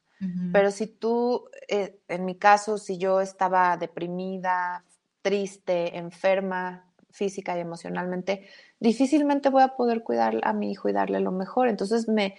Pero 0.53 0.71
si 0.71 0.87
tú, 0.87 1.49
eh, 1.67 1.99
en 2.07 2.23
mi 2.23 2.37
caso, 2.37 2.77
si 2.77 2.97
yo 2.97 3.19
estaba 3.19 3.75
deprimida, 3.75 4.85
triste, 5.21 5.97
enferma, 5.97 6.92
física 7.13 7.55
y 7.55 7.61
emocionalmente, 7.61 8.49
difícilmente 8.79 9.49
voy 9.49 9.61
a 9.61 9.75
poder 9.75 10.03
cuidar 10.03 10.39
a 10.43 10.51
mi 10.51 10.71
hijo 10.71 10.89
y 10.89 10.93
darle 10.93 11.19
lo 11.19 11.31
mejor. 11.31 11.69
Entonces 11.69 12.09
me, 12.09 12.35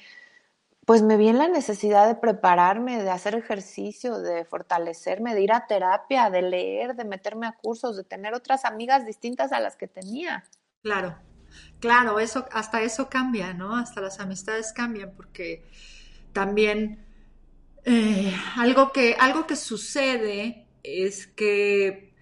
pues 0.85 1.03
me 1.03 1.17
vi 1.17 1.29
en 1.29 1.39
la 1.39 1.49
necesidad 1.49 2.07
de 2.09 2.17
prepararme, 2.17 3.03
de 3.03 3.09
hacer 3.09 3.37
ejercicio, 3.37 4.19
de 4.19 4.45
fortalecerme, 4.45 5.35
de 5.35 5.43
ir 5.43 5.53
a 5.53 5.67
terapia, 5.67 6.29
de 6.29 6.43
leer, 6.43 6.97
de 6.97 7.05
meterme 7.05 7.47
a 7.47 7.53
cursos, 7.53 7.97
de 7.97 8.05
tener 8.05 8.35
otras 8.35 8.65
amigas 8.65 9.07
distintas 9.07 9.53
a 9.53 9.61
las 9.61 9.77
que 9.77 9.87
tenía. 9.87 10.45
Claro, 10.83 11.17
claro, 11.79 12.19
eso, 12.19 12.47
hasta 12.53 12.83
eso 12.83 13.09
cambia, 13.09 13.55
¿no? 13.55 13.77
Hasta 13.77 14.01
las 14.01 14.19
amistades 14.19 14.73
cambian 14.73 15.13
porque 15.17 15.65
también 16.33 17.07
eh, 17.85 18.35
algo, 18.57 18.93
que, 18.93 19.17
algo 19.19 19.47
que 19.47 19.57
sucede 19.57 20.67
es 20.83 21.29
que 21.29 22.14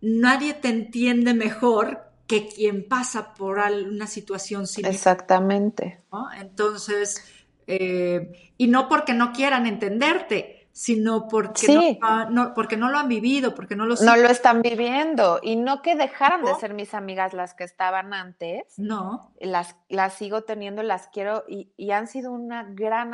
nadie 0.00 0.54
te 0.54 0.68
entiende 0.68 1.34
mejor 1.34 2.10
que 2.26 2.46
quien 2.46 2.86
pasa 2.88 3.34
por 3.34 3.58
una 3.58 4.06
situación 4.06 4.66
similar. 4.66 4.94
Exactamente. 4.94 6.02
Entonces, 6.38 7.24
eh, 7.66 8.52
y 8.56 8.68
no 8.68 8.88
porque 8.88 9.14
no 9.14 9.32
quieran 9.32 9.66
entenderte, 9.66 10.68
sino 10.72 11.26
porque, 11.26 11.98
no, 12.30 12.54
porque 12.54 12.76
no 12.76 12.88
lo 12.88 12.98
han 12.98 13.08
vivido, 13.08 13.54
porque 13.54 13.74
no 13.74 13.84
lo 13.86 13.96
No 13.96 14.16
lo 14.16 14.28
están 14.28 14.62
viviendo. 14.62 15.40
Y 15.42 15.56
no 15.56 15.82
que 15.82 15.96
dejaran 15.96 16.44
de 16.44 16.54
ser 16.54 16.72
mis 16.74 16.94
amigas 16.94 17.32
las 17.32 17.54
que 17.54 17.64
estaban 17.64 18.14
antes. 18.14 18.62
No. 18.78 19.32
Las, 19.40 19.76
las 19.88 20.14
sigo 20.14 20.42
teniendo, 20.42 20.84
las 20.84 21.08
quiero 21.08 21.44
y, 21.48 21.72
y 21.76 21.90
han 21.90 22.06
sido 22.06 22.30
un 22.30 22.48
gran 22.76 23.12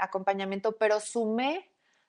acompañamiento, 0.00 0.76
pero 0.76 0.98
sumé 0.98 1.67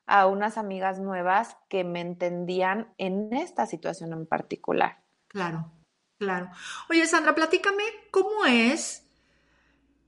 a 0.09 0.25
unas 0.25 0.57
amigas 0.57 0.99
nuevas 0.99 1.55
que 1.69 1.83
me 1.83 2.01
entendían 2.01 2.91
en 2.97 3.31
esta 3.31 3.67
situación 3.67 4.11
en 4.11 4.25
particular. 4.25 5.03
Claro, 5.27 5.71
claro. 6.17 6.49
Oye, 6.89 7.05
Sandra, 7.05 7.35
platícame 7.35 7.83
cómo 8.09 8.47
es 8.47 9.07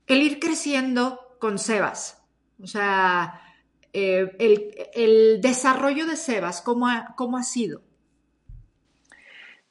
el 0.08 0.22
ir 0.22 0.40
creciendo 0.40 1.36
con 1.38 1.56
Sebas. 1.56 2.20
O 2.60 2.66
sea, 2.66 3.40
eh, 3.92 4.36
el, 4.92 5.40
desarrollo 5.40 6.04
de 6.06 6.16
Sebas, 6.16 6.62
¿cómo 6.62 6.88
ha, 6.88 7.14
cómo 7.16 7.38
ha 7.38 7.44
sido? 7.44 7.82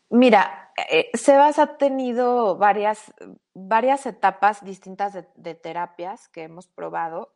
Mira, 0.10 0.72
eh, 0.90 1.10
Sebas 1.14 1.60
ha 1.60 1.76
tenido 1.76 2.56
varias, 2.56 3.14
varias 3.54 4.06
etapas 4.06 4.64
distintas 4.64 5.12
de, 5.12 5.28
de, 5.36 5.56
terapias 5.56 6.30
que 6.30 6.44
hemos 6.44 6.68
probado 6.68 7.34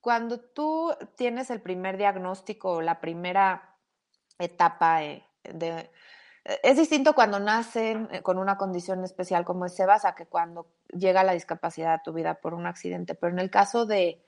cuando 0.00 0.40
tú 0.40 0.94
tienes 1.16 1.50
el 1.50 1.60
primer 1.60 1.96
diagnóstico, 1.96 2.80
la 2.80 3.00
primera 3.00 3.76
etapa 4.38 5.00
de, 5.00 5.90
es 6.62 6.76
distinto 6.76 7.14
cuando 7.14 7.38
nacen 7.40 8.08
eh, 8.10 8.22
con 8.22 8.38
una 8.38 8.56
condición 8.56 9.04
especial 9.04 9.44
como 9.44 9.66
es 9.66 9.74
Sebas 9.74 10.04
a 10.04 10.14
que 10.14 10.26
cuando 10.26 10.66
llega 10.88 11.24
la 11.24 11.32
discapacidad 11.32 11.94
a 11.94 12.02
tu 12.02 12.12
vida 12.12 12.34
por 12.34 12.54
un 12.54 12.66
accidente. 12.66 13.14
Pero 13.14 13.32
en 13.32 13.38
el 13.38 13.50
caso 13.50 13.86
de 13.86 14.24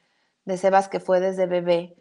Sebas, 0.56 0.88
que 0.88 1.00
fue 1.00 1.20
desde 1.20 1.46
bebé, 1.46 1.96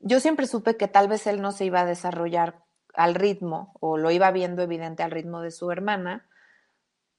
yo 0.00 0.20
siempre 0.20 0.46
supe 0.46 0.76
que 0.76 0.88
tal 0.88 1.08
vez 1.08 1.26
él 1.26 1.40
no 1.40 1.52
se 1.52 1.64
iba 1.64 1.80
a 1.80 1.86
desarrollar 1.86 2.62
al 2.94 3.14
ritmo 3.14 3.74
o 3.80 3.96
lo 3.96 4.10
iba 4.10 4.30
viendo 4.30 4.62
evidente 4.62 5.02
al 5.02 5.10
ritmo 5.10 5.40
de 5.40 5.50
su 5.50 5.70
hermana, 5.70 6.28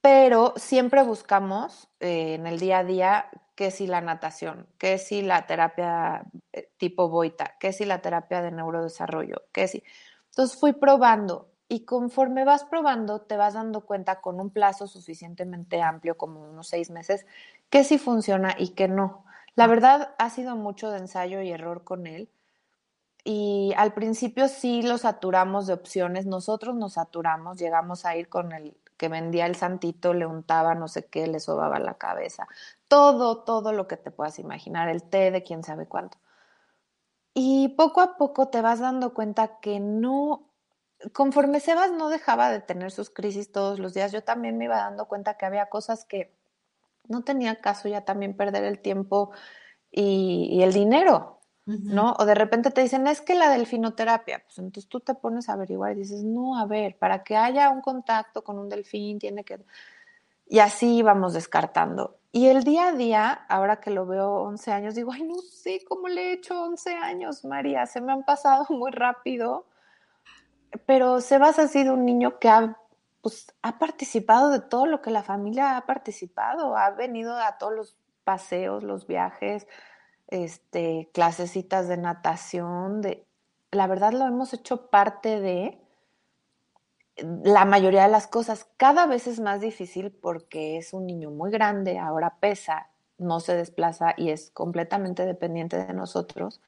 pero 0.06 0.54
siempre 0.54 1.02
buscamos 1.02 1.88
eh, 1.98 2.34
en 2.34 2.46
el 2.46 2.60
día 2.60 2.78
a 2.78 2.84
día 2.84 3.26
que 3.56 3.72
si 3.72 3.88
la 3.88 4.00
natación, 4.00 4.68
que 4.78 4.98
si 4.98 5.20
la 5.20 5.48
terapia 5.48 6.22
eh, 6.52 6.70
tipo 6.76 7.08
Boita, 7.08 7.56
que 7.58 7.72
si 7.72 7.84
la 7.84 8.00
terapia 8.02 8.40
de 8.40 8.52
neurodesarrollo, 8.52 9.42
que 9.50 9.66
si. 9.66 9.82
Entonces 10.26 10.60
fui 10.60 10.74
probando 10.74 11.50
y 11.66 11.84
conforme 11.84 12.44
vas 12.44 12.62
probando 12.62 13.22
te 13.22 13.36
vas 13.36 13.54
dando 13.54 13.80
cuenta 13.80 14.20
con 14.20 14.38
un 14.38 14.50
plazo 14.50 14.86
suficientemente 14.86 15.82
amplio, 15.82 16.16
como 16.16 16.50
unos 16.50 16.68
seis 16.68 16.88
meses, 16.88 17.26
que 17.68 17.82
sí 17.82 17.98
funciona 17.98 18.54
y 18.56 18.74
que 18.74 18.86
no. 18.86 19.24
La 19.56 19.64
ah. 19.64 19.66
verdad 19.66 20.14
ha 20.18 20.30
sido 20.30 20.54
mucho 20.54 20.92
de 20.92 20.98
ensayo 20.98 21.40
y 21.40 21.50
error 21.50 21.82
con 21.82 22.06
él. 22.06 22.30
Y 23.24 23.72
al 23.76 23.92
principio 23.92 24.46
sí 24.46 24.82
lo 24.82 24.98
saturamos 24.98 25.66
de 25.66 25.72
opciones, 25.72 26.26
nosotros 26.26 26.76
nos 26.76 26.92
saturamos, 26.92 27.58
llegamos 27.58 28.04
a 28.04 28.14
ir 28.14 28.28
con 28.28 28.52
el 28.52 28.76
que 28.96 29.08
vendía 29.08 29.46
el 29.46 29.56
santito, 29.56 30.14
le 30.14 30.26
untaba 30.26 30.74
no 30.74 30.88
sé 30.88 31.06
qué, 31.06 31.26
le 31.26 31.40
sobaba 31.40 31.78
la 31.78 31.94
cabeza, 31.94 32.48
todo, 32.88 33.44
todo 33.44 33.72
lo 33.72 33.86
que 33.88 33.96
te 33.96 34.10
puedas 34.10 34.38
imaginar, 34.38 34.88
el 34.88 35.02
té 35.02 35.30
de 35.30 35.42
quién 35.42 35.62
sabe 35.64 35.86
cuánto. 35.86 36.18
Y 37.34 37.68
poco 37.76 38.00
a 38.00 38.16
poco 38.16 38.48
te 38.48 38.62
vas 38.62 38.80
dando 38.80 39.12
cuenta 39.12 39.60
que 39.60 39.78
no, 39.78 40.50
conforme 41.12 41.60
Sebas 41.60 41.92
no 41.92 42.08
dejaba 42.08 42.50
de 42.50 42.60
tener 42.60 42.90
sus 42.90 43.10
crisis 43.10 43.52
todos 43.52 43.78
los 43.78 43.92
días, 43.92 44.12
yo 44.12 44.24
también 44.24 44.56
me 44.56 44.64
iba 44.64 44.78
dando 44.78 45.06
cuenta 45.06 45.36
que 45.36 45.44
había 45.46 45.66
cosas 45.68 46.04
que 46.04 46.34
no 47.08 47.22
tenía 47.24 47.60
caso 47.60 47.88
ya 47.88 48.04
también 48.04 48.36
perder 48.36 48.64
el 48.64 48.80
tiempo 48.80 49.32
y, 49.90 50.48
y 50.50 50.62
el 50.62 50.72
dinero. 50.72 51.35
¿No? 51.66 52.14
O 52.20 52.24
de 52.24 52.36
repente 52.36 52.70
te 52.70 52.80
dicen, 52.80 53.08
es 53.08 53.20
que 53.20 53.34
la 53.34 53.50
delfinoterapia, 53.50 54.42
pues 54.44 54.58
entonces 54.58 54.88
tú 54.88 55.00
te 55.00 55.14
pones 55.14 55.48
a 55.48 55.54
averiguar 55.54 55.92
y 55.92 56.00
dices, 56.00 56.22
no, 56.22 56.58
a 56.58 56.64
ver, 56.64 56.96
para 56.96 57.24
que 57.24 57.36
haya 57.36 57.70
un 57.70 57.80
contacto 57.80 58.44
con 58.44 58.58
un 58.58 58.68
delfín 58.68 59.18
tiene 59.18 59.44
que... 59.44 59.58
Y 60.48 60.60
así 60.60 61.02
vamos 61.02 61.34
descartando. 61.34 62.18
Y 62.30 62.46
el 62.46 62.62
día 62.62 62.88
a 62.88 62.92
día, 62.92 63.32
ahora 63.48 63.80
que 63.80 63.90
lo 63.90 64.06
veo 64.06 64.42
11 64.42 64.70
años, 64.70 64.94
digo, 64.94 65.10
ay, 65.12 65.24
no 65.24 65.40
sé 65.40 65.82
cómo 65.88 66.06
le 66.06 66.28
he 66.28 66.32
hecho 66.34 66.62
11 66.62 66.94
años, 66.94 67.44
María, 67.44 67.84
se 67.86 68.00
me 68.00 68.12
han 68.12 68.24
pasado 68.24 68.66
muy 68.70 68.92
rápido. 68.92 69.66
Pero 70.86 71.20
Sebas 71.20 71.58
ha 71.58 71.66
sido 71.66 71.94
un 71.94 72.04
niño 72.04 72.38
que 72.38 72.48
ha, 72.48 72.76
pues, 73.22 73.52
ha 73.62 73.78
participado 73.78 74.50
de 74.50 74.60
todo 74.60 74.86
lo 74.86 75.02
que 75.02 75.10
la 75.10 75.24
familia 75.24 75.76
ha 75.76 75.86
participado, 75.86 76.76
ha 76.76 76.90
venido 76.90 77.34
a 77.36 77.58
todos 77.58 77.74
los 77.74 77.96
paseos, 78.22 78.84
los 78.84 79.06
viajes, 79.06 79.66
este, 80.28 81.08
clasecitas 81.12 81.88
de 81.88 81.96
natación, 81.96 83.02
de, 83.02 83.24
la 83.70 83.86
verdad 83.86 84.12
lo 84.12 84.26
hemos 84.26 84.52
hecho 84.52 84.88
parte 84.88 85.40
de 85.40 85.78
la 87.16 87.64
mayoría 87.64 88.02
de 88.02 88.10
las 88.10 88.26
cosas. 88.26 88.66
Cada 88.76 89.06
vez 89.06 89.26
es 89.26 89.40
más 89.40 89.60
difícil 89.60 90.10
porque 90.10 90.76
es 90.76 90.92
un 90.92 91.06
niño 91.06 91.30
muy 91.30 91.50
grande, 91.50 91.98
ahora 91.98 92.36
pesa, 92.40 92.88
no 93.18 93.40
se 93.40 93.56
desplaza 93.56 94.14
y 94.16 94.30
es 94.30 94.50
completamente 94.50 95.24
dependiente 95.24 95.84
de 95.84 95.94
nosotros. 95.94 96.60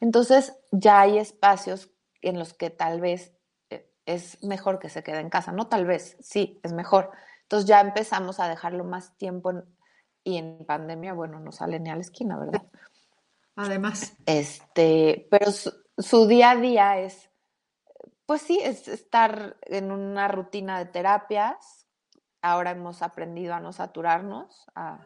Entonces 0.00 0.54
ya 0.72 1.00
hay 1.00 1.18
espacios 1.18 1.90
en 2.22 2.38
los 2.38 2.54
que 2.54 2.70
tal 2.70 3.00
vez 3.00 3.32
eh, 3.70 3.86
es 4.06 4.42
mejor 4.42 4.78
que 4.78 4.88
se 4.88 5.02
quede 5.02 5.20
en 5.20 5.30
casa, 5.30 5.52
no 5.52 5.68
tal 5.68 5.86
vez, 5.86 6.16
sí, 6.20 6.60
es 6.62 6.72
mejor. 6.72 7.10
Entonces 7.42 7.68
ya 7.68 7.80
empezamos 7.80 8.40
a 8.40 8.48
dejarlo 8.48 8.84
más 8.84 9.16
tiempo 9.16 9.52
y 10.24 10.38
en 10.38 10.64
pandemia, 10.64 11.12
bueno, 11.12 11.38
no 11.38 11.52
sale 11.52 11.78
ni 11.78 11.90
a 11.90 11.94
la 11.94 12.00
esquina, 12.00 12.38
¿verdad? 12.38 12.62
Además. 13.56 14.14
Este, 14.26 15.26
pero 15.30 15.50
su, 15.50 16.26
día 16.26 16.50
a 16.50 16.56
día 16.56 16.98
es, 16.98 17.30
pues 18.26 18.42
sí, 18.42 18.58
es 18.62 18.88
estar 18.88 19.56
en 19.62 19.92
una 19.92 20.28
rutina 20.28 20.78
de 20.78 20.86
terapias. 20.86 21.86
Ahora 22.42 22.72
hemos 22.72 23.02
aprendido 23.02 23.54
a 23.54 23.60
no 23.60 23.72
saturarnos, 23.72 24.66
a, 24.74 24.98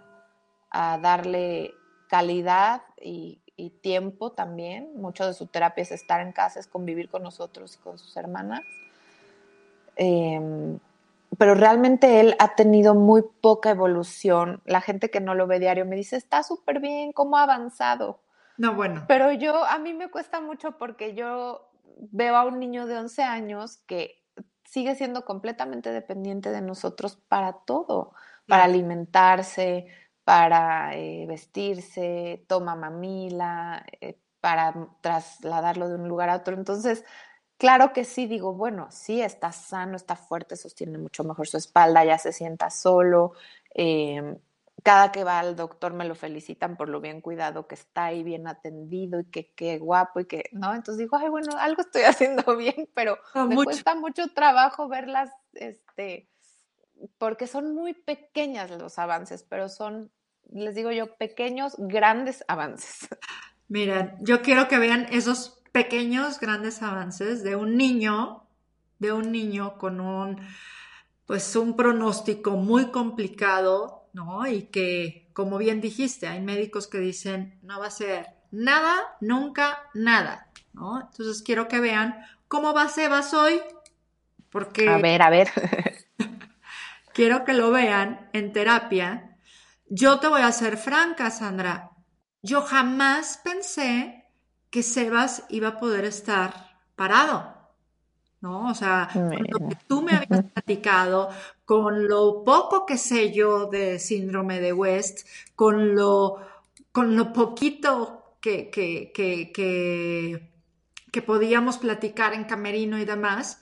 darle 0.71 1.73
calidad 2.09 2.83
y, 3.01 3.43
tiempo 3.83 4.33
también. 4.33 4.93
Mucho 4.97 5.27
de 5.27 5.35
su 5.35 5.47
terapia 5.47 5.83
es 5.83 5.91
estar 5.91 6.21
en 6.21 6.33
casa, 6.33 6.61
es 6.61 6.69
convivir 6.69 7.09
con 7.09 7.25
nosotros 7.25 7.75
y 7.75 7.79
con 7.79 7.99
sus 7.99 8.17
hermanas. 8.17 8.63
Em, 9.97 10.79
pero 11.37 11.55
realmente 11.55 12.21
él 12.21 12.37
ha 12.39 12.55
tenido 12.55 12.95
muy 12.95 13.23
poca 13.41 13.71
evolución. 13.71 14.63
La 14.65 14.81
gente 14.81 15.11
que 15.11 15.21
no 15.21 15.35
lo 15.35 15.49
ve 15.49 15.59
diario 15.59 15.85
me 15.87 15.97
dice, 15.97 16.17
está 16.17 16.45
súper 16.45 16.79
bien, 16.79 17.13
¿cómo 17.13 17.37
ha 17.37 17.43
avanzado? 17.43 18.21
No, 18.59 18.75
bueno. 18.75 19.05
Pero 19.09 19.33
yo, 19.33 19.65
a 19.65 19.79
mí 19.79 19.95
me 19.95 20.11
cuesta 20.11 20.41
mucho 20.41 20.77
porque 20.79 21.15
yo 21.15 21.71
veo 22.11 22.37
a 22.37 22.45
un 22.45 22.59
niño 22.59 22.87
de 22.87 22.99
11 22.99 23.23
años 23.23 23.79
que 23.87 24.23
sigue 24.65 24.95
siendo 24.97 25.25
completamente 25.25 25.93
dependiente 25.93 26.51
de 26.51 26.61
nosotros 26.61 27.17
para 27.17 27.53
todo, 27.53 28.13
para 28.47 28.65
alimentarse, 28.65 29.87
para 30.25 30.95
eh, 30.97 31.25
vestirse, 31.27 32.45
toma 32.49 32.75
mamila, 32.75 33.87
eh, 34.01 34.19
para 34.41 34.75
trasladarlo 35.01 35.89
de 35.89 35.95
un 35.95 36.09
lugar 36.09 36.29
a 36.29 36.37
otro. 36.37 36.55
Entonces, 36.55 37.05
claro 37.59 37.93
que 37.93 38.05
sí, 38.05 38.27
digo, 38.27 38.55
bueno, 38.55 38.89
sí, 38.91 39.23
está 39.23 39.53
sano, 39.53 39.97
está 39.97 40.17
fuerte, 40.17 40.57
sostiene 40.57 40.99
mucho 40.99 41.25
mejor 41.25 41.47
su 41.49 41.57
espalda, 41.57 42.05
ya 42.05 42.19
se 42.19 42.33
sienta 42.33 42.71
solo. 42.71 43.33
Eh, 43.75 44.37
cada 44.83 45.11
que 45.13 45.25
va 45.25 45.41
al 45.41 45.57
doctor 45.57 45.93
me 45.93 46.05
lo 46.05 46.15
felicitan 46.15 46.77
por 46.77 46.89
lo 46.89 47.01
bien 47.01 47.21
cuidado 47.21 47.67
que 47.67 47.75
está 47.75 48.07
ahí, 48.07 48.23
bien 48.23 48.47
atendido 48.47 49.21
y 49.21 49.25
que 49.25 49.53
qué 49.55 49.79
guapo 49.79 50.21
y 50.21 50.27
que, 50.27 50.45
¿no? 50.53 50.75
Entonces 50.75 50.99
digo, 50.99 51.17
ay, 51.17 51.29
bueno, 51.29 51.57
algo 51.59 51.83
estoy 51.83 52.03
haciendo 52.43 52.57
bien, 52.57 52.89
pero 52.95 53.19
me 53.35 53.57
cuesta 53.57 53.95
mucho 53.95 54.29
trabajo 54.35 54.89
verlas, 54.89 55.31
este, 55.53 56.29
porque 57.19 57.47
son 57.47 57.75
muy 57.75 57.95
pequeñas 57.95 58.71
los 58.71 58.99
avances, 58.99 59.45
pero 59.49 59.69
son, 59.69 60.11
les 60.51 60.75
digo 60.75 60.91
yo, 60.93 61.17
pequeños, 61.17 61.75
grandes 61.79 62.45
avances. 62.49 63.09
Miren, 63.69 64.17
yo 64.21 64.43
quiero 64.43 64.69
que 64.69 64.79
vean 64.79 65.07
esos 65.11 65.61
pequeños, 65.73 66.41
grandes 66.41 66.83
avances 66.83 67.43
de 67.43 67.57
un 67.57 67.77
niño, 67.77 68.47
de 68.99 69.13
un 69.13 69.31
niño 69.31 69.77
con 69.77 70.01
un, 70.01 70.41
pues 71.27 71.55
un 71.55 71.77
pronóstico 71.77 72.53
muy 72.53 72.91
complicado, 72.91 73.98
¿no? 74.19 74.47
Y 74.47 74.63
que, 74.65 75.29
como 75.33 75.59
bien 75.59 75.81
dijiste, 75.81 76.27
hay 76.27 76.41
médicos 76.41 76.89
que 76.89 76.99
dicen, 76.99 77.59
no 77.63 77.79
va 77.79 77.87
a 77.87 77.91
ser 77.91 78.27
nada, 78.51 79.17
nunca, 79.21 79.85
nada, 79.95 80.49
¿no? 80.73 81.01
Entonces 81.01 81.43
quiero 81.43 81.69
que 81.69 81.79
vean 81.79 82.17
cómo 82.49 82.75
va 82.75 82.89
Sebas 82.89 83.33
hoy, 83.33 83.61
porque... 84.51 84.89
A 84.89 84.99
ver, 84.99 85.23
a 85.23 85.31
ver. 85.31 85.51
quiero 87.15 87.45
que 87.45 87.53
lo 87.53 87.71
vean 87.71 88.29
en 88.33 88.53
terapia. 88.53 89.37
Yo 89.89 90.19
te 90.19 90.27
voy 90.27 90.43
a 90.43 90.53
ser 90.53 90.77
franca, 90.77 91.31
Sandra. 91.31 91.91
Yo 92.43 92.63
jamás 92.63 93.41
pensé 93.45 94.25
que 94.71 94.83
Sebas 94.83 95.45
iba 95.49 95.69
a 95.69 95.79
poder 95.79 96.05
estar 96.05 96.81
parado. 96.97 97.58
¿No? 98.41 98.71
O 98.71 98.75
sea, 98.75 99.09
lo 99.15 99.69
que 99.69 99.77
tú 99.87 100.03
me 100.03 100.13
habías 100.13 100.45
platicado, 100.53 101.31
con 101.65 102.07
lo 102.09 102.45
poco 102.45 102.87
que 102.87 102.97
sé 102.97 103.33
yo 103.33 103.67
de 103.67 103.99
síndrome 103.99 104.61
de 104.61 104.73
West, 104.73 105.27
con 105.55 105.95
lo, 105.95 106.39
con 106.93 107.17
lo 107.17 107.33
poquito 107.33 108.37
que, 108.41 108.71
que, 108.71 109.13
que, 109.13 109.53
que, 109.53 111.23
podíamos 111.23 111.79
platicar 111.79 112.33
en 112.33 112.45
Camerino 112.45 112.97
y 112.99 113.05
demás, 113.05 113.61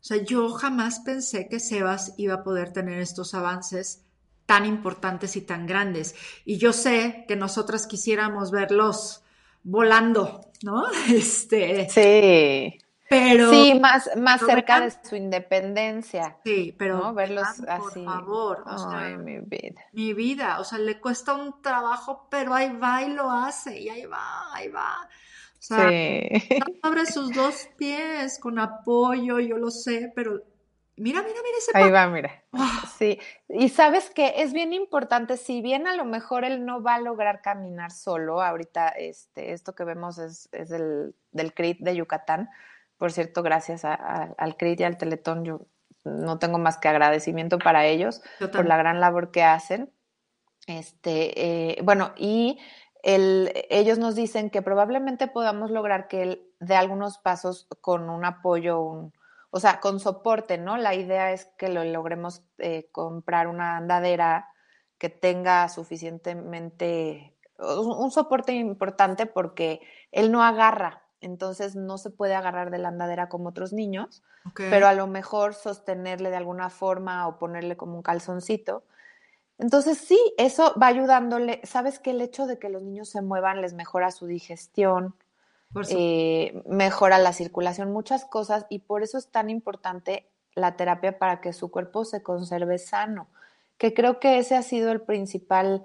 o 0.00 0.04
sea, 0.04 0.18
yo 0.18 0.50
jamás 0.50 1.00
pensé 1.00 1.48
que 1.48 1.58
Sebas 1.58 2.12
iba 2.18 2.34
a 2.34 2.44
poder 2.44 2.72
tener 2.72 3.00
estos 3.00 3.32
avances 3.34 4.04
tan 4.44 4.66
importantes 4.66 5.34
y 5.36 5.40
tan 5.40 5.66
grandes. 5.66 6.14
Y 6.44 6.58
yo 6.58 6.72
sé 6.72 7.24
que 7.26 7.34
nosotras 7.34 7.86
quisiéramos 7.86 8.50
verlos 8.50 9.22
volando, 9.64 10.42
¿no? 10.62 10.84
Este. 11.08 11.88
Sí. 11.90 12.78
Pero, 13.08 13.50
sí, 13.50 13.78
más, 13.80 14.10
más 14.16 14.40
cerca 14.40 14.80
de 14.80 14.90
su 14.90 15.16
independencia. 15.16 16.36
Sí, 16.44 16.74
pero 16.78 17.14
verlos 17.14 17.48
así. 17.66 18.04
Por 18.04 18.04
favor, 18.04 18.64
Ay, 18.66 19.16
mi 19.16 19.38
vida. 19.38 19.80
Mi 19.92 20.12
vida, 20.12 20.60
o 20.60 20.64
sea, 20.64 20.78
le 20.78 21.00
cuesta 21.00 21.32
un 21.32 21.62
trabajo, 21.62 22.28
pero 22.30 22.52
ahí 22.54 22.70
va 22.76 23.02
y 23.02 23.14
lo 23.14 23.30
hace, 23.30 23.80
y 23.80 23.88
ahí 23.88 24.04
va, 24.04 24.54
ahí 24.54 24.68
va. 24.68 25.08
O 25.58 25.60
sea, 25.60 25.88
sí. 25.88 26.28
abre 26.82 27.06
sus 27.06 27.32
dos 27.32 27.68
pies 27.78 28.38
con 28.38 28.58
apoyo, 28.58 29.40
yo 29.40 29.56
lo 29.56 29.70
sé, 29.70 30.12
pero 30.14 30.42
mira, 30.96 31.22
mira, 31.22 31.34
mira 31.42 31.58
ese 31.58 31.70
Ahí 31.74 31.90
va, 31.90 32.06
mira. 32.08 32.44
Ah. 32.52 32.84
Sí, 32.98 33.18
y 33.48 33.70
sabes 33.70 34.10
que 34.10 34.34
es 34.42 34.52
bien 34.52 34.72
importante, 34.72 35.36
si 35.36 35.62
bien 35.62 35.86
a 35.86 35.94
lo 35.94 36.04
mejor 36.04 36.44
él 36.44 36.66
no 36.66 36.82
va 36.82 36.96
a 36.96 37.00
lograr 37.00 37.40
caminar 37.40 37.90
solo, 37.90 38.42
ahorita 38.42 38.88
este, 38.88 39.52
esto 39.52 39.74
que 39.74 39.84
vemos 39.84 40.18
es, 40.18 40.48
es 40.52 40.68
del, 40.68 41.14
del 41.32 41.54
CRIT 41.54 41.80
de 41.80 41.96
Yucatán, 41.96 42.50
por 42.98 43.12
cierto, 43.12 43.42
gracias 43.42 43.84
al 43.84 44.56
CRIT 44.56 44.80
y 44.80 44.84
al 44.84 44.98
Teletón, 44.98 45.44
yo 45.44 45.60
no 46.04 46.38
tengo 46.38 46.58
más 46.58 46.78
que 46.78 46.88
agradecimiento 46.88 47.58
para 47.58 47.86
ellos 47.86 48.22
por 48.52 48.66
la 48.66 48.76
gran 48.76 49.00
labor 49.00 49.30
que 49.30 49.42
hacen. 49.42 49.92
Este, 50.66 51.76
eh, 51.76 51.82
bueno, 51.82 52.12
y 52.16 52.58
el, 53.02 53.52
ellos 53.70 53.98
nos 53.98 54.14
dicen 54.14 54.50
que 54.50 54.62
probablemente 54.62 55.28
podamos 55.28 55.70
lograr 55.70 56.08
que 56.08 56.22
él 56.22 56.52
dé 56.60 56.76
algunos 56.76 57.18
pasos 57.18 57.68
con 57.80 58.10
un 58.10 58.24
apoyo, 58.24 58.80
un, 58.80 59.12
o 59.50 59.60
sea, 59.60 59.80
con 59.80 60.00
soporte, 60.00 60.58
¿no? 60.58 60.76
La 60.76 60.94
idea 60.94 61.32
es 61.32 61.46
que 61.56 61.68
lo 61.68 61.84
logremos 61.84 62.42
eh, 62.58 62.88
comprar 62.92 63.46
una 63.46 63.76
andadera 63.76 64.48
que 64.98 65.08
tenga 65.08 65.68
suficientemente, 65.68 67.36
un 67.58 68.10
soporte 68.10 68.52
importante 68.52 69.26
porque 69.26 69.80
él 70.10 70.32
no 70.32 70.42
agarra, 70.42 71.07
entonces 71.20 71.74
no 71.76 71.98
se 71.98 72.10
puede 72.10 72.34
agarrar 72.34 72.70
de 72.70 72.78
la 72.78 72.88
andadera 72.88 73.28
como 73.28 73.48
otros 73.48 73.72
niños, 73.72 74.22
pero 74.54 74.86
a 74.86 74.94
lo 74.94 75.06
mejor 75.06 75.54
sostenerle 75.54 76.30
de 76.30 76.36
alguna 76.36 76.70
forma 76.70 77.26
o 77.26 77.38
ponerle 77.38 77.76
como 77.76 77.96
un 77.96 78.02
calzoncito. 78.02 78.84
Entonces 79.58 79.98
sí, 79.98 80.18
eso 80.38 80.74
va 80.80 80.86
ayudándole. 80.86 81.60
Sabes 81.64 81.98
que 81.98 82.10
el 82.10 82.20
hecho 82.20 82.46
de 82.46 82.58
que 82.58 82.68
los 82.68 82.82
niños 82.82 83.08
se 83.08 83.22
muevan 83.22 83.60
les 83.60 83.74
mejora 83.74 84.10
su 84.10 84.26
digestión, 84.26 85.14
eh, 85.90 86.62
mejora 86.66 87.18
la 87.18 87.32
circulación, 87.32 87.92
muchas 87.92 88.24
cosas, 88.24 88.66
y 88.68 88.78
por 88.78 89.02
eso 89.02 89.18
es 89.18 89.28
tan 89.28 89.50
importante 89.50 90.28
la 90.54 90.76
terapia 90.76 91.18
para 91.18 91.40
que 91.40 91.52
su 91.52 91.70
cuerpo 91.70 92.04
se 92.04 92.22
conserve 92.22 92.78
sano, 92.78 93.28
que 93.76 93.94
creo 93.94 94.20
que 94.20 94.38
ese 94.38 94.56
ha 94.56 94.62
sido 94.62 94.92
el 94.92 95.00
principal 95.00 95.84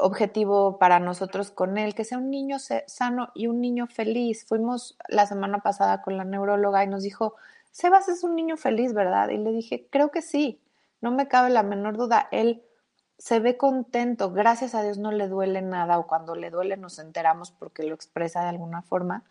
objetivo 0.00 0.78
para 0.78 0.98
nosotros 1.00 1.50
con 1.50 1.78
él, 1.78 1.94
que 1.94 2.04
sea 2.04 2.18
un 2.18 2.30
niño 2.30 2.58
sano 2.58 3.30
y 3.34 3.46
un 3.46 3.60
niño 3.60 3.86
feliz. 3.86 4.44
Fuimos 4.46 4.96
la 5.08 5.26
semana 5.26 5.58
pasada 5.58 6.02
con 6.02 6.16
la 6.16 6.24
neuróloga 6.24 6.84
y 6.84 6.88
nos 6.88 7.02
dijo, 7.02 7.36
Sebas 7.72 8.08
es 8.08 8.22
un 8.22 8.36
niño 8.36 8.56
feliz, 8.56 8.92
¿verdad? 8.92 9.30
Y 9.30 9.38
le 9.38 9.50
dije, 9.50 9.88
creo 9.90 10.10
que 10.10 10.22
sí, 10.22 10.60
no 11.00 11.10
me 11.10 11.26
cabe 11.26 11.50
la 11.50 11.62
menor 11.62 11.96
duda. 11.96 12.28
Él 12.30 12.62
se 13.18 13.40
ve 13.40 13.56
contento, 13.56 14.30
gracias 14.30 14.74
a 14.74 14.82
Dios 14.82 14.98
no 14.98 15.10
le 15.10 15.28
duele 15.28 15.62
nada 15.62 15.98
o 15.98 16.06
cuando 16.06 16.34
le 16.34 16.50
duele 16.50 16.76
nos 16.76 16.98
enteramos 16.98 17.50
porque 17.50 17.84
lo 17.84 17.94
expresa 17.94 18.42
de 18.42 18.48
alguna 18.48 18.82
forma, 18.82 19.24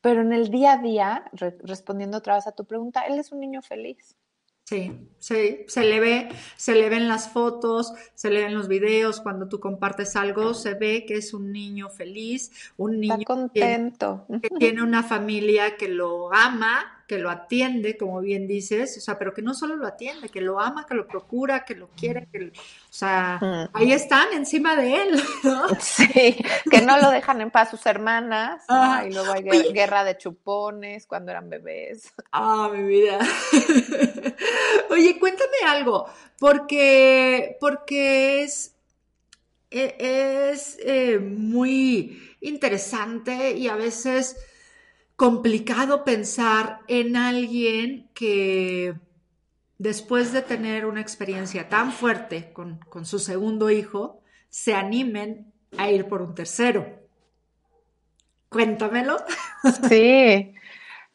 pero 0.00 0.22
en 0.22 0.32
el 0.32 0.50
día 0.50 0.72
a 0.72 0.78
día, 0.78 1.24
respondiendo 1.62 2.18
otra 2.18 2.34
vez 2.36 2.46
a 2.46 2.52
tu 2.52 2.64
pregunta, 2.64 3.02
él 3.02 3.18
es 3.18 3.32
un 3.32 3.40
niño 3.40 3.62
feliz. 3.62 4.16
Sí, 4.68 4.90
sí, 5.20 5.60
se 5.68 5.84
le 5.84 6.00
ve, 6.00 6.28
se 6.56 6.74
le 6.74 6.88
ven 6.88 7.06
las 7.06 7.28
fotos, 7.28 7.92
se 8.14 8.30
le 8.30 8.42
ven 8.42 8.52
los 8.52 8.66
videos, 8.66 9.20
cuando 9.20 9.48
tú 9.48 9.60
compartes 9.60 10.16
algo, 10.16 10.54
se 10.54 10.74
ve 10.74 11.04
que 11.06 11.14
es 11.14 11.32
un 11.32 11.52
niño 11.52 11.88
feliz, 11.88 12.50
un 12.76 12.98
niño 12.98 13.24
contento. 13.24 14.26
Que, 14.42 14.50
tiene 14.58 14.82
una 14.82 15.04
familia 15.04 15.76
que 15.76 15.86
lo 15.86 16.34
ama, 16.34 16.95
que 17.06 17.18
lo 17.18 17.30
atiende, 17.30 17.96
como 17.96 18.20
bien 18.20 18.48
dices, 18.48 18.96
o 18.98 19.00
sea, 19.00 19.16
pero 19.16 19.32
que 19.32 19.42
no 19.42 19.54
solo 19.54 19.76
lo 19.76 19.86
atiende, 19.86 20.28
que 20.28 20.40
lo 20.40 20.58
ama, 20.58 20.86
que 20.86 20.94
lo 20.94 21.06
procura, 21.06 21.64
que 21.64 21.76
lo 21.76 21.88
quiere, 21.90 22.26
que, 22.32 22.46
o 22.48 22.92
sea, 22.92 23.70
ahí 23.72 23.92
están 23.92 24.32
encima 24.32 24.74
de 24.74 25.02
él, 25.02 25.22
¿no? 25.44 25.68
Sí, 25.78 26.36
que 26.68 26.82
no 26.82 26.98
lo 26.98 27.10
dejan 27.10 27.40
en 27.40 27.52
paz 27.52 27.70
sus 27.70 27.86
hermanas, 27.86 28.64
y 29.06 29.12
luego 29.12 29.32
hay 29.32 29.44
guerra 29.72 30.02
de 30.02 30.18
chupones 30.18 31.06
cuando 31.06 31.30
eran 31.30 31.48
bebés. 31.48 32.12
Ah, 32.32 32.70
mi 32.72 32.82
vida. 32.82 33.18
Oye, 34.90 35.18
cuéntame 35.20 35.58
algo, 35.66 36.06
porque, 36.40 37.56
porque 37.60 38.42
es, 38.42 38.74
e, 39.70 40.50
es 40.50 40.76
eh, 40.82 41.20
muy 41.20 42.36
interesante 42.40 43.52
y 43.52 43.68
a 43.68 43.76
veces 43.76 44.36
complicado 45.16 46.04
pensar 46.04 46.80
en 46.88 47.16
alguien 47.16 48.08
que 48.14 48.94
después 49.78 50.32
de 50.32 50.42
tener 50.42 50.86
una 50.86 51.00
experiencia 51.00 51.68
tan 51.68 51.92
fuerte 51.92 52.52
con, 52.52 52.78
con 52.88 53.04
su 53.04 53.18
segundo 53.18 53.70
hijo, 53.70 54.20
se 54.48 54.74
animen 54.74 55.52
a 55.76 55.90
ir 55.90 56.06
por 56.06 56.22
un 56.22 56.34
tercero. 56.34 56.86
Cuéntamelo. 58.48 59.16
Sí, 59.88 60.54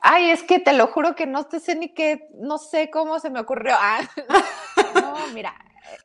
Ay, 0.04 0.32
es 0.32 0.42
que 0.42 0.60
te 0.60 0.74
lo 0.74 0.88
juro 0.88 1.16
que 1.16 1.28
no 1.28 1.46
te 1.46 1.60
sé 1.60 1.76
ni 1.76 1.94
qué, 1.94 2.28
no 2.34 2.58
sé 2.58 2.90
cómo 2.90 3.20
se 3.20 3.30
me 3.30 3.40
ocurrió. 3.40 3.76
Ah, 3.78 4.02
no, 4.96 5.28
mira, 5.32 5.54
eh, 5.92 5.98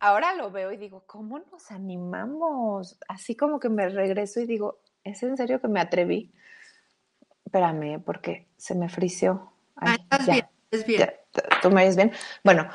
ahora 0.00 0.34
lo 0.34 0.50
veo 0.50 0.70
y 0.70 0.76
digo, 0.76 1.04
¿cómo 1.06 1.38
nos 1.38 1.70
animamos? 1.70 2.98
Así 3.08 3.34
como 3.34 3.58
que 3.58 3.70
me 3.70 3.88
regreso 3.88 4.40
y 4.40 4.46
digo, 4.46 4.80
¿es 5.02 5.22
en 5.22 5.38
serio 5.38 5.62
que 5.62 5.68
me 5.68 5.80
atreví? 5.80 6.30
Espérame, 7.52 8.00
porque 8.02 8.48
se 8.56 8.74
me 8.74 8.88
frició. 8.88 9.52
ah, 9.76 9.94
estás 9.94 10.26
bien, 10.26 10.46
es 10.70 10.86
bien. 10.86 11.12
¿Tú 11.60 11.70
me 11.70 11.84
ves 11.84 11.96
bien? 11.96 12.12
Bueno, 12.42 12.68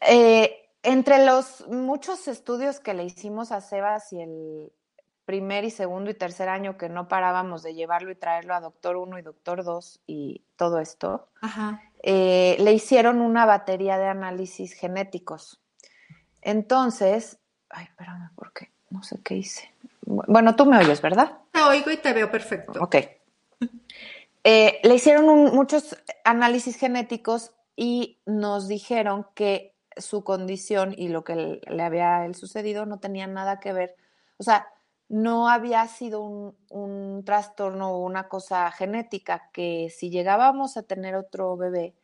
eh, 0.00 0.68
entre 0.82 1.24
los 1.24 1.66
muchos 1.68 2.26
estudios 2.26 2.80
que 2.80 2.94
le 2.94 3.04
hicimos 3.04 3.52
a 3.52 3.60
Sebas 3.60 4.12
y 4.12 4.20
el, 4.20 4.72
primer 5.26 5.64
y 5.64 5.70
segundo 5.70 6.08
y 6.10 6.14
tercer 6.14 6.48
año 6.48 6.78
que 6.78 6.88
no 6.88 7.08
parábamos 7.08 7.62
de 7.62 7.74
llevarlo 7.74 8.10
y 8.12 8.14
traerlo 8.14 8.54
a 8.54 8.60
doctor 8.60 8.96
1 8.96 9.18
y 9.18 9.22
doctor 9.22 9.64
2 9.64 10.00
y 10.06 10.42
todo 10.56 10.78
esto, 10.78 11.28
eh, 12.02 12.56
le 12.60 12.72
hicieron 12.72 13.20
una 13.20 13.44
batería 13.44 13.98
de 13.98 14.06
análisis 14.06 14.72
genéticos. 14.72 15.60
Entonces, 16.40 17.38
ay, 17.68 17.86
espérame, 17.86 18.30
porque 18.36 18.70
no 18.90 19.02
sé 19.02 19.20
qué 19.22 19.34
hice. 19.34 19.70
Bueno, 20.02 20.54
tú 20.54 20.64
me 20.64 20.78
oyes, 20.78 21.02
¿verdad? 21.02 21.38
Te 21.50 21.60
oigo 21.60 21.90
y 21.90 21.96
te 21.96 22.12
veo 22.12 22.30
perfecto. 22.30 22.80
Ok. 22.80 22.96
Eh, 24.48 24.78
le 24.84 24.94
hicieron 24.94 25.26
muchos 25.26 25.96
análisis 26.22 26.76
genéticos 26.76 27.50
y 27.74 28.20
nos 28.26 28.68
dijeron 28.68 29.26
que 29.34 29.74
su 29.96 30.22
condición 30.22 30.94
y 30.96 31.08
lo 31.08 31.24
que 31.24 31.60
le 31.66 31.82
había 31.82 32.32
sucedido 32.32 32.86
no 32.86 33.00
tenía 33.00 33.26
nada 33.26 33.58
que 33.58 33.72
ver. 33.72 33.96
O 34.36 34.44
sea, 34.44 34.68
no 35.08 35.48
había 35.48 35.84
sido 35.88 36.22
un, 36.22 37.24
trastorno 37.24 37.90
o 37.90 38.04
una 38.04 38.28
cosa 38.28 38.70
genética, 38.70 39.50
que 39.52 39.92
si 39.92 40.10
llegábamos 40.10 40.76
a 40.76 40.84
tener 40.84 41.16
otro 41.16 41.56
bebé, 41.56 41.96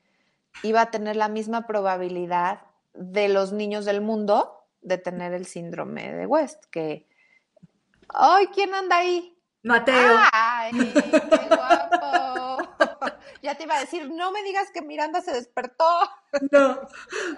iba 0.65 0.81
a 0.81 0.91
tener 0.91 1.15
la 1.15 1.29
misma 1.29 1.69
probabilidad 1.69 2.63
de 2.93 3.29
los 3.29 3.53
niños 3.53 3.85
del 3.85 4.01
mundo 4.01 4.67
de 4.81 4.99
tener 4.99 5.33
el 5.33 5.47
síndrome 5.47 6.13
de 6.13 6.27
West, 6.27 6.65
que, 6.73 7.07
¡ay, 8.09 8.49
quién 8.49 8.75
anda 8.75 8.97
ahí! 8.97 9.39
Mateo. 9.63 10.19
¡Ay, 10.33 10.73
qué 10.93 11.47
guapo! 11.49 12.02
Ya 13.43 13.57
te 13.57 13.65
iba 13.65 13.77
a 13.77 13.81
decir, 13.81 14.09
no 14.11 14.31
me 14.31 14.43
digas 14.43 14.71
que 14.73 14.83
Miranda 14.83 15.21
se 15.21 15.33
despertó. 15.33 15.85
No, 16.51 16.81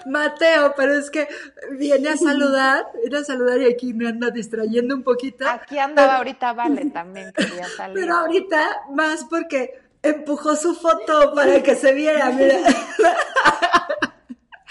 Mateo, 0.06 0.74
pero 0.76 0.94
es 0.94 1.10
que 1.10 1.26
viene 1.72 2.10
a 2.10 2.16
saludar, 2.16 2.86
viene 3.00 3.18
a 3.18 3.24
saludar 3.24 3.60
y 3.60 3.66
aquí 3.66 3.92
me 3.94 4.08
anda 4.08 4.30
distrayendo 4.30 4.94
un 4.94 5.02
poquito. 5.02 5.48
Aquí 5.48 5.78
andaba 5.78 6.18
ahorita 6.18 6.52
Vale 6.52 6.90
también, 6.90 7.32
quería 7.36 7.66
salir. 7.68 7.98
Pero 7.98 8.14
ahorita 8.14 8.82
más 8.92 9.24
porque 9.24 9.80
empujó 10.02 10.54
su 10.54 10.74
foto 10.74 11.34
para 11.34 11.62
que 11.62 11.74
se 11.74 11.92
viera, 11.92 12.30
mira. 12.30 12.58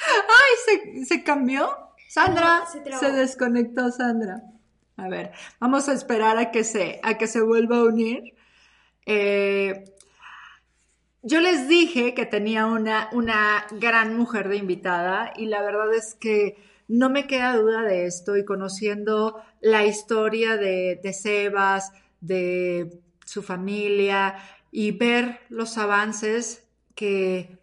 Ay, 0.05 0.53
¿se, 0.65 1.05
se 1.05 1.23
cambió? 1.23 1.83
Sandra, 2.07 2.63
se, 2.99 3.11
desconectó 3.11 3.89
Sandra. 3.91 4.43
A 4.97 5.07
ver, 5.07 5.31
vamos 5.59 5.89
a 5.89 5.93
esperar 5.93 6.37
a 6.37 6.51
que 6.51 6.63
se, 6.63 6.99
a 7.01 7.17
que 7.17 7.25
se 7.25 7.41
vuelva 7.41 7.77
a 7.77 7.83
unir. 7.85 8.35
Eh, 9.07 9.83
yo 11.23 11.39
les 11.39 11.67
dije 11.67 12.13
que 12.13 12.25
tenía 12.25 12.65
una, 12.65 13.09
una 13.13 13.65
gran 13.71 14.15
mujer 14.15 14.49
de 14.49 14.57
invitada 14.57 15.33
y 15.35 15.45
la 15.45 15.61
verdad 15.61 15.93
es 15.93 16.15
que 16.15 16.57
no 16.87 17.09
me 17.09 17.27
queda 17.27 17.55
duda 17.55 17.81
de 17.81 18.05
esto 18.05 18.35
y 18.35 18.43
conociendo 18.43 19.41
la 19.61 19.85
historia 19.85 20.57
de, 20.57 20.99
de 21.01 21.13
Sebas, 21.13 21.91
de 22.19 22.99
su 23.25 23.41
familia 23.41 24.35
y 24.69 24.91
ver 24.91 25.39
los 25.49 25.77
avances 25.77 26.67
que 26.93 27.57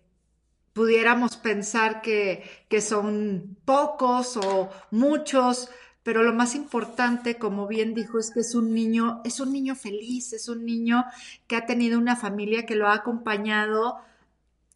pudiéramos 0.72 1.36
pensar 1.36 2.00
que, 2.00 2.42
que 2.68 2.80
son 2.80 3.58
pocos 3.66 4.38
o 4.38 4.70
muchos, 4.90 5.68
pero 6.03 6.22
lo 6.22 6.32
más 6.32 6.55
importante, 6.55 7.36
como 7.36 7.66
bien 7.66 7.94
dijo, 7.94 8.18
es 8.18 8.30
que 8.30 8.40
es 8.40 8.55
un 8.55 8.74
niño, 8.74 9.20
es 9.24 9.40
un 9.40 9.53
niño 9.53 9.74
feliz, 9.74 10.32
es 10.32 10.48
un 10.48 10.64
niño 10.64 11.05
que 11.46 11.57
ha 11.57 11.66
tenido 11.66 11.98
una 11.98 12.16
familia 12.16 12.64
que 12.64 12.74
lo 12.74 12.88
ha 12.88 12.94
acompañado 12.94 13.98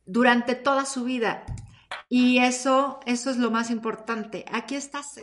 durante 0.05 0.55
toda 0.55 0.85
su 0.85 1.05
vida. 1.05 1.45
Y 2.09 2.39
eso, 2.39 3.01
eso 3.07 3.31
es 3.31 3.39
lo 3.39 3.51
más 3.51 3.70
importante. 3.70 4.45
Aquí 4.53 4.77
estás, 4.77 5.20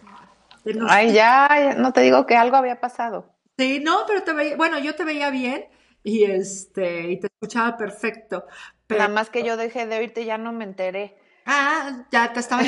Ay, 0.87 1.13
ya, 1.13 1.75
no 1.77 1.91
te 1.93 2.01
digo 2.01 2.25
que 2.25 2.35
algo 2.35 2.55
había 2.55 2.79
pasado. 2.79 3.33
Sí, 3.57 3.79
no, 3.79 3.99
pero 4.07 4.23
te 4.23 4.33
veía, 4.33 4.55
bueno, 4.55 4.79
yo 4.79 4.95
te 4.95 5.03
veía 5.03 5.29
bien 5.29 5.65
y 6.03 6.23
este, 6.23 7.11
y 7.11 7.19
te 7.19 7.27
escuchaba 7.27 7.77
perfecto. 7.77 8.45
Pero... 8.87 9.01
Nada 9.01 9.13
más 9.13 9.29
que 9.29 9.43
yo 9.43 9.57
dejé 9.57 9.85
de 9.85 9.97
oírte, 9.97 10.25
ya 10.25 10.37
no 10.37 10.51
me 10.51 10.63
enteré. 10.63 11.15
Ah, 11.45 12.05
ya 12.11 12.31
te 12.33 12.39
estaba 12.39 12.63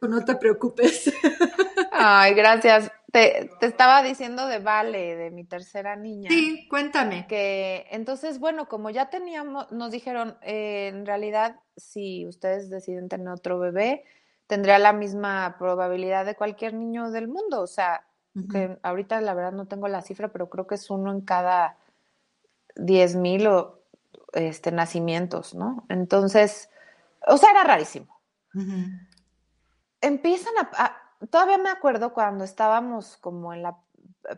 no 0.00 0.24
te 0.24 0.34
preocupes. 0.36 1.12
Ay, 2.02 2.32
gracias. 2.34 2.90
Te, 3.12 3.50
estaba 3.60 4.02
diciendo 4.02 4.46
de 4.46 4.58
Vale, 4.58 5.16
de 5.16 5.30
mi 5.30 5.44
tercera 5.44 5.96
niña. 5.96 6.30
Sí, 6.30 6.66
cuéntame. 6.68 7.26
Que 7.26 7.86
entonces, 7.90 8.38
bueno, 8.38 8.68
como 8.68 8.88
ya 8.88 9.10
teníamos, 9.10 9.70
nos 9.70 9.90
dijeron, 9.90 10.38
eh, 10.40 10.88
en 10.88 11.04
realidad, 11.04 11.60
si 11.76 12.26
ustedes 12.26 12.70
deciden 12.70 13.10
tener 13.10 13.28
otro 13.28 13.58
bebé, 13.58 14.04
tendría 14.46 14.78
la 14.78 14.94
misma 14.94 15.56
probabilidad 15.58 16.24
de 16.24 16.36
cualquier 16.36 16.72
niño 16.72 17.10
del 17.10 17.28
mundo. 17.28 17.60
O 17.60 17.66
sea, 17.66 18.06
que 18.50 18.78
ahorita 18.82 19.20
la 19.20 19.34
verdad 19.34 19.52
no 19.52 19.66
tengo 19.66 19.86
la 19.88 20.00
cifra, 20.00 20.28
pero 20.28 20.48
creo 20.48 20.66
que 20.66 20.76
es 20.76 20.88
uno 20.88 21.12
en 21.12 21.20
cada 21.20 21.76
diez 22.76 23.14
mil 23.14 23.46
este, 24.32 24.72
nacimientos, 24.72 25.54
¿no? 25.54 25.84
Entonces, 25.90 26.70
o 27.26 27.36
sea, 27.36 27.50
era 27.50 27.64
rarísimo. 27.64 28.20
Empiezan 30.00 30.54
a, 30.72 30.96
Todavía 31.28 31.58
me 31.58 31.68
acuerdo 31.68 32.12
cuando 32.12 32.44
estábamos 32.44 33.16
como 33.18 33.52
en 33.52 33.62
la 33.62 33.78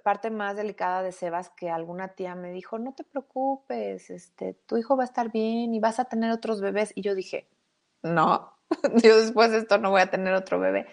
parte 0.02 0.30
más 0.30 0.56
delicada 0.56 1.02
de 1.02 1.12
Sebas 1.12 1.50
que 1.50 1.70
alguna 1.70 2.08
tía 2.08 2.34
me 2.34 2.50
dijo, 2.50 2.78
no 2.78 2.94
te 2.94 3.04
preocupes, 3.04 4.10
este, 4.10 4.54
tu 4.66 4.76
hijo 4.76 4.96
va 4.96 5.04
a 5.04 5.06
estar 5.06 5.30
bien 5.30 5.74
y 5.74 5.80
vas 5.80 6.00
a 6.00 6.06
tener 6.06 6.30
otros 6.30 6.60
bebés. 6.60 6.92
Y 6.94 7.02
yo 7.02 7.14
dije, 7.14 7.48
no, 8.02 8.52
yo 9.02 9.16
después 9.16 9.50
de 9.50 9.58
esto 9.58 9.78
no 9.78 9.90
voy 9.90 10.00
a 10.00 10.10
tener 10.10 10.34
otro 10.34 10.58
bebé. 10.58 10.86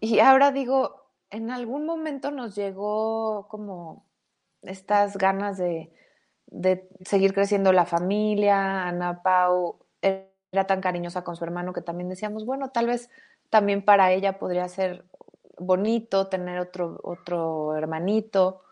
Y 0.00 0.20
ahora 0.20 0.52
digo, 0.52 1.10
en 1.30 1.50
algún 1.50 1.84
momento 1.84 2.30
nos 2.30 2.54
llegó 2.54 3.48
como 3.48 4.06
estas 4.62 5.16
ganas 5.16 5.58
de, 5.58 5.92
de 6.46 6.88
seguir 7.04 7.34
creciendo 7.34 7.72
la 7.72 7.84
familia. 7.84 8.86
Ana 8.86 9.22
Pau 9.22 9.80
era 10.00 10.66
tan 10.66 10.80
cariñosa 10.80 11.24
con 11.24 11.36
su 11.36 11.44
hermano 11.44 11.72
que 11.72 11.82
también 11.82 12.08
decíamos, 12.08 12.46
bueno, 12.46 12.70
tal 12.70 12.86
vez 12.86 13.10
también 13.54 13.84
para 13.84 14.10
ella 14.10 14.40
podría 14.40 14.68
ser 14.68 15.04
bonito 15.58 16.26
tener 16.26 16.58
otro, 16.58 16.98
otro 17.04 17.76
hermanito. 17.76 18.62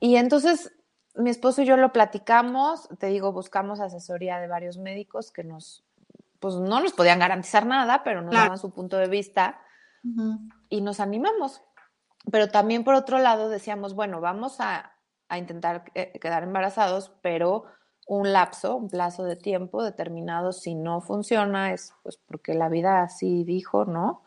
Y 0.00 0.16
entonces 0.16 0.72
mi 1.14 1.30
esposo 1.30 1.62
y 1.62 1.64
yo 1.64 1.76
lo 1.76 1.92
platicamos, 1.92 2.88
te 2.98 3.06
digo, 3.06 3.32
buscamos 3.32 3.78
asesoría 3.78 4.40
de 4.40 4.48
varios 4.48 4.78
médicos 4.78 5.30
que 5.30 5.44
nos, 5.44 5.84
pues 6.40 6.56
no 6.56 6.80
nos 6.80 6.92
podían 6.92 7.20
garantizar 7.20 7.66
nada, 7.66 8.02
pero 8.02 8.20
nos 8.20 8.34
daban 8.34 8.58
su 8.58 8.72
punto 8.72 8.96
de 8.96 9.06
vista, 9.06 9.60
y 10.68 10.80
nos 10.80 10.98
animamos. 10.98 11.62
Pero 12.32 12.48
también 12.48 12.82
por 12.82 12.96
otro 12.96 13.20
lado 13.20 13.48
decíamos, 13.48 13.94
bueno, 13.94 14.20
vamos 14.20 14.56
a, 14.58 14.90
intentar 15.38 15.84
eh, 15.94 16.18
quedar 16.20 16.42
embarazados, 16.42 17.12
pero 17.22 17.66
un 18.06 18.32
lapso, 18.32 18.76
un 18.76 18.88
plazo 18.88 19.24
de 19.24 19.36
tiempo 19.36 19.82
determinado, 19.82 20.52
si 20.52 20.74
no 20.74 21.00
funciona, 21.00 21.72
es 21.72 21.94
pues 22.02 22.16
porque 22.16 22.54
la 22.54 22.68
vida 22.68 23.02
así 23.02 23.44
dijo, 23.44 23.84
¿no? 23.84 24.22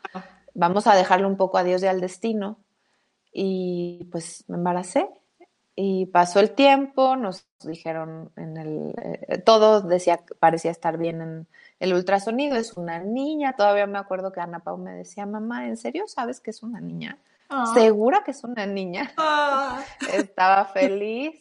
Vamos 0.54 0.88
a 0.88 0.96
dejarlo 0.96 1.28
un 1.28 1.38
poco 1.38 1.58
a 1.58 1.64
Dios 1.64 1.84
y 1.84 1.88
al 1.88 2.02
destino. 2.02 2.58
Y 3.32 4.08
pues 4.12 4.46
me 4.48 4.58
embaracé 4.58 5.08
y 5.80 6.08
pasó 6.08 6.40
el 6.40 6.56
tiempo, 6.56 7.16
nos 7.16 7.46
dijeron 7.64 8.32
en 8.36 8.58
el, 8.58 8.94
eh, 8.98 9.38
todo 9.38 9.82
decía, 9.82 10.20
parecía 10.40 10.72
estar 10.72 10.98
bien 10.98 11.22
en 11.22 11.48
el 11.80 11.94
ultrasonido, 11.94 12.56
es 12.56 12.74
una 12.78 12.98
niña, 12.98 13.54
todavía 13.56 13.86
me 13.86 14.00
acuerdo 14.00 14.32
que 14.32 14.42
Ana 14.42 14.60
Pau 14.60 14.80
me 14.80 14.94
decía, 14.94 15.28
mamá, 15.28 15.68
¿en 15.68 15.78
serio 15.78 16.08
sabes 16.08 16.40
que 16.40 16.50
es 16.50 16.64
una 16.64 16.82
niña? 16.82 17.20
Ah. 17.50 17.72
¿Segura 17.76 18.24
que 18.24 18.32
es 18.32 18.44
una 18.44 18.66
niña? 18.66 19.12
Ah. 19.18 19.84
Estaba 20.14 20.66
feliz. 20.66 21.40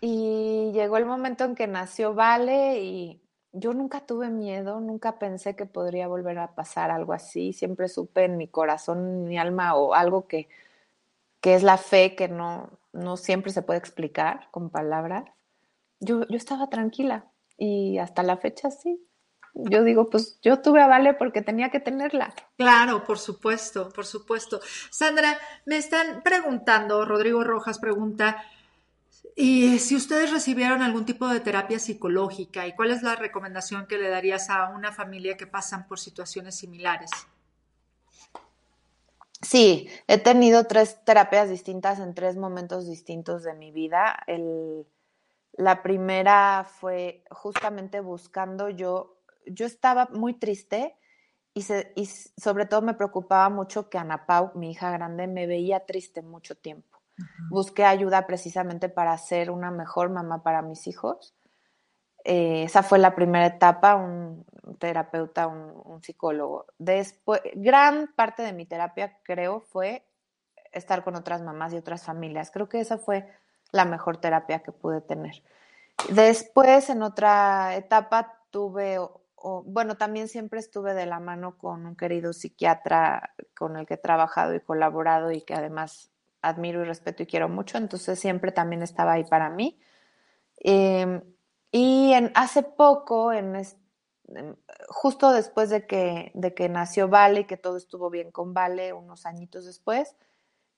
Y 0.00 0.70
llegó 0.72 0.96
el 0.96 1.06
momento 1.06 1.44
en 1.44 1.54
que 1.54 1.66
nació 1.66 2.14
Vale 2.14 2.80
y 2.80 3.20
yo 3.52 3.72
nunca 3.72 4.00
tuve 4.00 4.28
miedo, 4.28 4.80
nunca 4.80 5.18
pensé 5.18 5.56
que 5.56 5.66
podría 5.66 6.08
volver 6.08 6.38
a 6.38 6.54
pasar 6.54 6.90
algo 6.90 7.12
así, 7.12 7.52
siempre 7.52 7.88
supe 7.88 8.24
en 8.24 8.36
mi 8.36 8.48
corazón, 8.48 9.24
mi 9.24 9.38
alma 9.38 9.74
o 9.74 9.94
algo 9.94 10.26
que, 10.26 10.48
que 11.40 11.54
es 11.54 11.62
la 11.62 11.78
fe 11.78 12.14
que 12.14 12.28
no, 12.28 12.70
no 12.92 13.16
siempre 13.16 13.52
se 13.52 13.62
puede 13.62 13.78
explicar 13.78 14.48
con 14.50 14.68
palabras, 14.68 15.24
yo, 16.00 16.26
yo 16.28 16.36
estaba 16.36 16.68
tranquila 16.68 17.26
y 17.56 17.98
hasta 17.98 18.22
la 18.22 18.36
fecha 18.36 18.70
sí. 18.70 19.02
Yo 19.54 19.84
digo, 19.84 20.10
pues 20.10 20.38
yo 20.42 20.60
tuve 20.60 20.82
a 20.82 20.86
Vale 20.86 21.14
porque 21.14 21.40
tenía 21.40 21.70
que 21.70 21.80
tenerla. 21.80 22.34
Claro, 22.58 23.04
por 23.04 23.18
supuesto, 23.18 23.88
por 23.88 24.04
supuesto. 24.04 24.60
Sandra, 24.90 25.38
me 25.64 25.78
están 25.78 26.22
preguntando, 26.22 27.06
Rodrigo 27.06 27.42
Rojas 27.42 27.78
pregunta, 27.78 28.44
y 29.38 29.78
si 29.80 29.94
ustedes 29.94 30.32
recibieron 30.32 30.80
algún 30.80 31.04
tipo 31.04 31.28
de 31.28 31.40
terapia 31.40 31.78
psicológica 31.78 32.66
y 32.66 32.74
cuál 32.74 32.90
es 32.90 33.02
la 33.02 33.16
recomendación 33.16 33.86
que 33.86 33.98
le 33.98 34.08
darías 34.08 34.48
a 34.48 34.70
una 34.70 34.92
familia 34.92 35.36
que 35.36 35.46
pasan 35.46 35.86
por 35.86 35.98
situaciones 35.98 36.56
similares. 36.56 37.10
Sí, 39.42 39.90
he 40.08 40.16
tenido 40.16 40.64
tres 40.64 41.04
terapias 41.04 41.50
distintas 41.50 42.00
en 42.00 42.14
tres 42.14 42.36
momentos 42.36 42.88
distintos 42.88 43.42
de 43.42 43.52
mi 43.52 43.72
vida. 43.72 44.16
la 45.52 45.82
primera 45.82 46.66
fue 46.80 47.22
justamente 47.30 48.00
buscando 48.00 48.70
yo, 48.70 49.18
yo 49.44 49.66
estaba 49.66 50.08
muy 50.12 50.32
triste 50.32 50.96
y, 51.52 51.62
y 51.94 52.06
sobre 52.06 52.64
todo 52.64 52.80
me 52.80 52.94
preocupaba 52.94 53.50
mucho 53.50 53.90
que 53.90 53.98
Ana 53.98 54.24
Pau, 54.24 54.52
mi 54.54 54.70
hija 54.70 54.90
grande, 54.90 55.26
me 55.26 55.46
veía 55.46 55.84
triste 55.84 56.22
mucho 56.22 56.54
tiempo. 56.56 56.95
Busqué 57.48 57.84
ayuda 57.84 58.26
precisamente 58.26 58.88
para 58.88 59.16
ser 59.18 59.50
una 59.50 59.70
mejor 59.70 60.10
mamá 60.10 60.42
para 60.42 60.62
mis 60.62 60.86
hijos 60.86 61.36
eh, 62.28 62.64
esa 62.64 62.82
fue 62.82 62.98
la 62.98 63.14
primera 63.14 63.46
etapa, 63.46 63.94
un 63.94 64.44
terapeuta, 64.80 65.46
un, 65.46 66.02
psicólogo. 66.02 66.66
Después, 66.76 67.40
gran 67.54 68.12
parte 68.16 68.42
de 68.42 68.52
mi 68.52 68.66
terapia, 68.66 69.16
creo, 69.22 69.60
fue 69.60 70.04
estar 70.72 71.04
con 71.04 71.14
otras 71.14 71.40
mamás 71.42 71.72
y 71.72 71.76
otras 71.76 72.02
familias. 72.02 72.50
Creo 72.50 72.68
que 72.68 72.80
esa 72.80 72.98
fue 72.98 73.32
la 73.70 73.84
mejor 73.84 74.16
terapia 74.16 74.58
que 74.64 74.72
pude 74.72 75.00
tener. 75.02 75.44
Después, 76.08 76.90
en 76.90 77.02
otra 77.02 77.76
etapa, 77.76 78.40
tuve, 78.50 78.98
bueno, 79.64 79.96
también 79.96 80.26
siempre 80.26 80.58
estuve 80.58 80.94
de 80.94 81.06
la 81.06 81.20
mano 81.20 81.56
con 81.56 81.86
un 81.86 81.94
querido 81.94 82.32
psiquiatra 82.32 83.34
con 83.56 83.76
el 83.76 83.86
que 83.86 83.94
he 83.94 83.98
trabajado 83.98 84.52
y 84.52 84.60
colaborado 84.60 85.30
y 85.30 85.42
que 85.42 85.54
además 85.54 86.10
admiro 86.48 86.82
y 86.82 86.84
respeto 86.84 87.22
y 87.22 87.26
quiero 87.26 87.48
mucho, 87.48 87.78
entonces 87.78 88.18
siempre 88.18 88.52
también 88.52 88.82
estaba 88.82 89.12
ahí 89.12 89.24
para 89.24 89.50
mí. 89.50 89.78
Eh, 90.62 91.22
y 91.70 92.12
en, 92.12 92.32
hace 92.34 92.62
poco, 92.62 93.32
en, 93.32 93.62
justo 94.88 95.32
después 95.32 95.70
de 95.70 95.86
que, 95.86 96.32
de 96.34 96.54
que 96.54 96.68
nació 96.68 97.08
Vale 97.08 97.40
y 97.40 97.44
que 97.44 97.56
todo 97.56 97.76
estuvo 97.76 98.10
bien 98.10 98.30
con 98.30 98.54
Vale, 98.54 98.92
unos 98.92 99.26
añitos 99.26 99.64
después, 99.64 100.16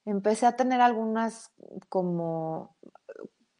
empecé 0.04 0.46
a 0.46 0.56
tener 0.56 0.80
algunas 0.80 1.52
como... 1.88 2.76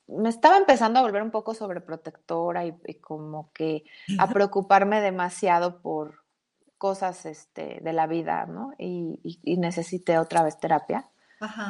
Me 0.07 0.31
estaba 0.31 0.57
empezando 0.57 0.99
a 0.99 1.03
volver 1.03 1.23
un 1.23 1.31
poco 1.31 1.53
sobreprotectora 1.53 2.65
y, 2.65 2.75
y 2.87 2.95
como 2.95 3.53
que 3.53 3.85
a 4.19 4.27
preocuparme 4.27 5.03
demasiado 5.03 5.83
por 5.83 6.25
cosas 6.79 7.27
este, 7.27 7.81
de 7.83 7.93
la 7.93 8.07
vida, 8.07 8.47
¿no? 8.47 8.73
Y, 8.79 9.21
y, 9.43 9.57
necesité 9.59 10.19
otra 10.19 10.43
vez 10.43 10.59
terapia. 10.59 11.11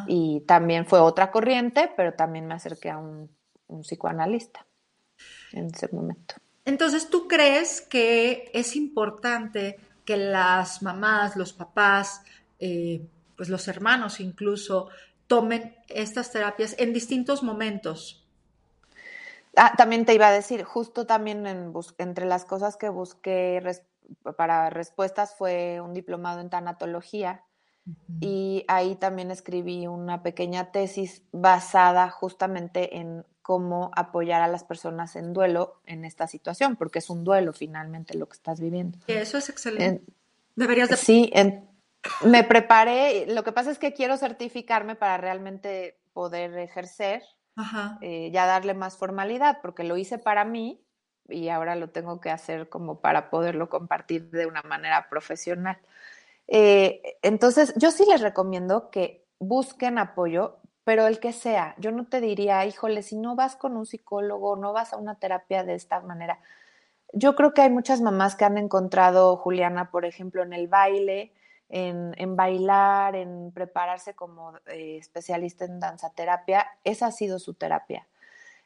Y 0.06 0.40
también 0.46 0.86
fue 0.86 1.00
otra 1.00 1.30
corriente, 1.30 1.92
pero 1.96 2.14
también 2.14 2.46
me 2.46 2.54
acerqué 2.54 2.90
a 2.90 2.98
un, 2.98 3.30
un 3.68 3.82
psicoanalista 3.82 4.66
en 5.52 5.66
ese 5.66 5.88
momento. 5.92 6.34
Entonces, 6.64 7.08
¿tú 7.08 7.28
crees 7.28 7.80
que 7.80 8.50
es 8.52 8.76
importante 8.76 9.78
que 10.04 10.16
las 10.16 10.82
mamás, 10.82 11.36
los 11.36 11.52
papás, 11.52 12.22
eh, 12.58 13.06
pues 13.36 13.48
los 13.48 13.68
hermanos 13.68 14.20
incluso, 14.20 14.88
tomen 15.26 15.76
estas 15.88 16.32
terapias 16.32 16.74
en 16.78 16.92
distintos 16.92 17.42
momentos? 17.42 18.26
Ah, 19.56 19.72
también 19.76 20.04
te 20.04 20.14
iba 20.14 20.28
a 20.28 20.32
decir, 20.32 20.62
justo 20.62 21.06
también 21.06 21.46
entre 21.98 22.26
las 22.26 22.44
cosas 22.44 22.76
que 22.76 22.88
busqué 22.88 23.62
para 24.36 24.70
respuestas 24.70 25.34
fue 25.34 25.80
un 25.80 25.94
diplomado 25.94 26.40
en 26.40 26.50
tanatología 26.50 27.44
y 28.20 28.64
ahí 28.68 28.96
también 28.96 29.30
escribí 29.30 29.86
una 29.86 30.22
pequeña 30.22 30.72
tesis 30.72 31.22
basada 31.32 32.10
justamente 32.10 32.98
en 32.98 33.24
cómo 33.42 33.90
apoyar 33.96 34.42
a 34.42 34.48
las 34.48 34.64
personas 34.64 35.16
en 35.16 35.32
duelo 35.32 35.80
en 35.86 36.04
esta 36.04 36.26
situación, 36.26 36.76
porque 36.76 36.98
es 36.98 37.08
un 37.08 37.24
duelo 37.24 37.52
finalmente 37.52 38.16
lo 38.18 38.28
que 38.28 38.34
estás 38.34 38.60
viviendo. 38.60 38.98
Eso 39.06 39.38
es 39.38 39.48
excelente. 39.48 40.04
Deberías 40.54 40.90
de... 40.90 40.96
Sí, 40.96 41.32
me 42.24 42.44
preparé, 42.44 43.26
lo 43.26 43.44
que 43.44 43.52
pasa 43.52 43.70
es 43.70 43.78
que 43.78 43.92
quiero 43.92 44.16
certificarme 44.16 44.96
para 44.96 45.16
realmente 45.16 45.98
poder 46.12 46.56
ejercer, 46.58 47.22
eh, 48.00 48.30
ya 48.32 48.46
darle 48.46 48.74
más 48.74 48.96
formalidad, 48.96 49.60
porque 49.62 49.82
lo 49.82 49.96
hice 49.96 50.18
para 50.18 50.44
mí 50.44 50.80
y 51.28 51.48
ahora 51.48 51.74
lo 51.74 51.90
tengo 51.90 52.20
que 52.20 52.30
hacer 52.30 52.68
como 52.68 53.00
para 53.00 53.30
poderlo 53.30 53.68
compartir 53.68 54.30
de 54.30 54.46
una 54.46 54.62
manera 54.62 55.08
profesional. 55.08 55.78
Eh, 56.48 57.18
entonces, 57.22 57.74
yo 57.76 57.90
sí 57.90 58.04
les 58.08 58.22
recomiendo 58.22 58.90
que 58.90 59.24
busquen 59.38 59.98
apoyo, 59.98 60.56
pero 60.84 61.06
el 61.06 61.20
que 61.20 61.32
sea, 61.34 61.74
yo 61.78 61.92
no 61.92 62.06
te 62.06 62.20
diría, 62.20 62.64
híjole, 62.64 63.02
si 63.02 63.16
no 63.16 63.36
vas 63.36 63.56
con 63.56 63.76
un 63.76 63.84
psicólogo, 63.84 64.56
no 64.56 64.72
vas 64.72 64.92
a 64.92 64.96
una 64.96 65.16
terapia 65.16 65.62
de 65.62 65.74
esta 65.74 66.00
manera. 66.00 66.40
Yo 67.12 67.36
creo 67.36 67.52
que 67.52 67.62
hay 67.62 67.70
muchas 67.70 68.00
mamás 68.00 68.36
que 68.36 68.46
han 68.46 68.58
encontrado, 68.58 69.36
Juliana, 69.36 69.90
por 69.90 70.06
ejemplo, 70.06 70.42
en 70.42 70.54
el 70.54 70.66
baile, 70.68 71.32
en, 71.68 72.36
bailar, 72.36 73.14
en 73.14 73.52
prepararse 73.52 74.14
como 74.14 74.56
eh, 74.66 74.96
especialista 74.98 75.66
en 75.66 75.80
danzaterapia, 75.80 76.66
esa 76.84 77.08
ha 77.08 77.12
sido 77.12 77.38
su 77.38 77.54
terapia. 77.54 78.06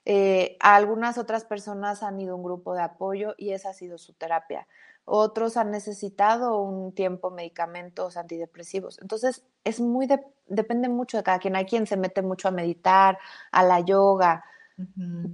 Eh, 0.05 0.57
algunas 0.61 1.19
otras 1.19 1.45
personas 1.45 2.03
han 2.03 2.21
ido 2.21 2.35
a 2.35 2.37
un 2.37 2.43
grupo 2.43 2.75
de 2.75 2.83
apoyo 2.83 3.35
y 3.39 3.53
esa 3.53 3.71
ha 3.71 3.75
sido 3.75 3.99
su 3.99 4.13
terapia 4.15 4.67
otros 5.05 5.57
han 5.57 5.71
necesitado 5.71 6.61
un 6.61 6.95
tiempo 6.95 7.31
medicamentos 7.31 8.17
antidepresivos. 8.17 9.01
Entonces, 9.01 9.45
es 9.65 9.81
muy 9.81 10.09
depende 10.47 10.89
mucho 10.89 11.17
de 11.17 11.23
cada 11.23 11.39
quien. 11.39 11.57
Hay 11.57 11.65
quien 11.65 11.87
se 11.87 11.97
mete 11.97 12.23
mucho 12.23 12.49
a 12.49 12.53
meditar, 12.53 13.19
a 13.51 13.63
la 13.63 13.81
yoga, 13.81 14.45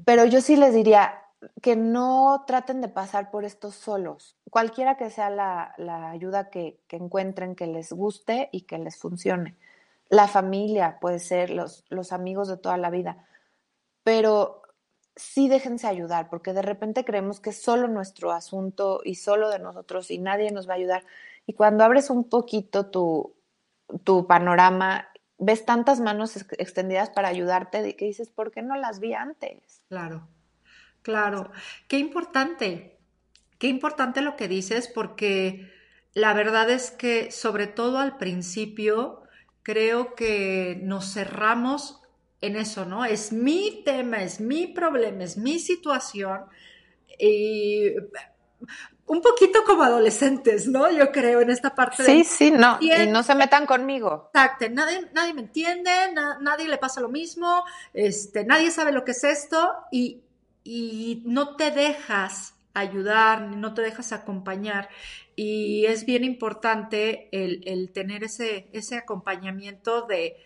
pero 0.04 0.24
yo 0.24 0.40
sí 0.40 0.56
les 0.56 0.74
diría 0.74 1.22
que 1.62 1.76
no 1.76 2.44
traten 2.46 2.80
de 2.80 2.88
pasar 2.88 3.30
por 3.30 3.44
esto 3.44 3.70
solos. 3.70 4.36
Cualquiera 4.50 4.96
que 4.96 5.10
sea 5.10 5.30
la, 5.30 6.10
ayuda 6.10 6.50
que, 6.50 6.80
que, 6.88 6.96
encuentren 6.96 7.54
que 7.54 7.66
les 7.66 7.92
guste 7.92 8.48
y 8.52 8.62
que 8.62 8.78
les 8.78 8.96
funcione. 8.96 9.56
La 10.08 10.26
familia 10.26 10.98
puede 11.00 11.18
ser, 11.18 11.50
los, 11.50 11.84
los 11.90 12.12
amigos 12.12 12.48
de 12.48 12.56
toda 12.56 12.76
la 12.76 12.90
vida. 12.90 13.24
Pero 14.02 14.62
sí 15.18 15.48
déjense 15.48 15.86
ayudar, 15.86 16.30
porque 16.30 16.52
de 16.52 16.62
repente 16.62 17.04
creemos 17.04 17.40
que 17.40 17.50
es 17.50 17.60
solo 17.60 17.88
nuestro 17.88 18.32
asunto 18.32 19.00
y 19.04 19.16
solo 19.16 19.50
de 19.50 19.58
nosotros 19.58 20.10
y 20.10 20.18
nadie 20.18 20.52
nos 20.52 20.68
va 20.68 20.74
a 20.74 20.76
ayudar. 20.76 21.04
Y 21.46 21.54
cuando 21.54 21.84
abres 21.84 22.08
un 22.08 22.28
poquito 22.28 22.86
tu, 22.86 23.34
tu 24.04 24.26
panorama, 24.26 25.08
ves 25.38 25.64
tantas 25.64 26.00
manos 26.00 26.36
extendidas 26.58 27.10
para 27.10 27.28
ayudarte 27.28 27.96
que 27.96 28.04
dices, 28.04 28.30
¿por 28.30 28.50
qué 28.50 28.62
no 28.62 28.76
las 28.76 29.00
vi 29.00 29.14
antes? 29.14 29.82
Claro, 29.88 30.28
claro. 31.02 31.50
Qué 31.88 31.98
importante, 31.98 32.98
qué 33.58 33.66
importante 33.66 34.20
lo 34.20 34.36
que 34.36 34.46
dices, 34.46 34.88
porque 34.88 35.70
la 36.14 36.32
verdad 36.32 36.70
es 36.70 36.90
que 36.90 37.30
sobre 37.32 37.66
todo 37.66 37.98
al 37.98 38.18
principio 38.18 39.22
creo 39.62 40.14
que 40.14 40.80
nos 40.82 41.12
cerramos 41.12 42.02
en 42.40 42.56
eso, 42.56 42.84
¿no? 42.84 43.04
Es 43.04 43.32
mi 43.32 43.82
tema, 43.84 44.22
es 44.22 44.40
mi 44.40 44.68
problema, 44.68 45.24
es 45.24 45.36
mi 45.36 45.58
situación. 45.58 46.44
Y 47.18 47.94
un 49.06 49.22
poquito 49.22 49.64
como 49.64 49.82
adolescentes, 49.82 50.68
¿no? 50.68 50.90
Yo 50.90 51.10
creo 51.10 51.40
en 51.40 51.50
esta 51.50 51.74
parte. 51.74 52.04
Sí, 52.04 52.24
sí, 52.24 52.50
no, 52.50 52.78
y 52.80 52.90
no 53.08 53.22
se 53.22 53.34
metan 53.34 53.66
conmigo. 53.66 54.30
Exacto, 54.34 54.66
nadie, 54.70 55.08
nadie 55.14 55.34
me 55.34 55.40
entiende, 55.42 55.90
nadie 56.40 56.68
le 56.68 56.78
pasa 56.78 57.00
lo 57.00 57.08
mismo, 57.08 57.64
este, 57.94 58.44
nadie 58.44 58.70
sabe 58.70 58.92
lo 58.92 59.04
que 59.04 59.12
es 59.12 59.24
esto 59.24 59.72
y, 59.90 60.22
y 60.62 61.22
no 61.24 61.56
te 61.56 61.70
dejas 61.70 62.54
ayudar, 62.74 63.40
no 63.40 63.74
te 63.74 63.82
dejas 63.82 64.12
acompañar. 64.12 64.88
Y 65.34 65.86
es 65.86 66.04
bien 66.04 66.24
importante 66.24 67.28
el, 67.32 67.62
el 67.64 67.90
tener 67.92 68.24
ese, 68.24 68.68
ese 68.72 68.96
acompañamiento 68.96 70.02
de, 70.02 70.36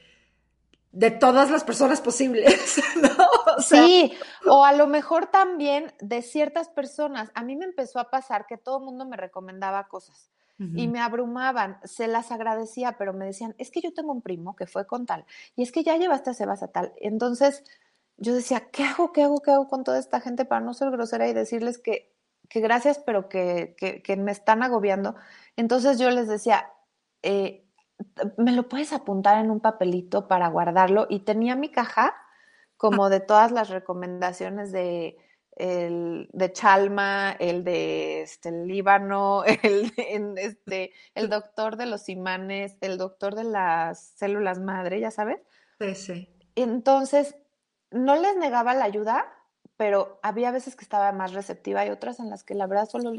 de 0.92 1.10
todas 1.10 1.50
las 1.50 1.64
personas 1.64 2.00
posibles, 2.00 2.80
¿no? 3.02 3.58
sí, 3.58 4.12
o 4.46 4.64
a 4.64 4.74
lo 4.74 4.86
mejor 4.86 5.26
también 5.26 5.92
de 6.00 6.22
ciertas 6.22 6.68
personas. 6.68 7.30
A 7.34 7.42
mí 7.42 7.56
me 7.56 7.64
empezó 7.64 7.98
a 7.98 8.10
pasar 8.10 8.46
que 8.46 8.58
todo 8.58 8.78
el 8.78 8.84
mundo 8.84 9.06
me 9.06 9.16
recomendaba 9.16 9.88
cosas 9.88 10.30
y 10.76 10.86
me 10.86 11.00
abrumaban, 11.00 11.78
se 11.82 12.06
las 12.06 12.30
agradecía, 12.30 12.96
pero 12.96 13.12
me 13.12 13.24
decían, 13.24 13.52
es 13.58 13.72
que 13.72 13.80
yo 13.80 13.92
tengo 13.92 14.12
un 14.12 14.22
primo 14.22 14.54
que 14.54 14.68
fue 14.68 14.86
con 14.86 15.06
tal, 15.06 15.24
y 15.56 15.64
es 15.64 15.72
que 15.72 15.82
ya 15.82 15.96
llevaste 15.96 16.30
a 16.30 16.34
Sebas 16.34 16.62
a 16.62 16.68
tal. 16.68 16.92
Entonces 16.98 17.64
yo 18.16 18.32
decía, 18.32 18.68
¿qué 18.70 18.84
hago, 18.84 19.12
qué 19.12 19.24
hago, 19.24 19.42
qué 19.42 19.50
hago 19.50 19.66
con 19.66 19.82
toda 19.82 19.98
esta 19.98 20.20
gente 20.20 20.44
para 20.44 20.60
no 20.60 20.72
ser 20.72 20.92
grosera 20.92 21.26
y 21.26 21.32
decirles 21.32 21.78
que, 21.78 22.14
que 22.48 22.60
gracias, 22.60 23.00
pero 23.00 23.28
que, 23.28 23.74
que, 23.76 24.02
que 24.02 24.16
me 24.16 24.30
están 24.30 24.62
agobiando? 24.62 25.16
Entonces 25.56 25.98
yo 25.98 26.10
les 26.10 26.28
decía, 26.28 26.70
eh, 27.22 27.66
me 28.36 28.52
lo 28.52 28.68
puedes 28.68 28.92
apuntar 28.92 29.42
en 29.44 29.50
un 29.50 29.60
papelito 29.60 30.28
para 30.28 30.48
guardarlo. 30.48 31.06
Y 31.08 31.20
tenía 31.20 31.56
mi 31.56 31.70
caja 31.70 32.14
como 32.76 33.08
de 33.08 33.20
todas 33.20 33.52
las 33.52 33.68
recomendaciones 33.68 34.72
de 34.72 35.16
el 35.56 36.28
de 36.32 36.52
Chalma, 36.52 37.36
el 37.38 37.62
de 37.62 38.22
este, 38.22 38.48
el 38.48 38.66
Líbano, 38.66 39.44
el, 39.62 39.92
este, 40.38 40.92
el 41.14 41.28
doctor 41.28 41.76
de 41.76 41.86
los 41.86 42.08
imanes, 42.08 42.76
el 42.80 42.98
doctor 42.98 43.34
de 43.34 43.44
las 43.44 44.00
células 44.16 44.58
madre, 44.60 45.00
ya 45.00 45.10
sabes. 45.10 45.40
Sí, 45.78 45.94
sí. 45.94 46.28
Entonces, 46.54 47.36
no 47.90 48.16
les 48.16 48.36
negaba 48.36 48.74
la 48.74 48.84
ayuda, 48.84 49.32
pero 49.76 50.18
había 50.22 50.50
veces 50.50 50.76
que 50.76 50.84
estaba 50.84 51.12
más 51.12 51.32
receptiva 51.32 51.84
y 51.84 51.90
otras 51.90 52.18
en 52.20 52.30
las 52.30 52.44
que 52.44 52.54
la 52.54 52.66
verdad 52.66 52.88
solo 52.88 53.12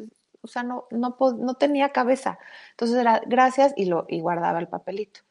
o 0.44 0.48
sea, 0.48 0.62
no, 0.62 0.86
no, 0.92 1.16
no 1.38 1.54
tenía 1.56 1.90
cabeza. 1.90 2.38
Entonces 2.72 2.98
era 2.98 3.22
gracias 3.26 3.74
y, 3.78 3.86
lo, 3.86 4.06
y 4.10 4.20
guardaba 4.20 4.60
el 4.60 4.68
papelito. 4.68 5.22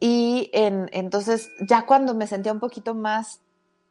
Y 0.00 0.50
en, 0.52 0.88
entonces 0.92 1.52
ya 1.60 1.86
cuando 1.86 2.14
me 2.14 2.26
sentía 2.26 2.52
un 2.52 2.58
poquito 2.58 2.94
más 2.94 3.42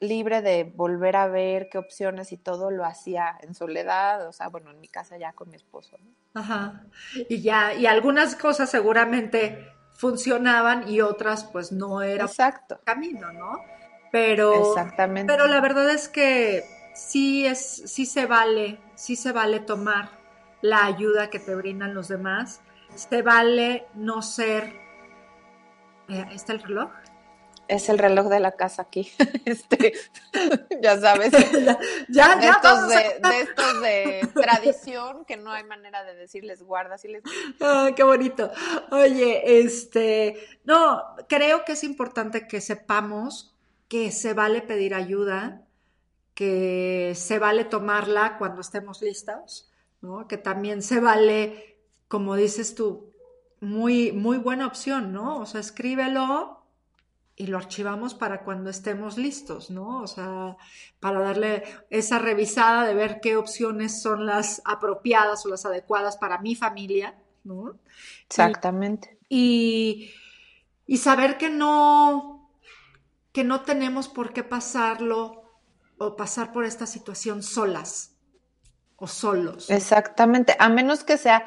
libre 0.02 0.42
de 0.42 0.64
volver 0.64 1.16
a 1.16 1.28
ver 1.28 1.70
qué 1.70 1.78
opciones 1.78 2.32
y 2.32 2.38
todo 2.38 2.72
lo 2.72 2.84
hacía 2.84 3.38
en 3.42 3.54
soledad, 3.54 4.28
o 4.28 4.34
sea, 4.34 4.50
bueno, 4.50 4.72
en 4.72 4.82
mi 4.82 4.88
casa 4.88 5.18
ya 5.18 5.32
con 5.34 5.50
mi 5.50 5.56
esposo. 5.56 5.98
Ajá. 6.34 6.84
Y 7.30 7.42
ya, 7.42 7.74
y 7.76 7.86
algunas 7.86 8.36
cosas 8.36 8.70
seguramente 8.70 9.68
funcionaban 9.94 10.90
y 10.90 11.02
otras 11.02 11.44
pues 11.46 11.72
no 11.72 12.02
era 12.02 12.26
Exacto. 12.26 12.80
camino, 12.84 13.32
¿no? 13.32 13.52
Pero, 14.12 14.72
Exactamente. 14.72 15.32
pero 15.32 15.48
la 15.48 15.62
verdad 15.62 15.90
es 15.92 16.10
que 16.10 16.64
sí 16.96 17.46
es, 17.46 17.84
sí 17.86 18.06
se 18.06 18.26
vale, 18.26 18.80
sí 18.96 19.16
se 19.16 19.32
vale 19.32 19.60
tomar 19.60 20.19
la 20.62 20.86
ayuda 20.86 21.30
que 21.30 21.40
te 21.40 21.56
brindan 21.56 21.94
los 21.94 22.08
demás. 22.08 22.62
Se 22.96 23.22
vale 23.22 23.88
no 23.94 24.22
ser... 24.22 24.74
Eh, 26.10 26.26
¿Está 26.32 26.54
el 26.54 26.62
reloj? 26.62 26.90
Es 27.68 27.88
el 27.88 28.00
reloj 28.00 28.28
de 28.30 28.40
la 28.40 28.54
casa 28.54 28.82
aquí. 28.82 29.12
Este, 29.46 29.94
ya 30.82 31.00
sabes. 31.00 31.32
ya, 32.10 32.36
de, 32.36 32.48
estos 32.48 32.90
de, 32.90 33.42
estos 33.42 33.82
de, 33.82 34.30
tradición 34.34 35.24
que 35.26 35.38
no 35.38 35.52
hay 35.52 35.64
manera 35.64 36.04
de 36.04 36.16
decirles 36.16 36.64
guarda 36.64 36.98
si 36.98 37.10
les. 37.10 37.24
Ah, 37.62 37.92
qué 37.96 38.04
bonito. 38.04 38.52
Oye, 38.92 39.62
este, 39.62 40.36
no, 40.64 41.04
creo 41.28 41.64
que 41.64 41.74
es 41.74 41.84
importante 41.84 42.48
que 42.48 42.60
sepamos 42.60 43.56
que 43.88 44.12
se 44.12 44.34
vale 44.34 44.62
pedir 44.62 44.94
ayuda, 44.94 45.62
que 46.34 47.14
se 47.16 47.40
vale 47.40 47.66
tomarla 47.66 48.38
cuando 48.38 48.62
estemos 48.62 49.02
listos 49.02 49.69
que 50.28 50.38
también 50.38 50.82
se 50.82 51.00
vale, 51.00 51.78
como 52.08 52.36
dices 52.36 52.76
tú, 52.76 53.12
muy, 53.60 54.12
muy 54.12 54.38
buena 54.38 54.68
opción, 54.68 55.12
¿no? 55.12 55.40
O 55.40 55.46
sea, 55.46 55.60
escríbelo 55.60 56.64
y 57.36 57.48
lo 57.48 57.58
archivamos 57.58 58.14
para 58.14 58.44
cuando 58.44 58.70
estemos 58.70 59.18
listos, 59.18 59.70
¿no? 59.70 60.02
O 60.02 60.08
sea, 60.08 60.58
para 61.00 61.20
darle 61.22 61.64
esa 61.90 62.20
revisada 62.20 62.86
de 62.86 62.94
ver 62.94 63.20
qué 63.22 63.38
opciones 63.38 64.02
son 64.02 64.26
las 64.26 64.62
apropiadas 64.66 65.46
o 65.46 65.50
las 65.50 65.66
adecuadas 65.66 66.18
para 66.18 66.40
mi 66.40 66.56
familia, 66.56 67.18
¿no? 67.44 67.76
Exactamente. 68.28 69.18
Y, 69.30 70.12
y 70.86 70.98
saber 70.98 71.38
que 71.38 71.50
no, 71.50 72.52
que 73.32 73.44
no 73.44 73.62
tenemos 73.62 74.10
por 74.10 74.34
qué 74.34 74.44
pasarlo 74.44 75.44
o 75.98 76.16
pasar 76.16 76.52
por 76.52 76.66
esta 76.66 76.88
situación 76.88 77.44
solas, 77.44 78.09
o 79.00 79.08
solos. 79.08 79.70
Exactamente, 79.70 80.56
a 80.60 80.70
menos 80.70 81.04
que 81.04 81.18
sea 81.18 81.46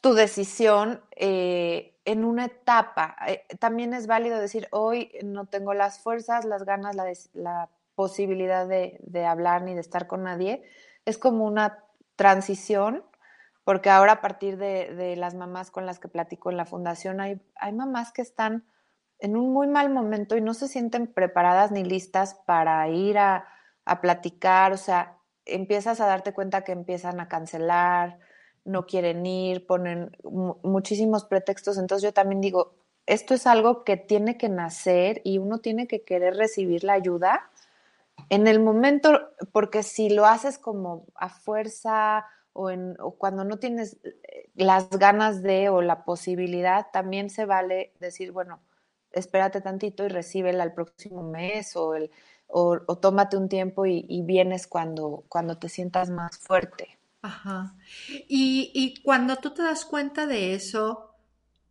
tu 0.00 0.14
decisión 0.14 1.00
eh, 1.16 1.96
en 2.04 2.24
una 2.24 2.46
etapa. 2.46 3.16
Eh, 3.26 3.44
también 3.58 3.94
es 3.94 4.06
válido 4.06 4.38
decir, 4.38 4.68
hoy 4.72 5.12
no 5.24 5.46
tengo 5.46 5.74
las 5.74 6.00
fuerzas, 6.00 6.44
las 6.44 6.64
ganas, 6.64 6.96
la, 6.96 7.04
la 7.34 7.70
posibilidad 7.94 8.66
de, 8.66 8.98
de, 9.02 9.24
hablar 9.24 9.62
ni 9.62 9.74
de 9.74 9.80
estar 9.80 10.06
con 10.06 10.24
nadie. 10.24 10.64
Es 11.04 11.18
como 11.18 11.44
una 11.44 11.84
transición, 12.16 13.04
porque 13.64 13.90
ahora 13.90 14.14
a 14.14 14.20
partir 14.20 14.56
de, 14.56 14.92
de, 14.94 15.16
las 15.16 15.34
mamás 15.34 15.70
con 15.70 15.86
las 15.86 16.00
que 16.00 16.08
platico 16.08 16.50
en 16.50 16.56
la 16.56 16.66
fundación, 16.66 17.20
hay, 17.20 17.40
hay 17.54 17.72
mamás 17.72 18.12
que 18.12 18.22
están 18.22 18.64
en 19.20 19.36
un 19.36 19.52
muy 19.52 19.68
mal 19.68 19.88
momento 19.88 20.36
y 20.36 20.40
no 20.40 20.52
se 20.52 20.66
sienten 20.66 21.06
preparadas 21.06 21.70
ni 21.70 21.84
listas 21.84 22.34
para 22.34 22.88
ir 22.88 23.18
a, 23.18 23.46
a 23.84 24.00
platicar, 24.00 24.72
o 24.72 24.76
sea, 24.76 25.18
empiezas 25.46 26.00
a 26.00 26.06
darte 26.06 26.32
cuenta 26.32 26.64
que 26.64 26.72
empiezan 26.72 27.20
a 27.20 27.28
cancelar, 27.28 28.18
no 28.64 28.86
quieren 28.86 29.24
ir, 29.26 29.66
ponen 29.66 30.16
muchísimos 30.62 31.24
pretextos. 31.24 31.78
Entonces 31.78 32.04
yo 32.04 32.12
también 32.12 32.40
digo, 32.40 32.74
esto 33.06 33.34
es 33.34 33.46
algo 33.46 33.84
que 33.84 33.96
tiene 33.96 34.36
que 34.36 34.48
nacer 34.48 35.20
y 35.24 35.38
uno 35.38 35.58
tiene 35.58 35.86
que 35.86 36.02
querer 36.02 36.36
recibir 36.36 36.84
la 36.84 36.94
ayuda 36.94 37.50
en 38.28 38.46
el 38.46 38.60
momento, 38.60 39.30
porque 39.52 39.82
si 39.82 40.10
lo 40.10 40.26
haces 40.26 40.58
como 40.58 41.06
a 41.14 41.28
fuerza 41.28 42.26
o, 42.52 42.70
en, 42.70 42.96
cuando 43.18 43.44
no 43.44 43.58
tienes 43.58 43.98
eh, 44.04 44.50
las 44.54 44.90
ganas 44.90 45.42
de 45.42 45.68
o 45.70 45.82
la 45.82 46.04
posibilidad, 46.04 46.86
también 46.92 47.30
se 47.30 47.46
vale 47.46 47.92
decir, 47.98 48.30
bueno, 48.32 48.60
espérate 49.10 49.60
tantito 49.60 50.04
y 50.04 50.08
recíbela 50.08 50.62
el 50.62 50.72
próximo 50.72 51.22
mes 51.22 51.74
o 51.76 51.94
el, 51.94 52.10
o, 52.52 52.78
tómate 52.98 53.36
un 53.36 53.48
tiempo 53.48 53.86
y, 53.86 54.22
vienes 54.22 54.66
cuando, 54.66 55.24
cuando 55.28 55.58
te 55.58 55.68
sientas 55.68 56.10
más 56.10 56.38
fuerte. 56.38 56.98
Ajá. 57.22 57.74
Y, 58.28 58.70
y, 58.74 59.02
cuando 59.02 59.36
tú 59.36 59.54
te 59.54 59.62
das 59.62 59.84
cuenta 59.84 60.26
de 60.26 60.54
eso, 60.54 61.14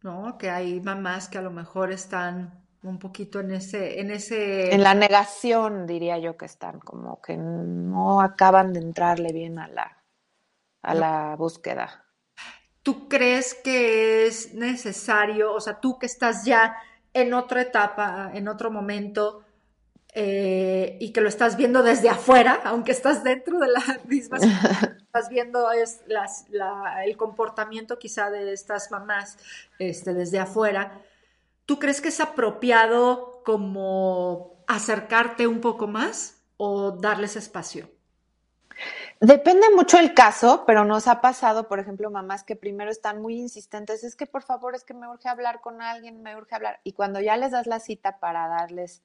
¿no? 0.02 0.38
Que 0.38 0.50
hay 0.50 0.80
mamás 0.80 1.28
que 1.28 1.38
a 1.38 1.42
lo 1.42 1.52
mejor 1.52 1.92
están 1.92 2.62
un 2.84 2.98
poquito 2.98 3.42
en 3.42 3.52
ese, 3.52 4.00
en 4.00 4.12
ese. 4.12 4.74
En 4.74 4.82
la 4.82 4.96
negación, 4.96 5.86
diría 5.86 6.18
yo 6.18 6.36
que 6.36 6.46
están, 6.46 6.80
como 6.80 7.22
que 7.22 7.38
no 7.38 8.22
acaban 8.22 8.74
de 8.74 8.80
entrarle 8.80 9.32
bien 9.34 9.60
a 9.60 9.68
la, 9.68 9.98
a 10.82 10.96
la 10.96 11.36
búsqueda. 11.36 12.06
¿Tú 12.82 13.08
crees 13.08 13.54
que 13.54 14.26
es 14.26 14.56
necesario, 14.56 15.54
o 15.54 15.62
sea, 15.62 15.80
tú 15.80 16.00
que 16.00 16.08
estás 16.08 16.46
ya 16.46 16.76
en 17.14 17.36
otra 17.36 17.62
etapa, 17.62 18.32
en 18.34 18.48
otro 18.48 18.72
momento, 18.72 19.44
eh, 20.14 20.98
y 21.00 21.14
que 21.14 21.22
lo 21.22 21.30
estás 21.30 21.56
viendo 21.56 21.84
desde 21.84 22.10
afuera, 22.10 22.60
aunque 22.66 22.92
estás 22.92 23.24
dentro 23.24 23.60
de 23.60 23.70
la 23.70 23.82
misma, 24.06 24.38
estás 24.98 25.30
viendo 25.30 25.72
es 25.72 26.02
el 27.06 27.18
comportamiento 27.18 27.98
quizá 27.98 28.30
de 28.30 28.52
estas 28.52 28.92
mamás 28.92 29.38
este, 29.80 30.14
desde 30.14 30.40
afuera. 30.40 31.02
¿Tú 31.66 31.80
crees 31.80 32.02
que 32.02 32.10
es 32.10 32.20
apropiado 32.20 33.42
como 33.46 34.64
acercarte 34.68 35.48
un 35.48 35.62
poco 35.62 35.88
más 35.88 36.42
o 36.58 36.92
darles 36.92 37.36
espacio? 37.38 37.90
Depende 39.22 39.68
mucho 39.76 40.00
el 40.00 40.14
caso, 40.14 40.64
pero 40.66 40.84
nos 40.84 41.08
ha 41.08 41.22
pasado, 41.22 41.68
por 41.68 41.80
ejemplo, 41.80 42.10
mamás 42.10 42.44
que 42.44 42.56
primero 42.56 42.90
están 42.90 43.22
muy 43.22 43.36
insistentes, 43.36 44.04
es 44.04 44.16
que 44.16 44.26
por 44.26 44.42
favor, 44.42 44.74
es 44.74 44.84
que 44.84 44.96
me 44.96 45.08
urge 45.08 45.30
hablar 45.30 45.62
con 45.62 45.82
alguien, 45.82 46.24
me 46.24 46.36
urge 46.36 46.56
hablar, 46.56 46.80
y 46.84 46.94
cuando 46.94 47.20
ya 47.22 47.38
les 47.38 47.52
das 47.52 47.68
la 47.68 47.80
cita 47.80 48.20
para 48.20 48.48
darles 48.48 49.04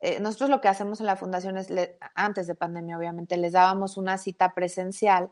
eh, 0.00 0.20
nosotros 0.20 0.50
lo 0.50 0.60
que 0.60 0.68
hacemos 0.68 1.00
en 1.00 1.06
la 1.06 1.16
fundación 1.16 1.56
es, 1.56 1.68
antes 2.14 2.46
de 2.46 2.54
pandemia 2.54 2.98
obviamente, 2.98 3.36
les 3.36 3.52
dábamos 3.52 3.96
una 3.96 4.18
cita 4.18 4.54
presencial, 4.54 5.30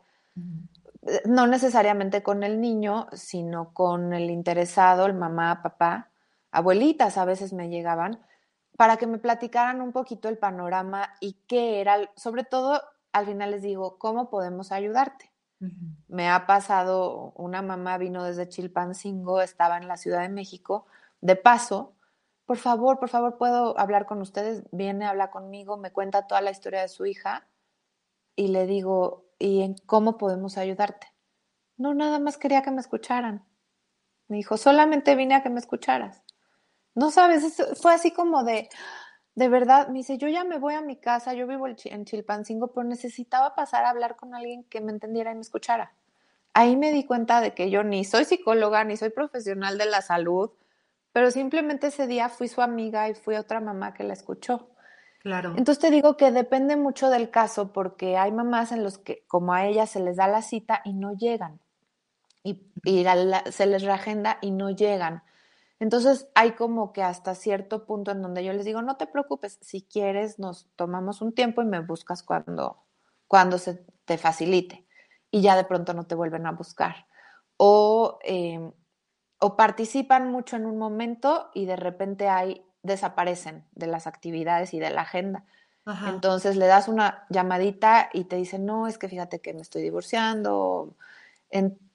eh, 1.07 1.23
no 1.27 1.47
necesariamente 1.47 2.23
con 2.23 2.43
el 2.43 2.61
niño, 2.61 3.09
sino 3.13 3.75
con 3.75 4.13
el 4.13 4.31
interesado, 4.31 5.07
el 5.07 5.15
mamá, 5.15 5.63
papá, 5.63 6.11
abuelitas 6.51 7.19
a 7.19 7.25
veces 7.25 7.53
me 7.53 7.69
llegaban, 7.69 8.21
para 8.77 8.97
que 8.97 9.07
me 9.07 9.19
platicaran 9.19 9.81
un 9.81 9.93
poquito 9.93 10.29
el 10.29 10.39
panorama 10.39 11.15
y 11.21 11.35
qué 11.47 11.81
era, 11.81 12.11
sobre 12.17 12.45
todo 12.45 12.81
al 13.13 13.27
final 13.27 13.51
les 13.51 13.63
digo, 13.63 13.99
¿cómo 13.99 14.31
podemos 14.31 14.73
ayudarte? 14.73 15.31
Me 16.09 16.29
ha 16.29 16.45
pasado, 16.47 17.33
una 17.37 17.63
mamá 17.63 17.97
vino 17.97 18.25
desde 18.25 18.49
Chilpancingo, 18.49 19.41
estaba 19.41 19.77
en 19.77 19.87
la 19.87 19.97
Ciudad 19.97 20.23
de 20.23 20.29
México, 20.29 20.87
de 21.21 21.37
paso, 21.37 21.93
por 22.53 22.59
favor, 22.59 22.99
por 22.99 23.09
favor, 23.09 23.39
puedo 23.39 23.81
hablar 23.81 24.05
con 24.05 24.21
ustedes, 24.21 24.63
viene, 24.73 25.07
habla 25.07 25.31
conmigo, 25.31 25.79
me 25.79 25.91
cuenta 25.91 26.27
toda 26.27 26.43
la 26.43 26.51
historia 26.51 26.83
de 26.83 26.89
su 26.89 27.07
hija 27.07 27.49
y 28.37 28.49
le 28.49 28.67
digo, 28.67 29.25
¿y 29.39 29.63
en 29.63 29.75
cómo 29.87 30.19
podemos 30.19 30.59
ayudarte? 30.59 31.07
No, 31.79 31.95
nada 31.95 32.19
más 32.19 32.37
quería 32.37 32.61
que 32.61 32.71
me 32.71 32.83
escucharan. 32.83 33.43
Me 34.29 34.37
dijo, 34.37 34.59
solamente 34.59 35.17
vine 35.17 35.35
a 35.35 35.43
que 35.43 35.49
me 35.49 35.61
escucharas. 35.61 36.23
No 36.95 37.11
sabes, 37.11 37.57
fue 37.81 37.95
así 37.95 38.11
como 38.11 38.45
de, 38.45 38.69
de 39.35 39.49
verdad, 39.49 39.89
me 39.89 40.01
dice, 40.01 40.19
yo 40.19 40.29
ya 40.29 40.45
me 40.45 40.59
voy 40.59 40.75
a 40.75 40.83
mi 40.83 40.97
casa, 40.97 41.33
yo 41.33 41.47
vivo 41.47 41.67
en 41.67 42.05
Chilpancingo, 42.05 42.75
pero 42.75 42.87
necesitaba 42.87 43.55
pasar 43.55 43.87
a 43.87 43.89
hablar 43.89 44.17
con 44.17 44.35
alguien 44.35 44.65
que 44.65 44.83
me 44.83 44.93
entendiera 44.93 45.33
y 45.33 45.37
me 45.37 45.41
escuchara. 45.41 45.95
Ahí 46.53 46.77
me 46.77 46.93
di 46.93 47.05
cuenta 47.05 47.41
de 47.41 47.55
que 47.55 47.71
yo 47.71 47.83
ni 47.83 48.05
soy 48.05 48.27
psicóloga, 48.27 48.85
ni 48.85 48.99
soy 48.99 49.09
profesional 49.09 49.79
de 49.79 49.87
la 49.87 50.03
salud, 50.03 50.51
pero 51.13 51.31
simplemente 51.31 51.89
ese 51.89 52.07
día 52.07 52.29
fui 52.29 52.49
su 52.49 52.63
amiga 52.63 53.09
y 53.09 53.15
fui 53.15 53.37
otra 53.37 53.61
mamá 53.61 53.95
que 53.95 54.05
la 54.05 54.15
escuchó. 54.15 54.71
Claro. 55.21 55.51
Entonces 55.57 55.79
te 55.79 55.91
digo 55.91 56.17
que 56.17 56.33
depende 56.33 56.77
mucho 56.77 57.09
del 57.09 57.31
caso 57.31 57.73
porque 57.73 58.17
hay 58.17 58.33
mamás 58.33 58.73
en 58.73 58.83
los 58.83 58.99
que 58.99 59.25
como 59.29 59.55
a 59.55 59.67
ellas 59.67 59.91
se 59.91 60.01
les 60.01 60.17
da 60.17 60.27
la 60.27 60.43
cita 60.43 60.83
y 60.85 60.95
no 60.95 61.15
llegan 61.17 61.61
y, 62.43 62.61
se 63.51 63.67
les 63.67 63.83
reagenda 63.83 64.39
y 64.41 64.51
no 64.51 64.71
llegan. 64.71 65.23
Entonces 65.79 66.29
hay 66.35 66.53
como 66.53 66.93
que 66.93 67.03
hasta 67.03 67.35
cierto 67.35 67.87
punto 67.87 68.13
en 68.13 68.23
donde 68.23 68.45
yo 68.45 68.53
les 68.53 68.65
digo, 68.65 68.83
no 68.83 68.97
te 68.97 69.07
preocupes, 69.07 69.59
si 69.61 69.83
quieres 69.83 70.39
nos 70.39 70.69
tomamos 70.77 71.23
un 71.23 71.33
tiempo 71.33 71.63
y 71.63 71.67
me 71.67 71.81
buscas 71.81 72.23
cuando, 72.23 72.85
cuando 73.27 73.59
se 73.59 73.85
te 74.05 74.17
facilite 74.19 74.87
y 75.31 75.41
ya 75.41 75.57
de 75.57 75.65
pronto 75.65 75.93
no 75.95 76.05
te 76.05 76.15
vuelven 76.15 76.47
a 76.47 76.53
buscar. 76.53 77.07
O 77.57 78.19
eh, 78.23 78.73
o 79.43 79.57
participan 79.57 80.31
mucho 80.31 80.55
en 80.55 80.67
un 80.67 80.79
momento 80.79 81.51
y 81.53 81.67
de 81.67 81.75
repente 81.75 82.29
hay, 82.29 82.65
desaparecen 82.85 83.65
de 83.73 83.89
las 83.89 84.07
actividades 84.07 84.73
y 84.73 84.79
de 84.79 84.91
la 84.91 85.03
agenda. 85.03 85.45
Entonces 86.07 86.55
le 86.57 86.67
das 86.67 86.87
una 86.87 87.27
llamadita 87.29 88.09
y 88.13 88.25
te 88.25 88.37
dicen, 88.37 88.65
no, 88.65 88.87
es 88.87 88.99
que 88.99 89.09
fíjate 89.09 89.41
que 89.41 89.53
me 89.53 89.61
estoy 89.61 89.83
divorciando. 89.83 90.95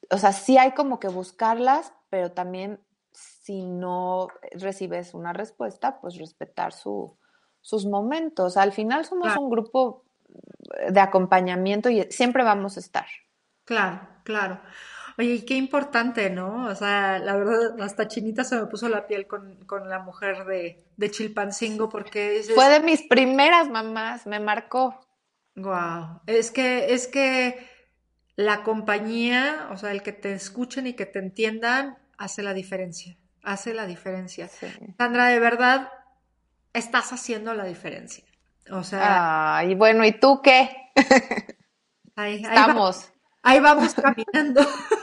o 0.09 0.17
sea, 0.17 0.33
sí 0.33 0.57
hay 0.57 0.73
como 0.73 0.99
que 0.99 1.07
buscarlas, 1.07 1.93
pero 2.09 2.33
también 2.33 2.81
si 3.13 3.63
no 3.63 4.27
recibes 4.51 5.13
una 5.13 5.31
respuesta, 5.31 6.01
pues 6.01 6.17
respetar 6.17 6.73
su, 6.73 7.15
sus 7.61 7.85
momentos. 7.85 8.57
Al 8.57 8.73
final 8.73 9.05
somos 9.05 9.37
un 9.37 9.49
grupo 9.49 10.03
de 10.89 10.99
acompañamiento 10.99 11.89
y 11.89 12.03
siempre 12.11 12.43
vamos 12.43 12.75
a 12.75 12.81
estar. 12.81 13.05
Claro, 13.63 14.01
claro. 14.25 14.59
Oye, 15.19 15.43
qué 15.45 15.55
importante, 15.55 16.29
¿no? 16.29 16.67
O 16.67 16.75
sea, 16.75 17.17
la 17.17 17.35
verdad, 17.35 17.81
hasta 17.81 18.07
chinita 18.07 18.43
se 18.43 18.55
me 18.55 18.67
puso 18.67 18.87
la 18.87 19.07
piel 19.07 19.25
con, 19.25 19.89
la 19.89 19.99
mujer 19.99 20.45
de, 20.45 20.85
de 20.95 21.11
Chilpancingo 21.11 21.89
porque... 21.89 22.43
Fue 22.53 22.69
de 22.69 22.81
mis 22.81 23.01
primeras 23.01 23.67
mamás, 23.67 24.27
me 24.27 24.39
marcó. 24.39 24.99
Wow, 25.55 26.21
es 26.27 26.51
que, 26.51 26.93
es 26.93 27.07
que 27.07 27.67
la 28.35 28.61
compañía, 28.61 29.69
o 29.71 29.77
sea, 29.77 29.91
el 29.91 30.03
que 30.03 30.11
te 30.11 30.33
escuchen 30.33 30.85
y 30.85 30.93
que 30.93 31.07
te 31.07 31.17
entiendan, 31.17 31.97
hace 32.19 32.43
la 32.43 32.53
diferencia, 32.53 33.17
hace 33.41 33.73
la 33.73 33.87
diferencia. 33.87 34.47
Sandra, 34.99 35.29
de 35.29 35.39
verdad, 35.39 35.89
estás 36.73 37.11
haciendo 37.11 37.55
la 37.55 37.63
diferencia. 37.63 38.23
O 38.69 38.83
sea... 38.83 39.57
Ay, 39.57 39.73
bueno, 39.73 40.05
¿y 40.05 40.11
tú 40.11 40.41
qué? 40.43 40.69
Ahí, 42.15 42.43
Estamos. 42.43 43.11
ahí 43.41 43.59
vamos 43.59 43.95
caminando. 43.95 44.61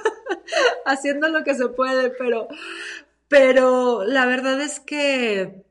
haciendo 0.86 1.28
lo 1.28 1.44
que 1.44 1.54
se 1.54 1.68
puede, 1.68 2.10
pero, 2.10 2.48
pero 3.28 4.04
la 4.04 4.26
verdad 4.26 4.60
es 4.60 4.80
que 4.80 5.64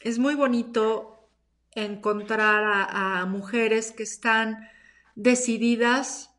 es 0.00 0.18
muy 0.18 0.34
bonito 0.34 1.28
encontrar 1.72 2.64
a, 2.90 3.26
mujeres 3.26 3.92
que 3.92 4.02
están 4.02 4.68
decididas 5.14 6.30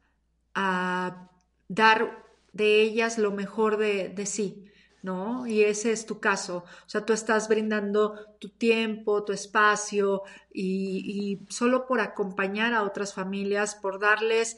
a 0.53 1.29
dar 1.67 2.25
de 2.53 2.81
ellas 2.81 3.17
lo 3.17 3.31
mejor 3.31 3.77
de, 3.77 4.13
sí, 4.25 4.65
¿no? 5.01 5.47
Y 5.47 5.63
ese 5.63 5.91
es 5.91 6.05
tu 6.05 6.19
caso. 6.19 6.65
O 6.85 6.89
sea, 6.89 7.05
tú 7.05 7.13
estás 7.13 7.47
brindando 7.47 8.35
tu 8.39 8.49
tiempo, 8.49 9.23
tu 9.23 9.31
espacio 9.31 10.23
y, 10.53 11.39
solo 11.49 11.87
por 11.87 12.01
acompañar 12.01 12.73
a 12.73 12.83
otras 12.83 13.13
familias, 13.13 13.75
por 13.75 13.99
darles 13.99 14.57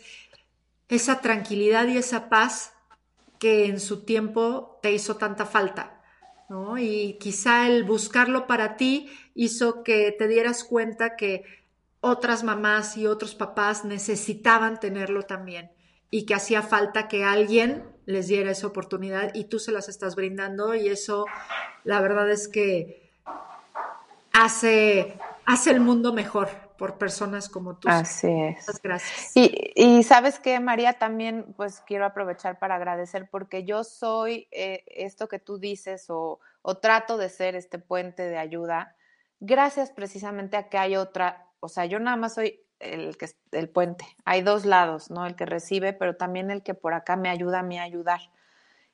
esa 0.89 1.21
tranquilidad 1.21 1.87
y 1.87 1.97
esa 1.97 2.29
paz 2.29 2.72
que 3.43 3.65
en 3.65 3.81
su 3.81 4.05
tiempo 4.05 4.79
te 4.81 4.93
hizo 4.93 5.17
tanta 5.17 5.45
falta, 5.45 6.01
¿no? 6.47 6.77
Y 6.77 7.17
quizá 7.19 7.67
el 7.67 7.83
buscarlo 7.83 8.47
para 8.47 8.77
ti 8.77 9.11
hizo 9.35 9.83
que 9.83 10.15
te 10.17 10.29
dieras 10.29 10.63
cuenta 10.63 11.17
que 11.17 11.43
otras 11.99 12.45
mamás 12.45 12.95
y 12.95 13.05
otros 13.05 13.35
papás 13.35 13.83
necesitaban 13.83 14.79
tenerlo 14.79 15.23
también 15.23 15.73
y 16.09 16.25
que 16.25 16.35
hacía 16.35 16.61
falta 16.61 17.09
que 17.09 17.25
alguien 17.25 17.83
les 18.05 18.27
diera 18.29 18.51
esa 18.51 18.67
oportunidad 18.67 19.35
y 19.35 19.43
tú 19.43 19.59
se 19.59 19.73
las 19.73 19.89
estás 19.89 20.15
brindando 20.15 20.73
y 20.73 20.87
eso 20.87 21.25
la 21.83 21.99
verdad 21.99 22.31
es 22.31 22.47
que 22.47 23.11
hace, 24.31 25.19
hace 25.43 25.71
el 25.71 25.81
mundo 25.81 26.13
mejor 26.13 26.47
por 26.77 26.97
personas 26.97 27.49
como 27.49 27.77
tú. 27.77 27.87
Así 27.89 28.27
es. 28.27 28.57
Muchas 28.57 28.81
gracias. 28.81 29.31
Y, 29.35 30.03
sabes 30.03 30.39
que, 30.39 30.59
María, 30.59 30.93
también 30.93 31.53
pues 31.55 31.81
quiero 31.85 32.05
aprovechar 32.05 32.59
para 32.59 32.75
agradecer 32.75 33.29
porque 33.29 33.63
yo 33.63 33.83
soy 33.83 34.47
eh, 34.51 34.83
esto 34.87 35.27
que 35.27 35.39
tú 35.39 35.59
dices 35.59 36.09
o, 36.09 36.39
o 36.61 36.77
trato 36.77 37.17
de 37.17 37.29
ser 37.29 37.55
este 37.55 37.79
puente 37.79 38.23
de 38.23 38.37
ayuda, 38.37 38.95
gracias 39.39 39.91
precisamente 39.91 40.57
a 40.57 40.69
que 40.69 40.77
hay 40.77 40.95
otra, 40.95 41.47
o 41.59 41.67
sea, 41.67 41.85
yo 41.85 41.99
nada 41.99 42.17
más 42.17 42.33
soy 42.33 42.59
el 42.79 43.17
que 43.17 43.29
el 43.51 43.69
puente. 43.69 44.05
Hay 44.25 44.41
dos 44.41 44.65
lados, 44.65 45.09
¿no? 45.09 45.25
El 45.25 45.35
que 45.35 45.45
recibe, 45.45 45.93
pero 45.93 46.15
también 46.15 46.51
el 46.51 46.63
que 46.63 46.73
por 46.73 46.93
acá 46.93 47.15
me 47.15 47.29
ayuda 47.29 47.59
a 47.59 47.63
mí 47.63 47.79
a 47.79 47.83
ayudar. 47.83 48.19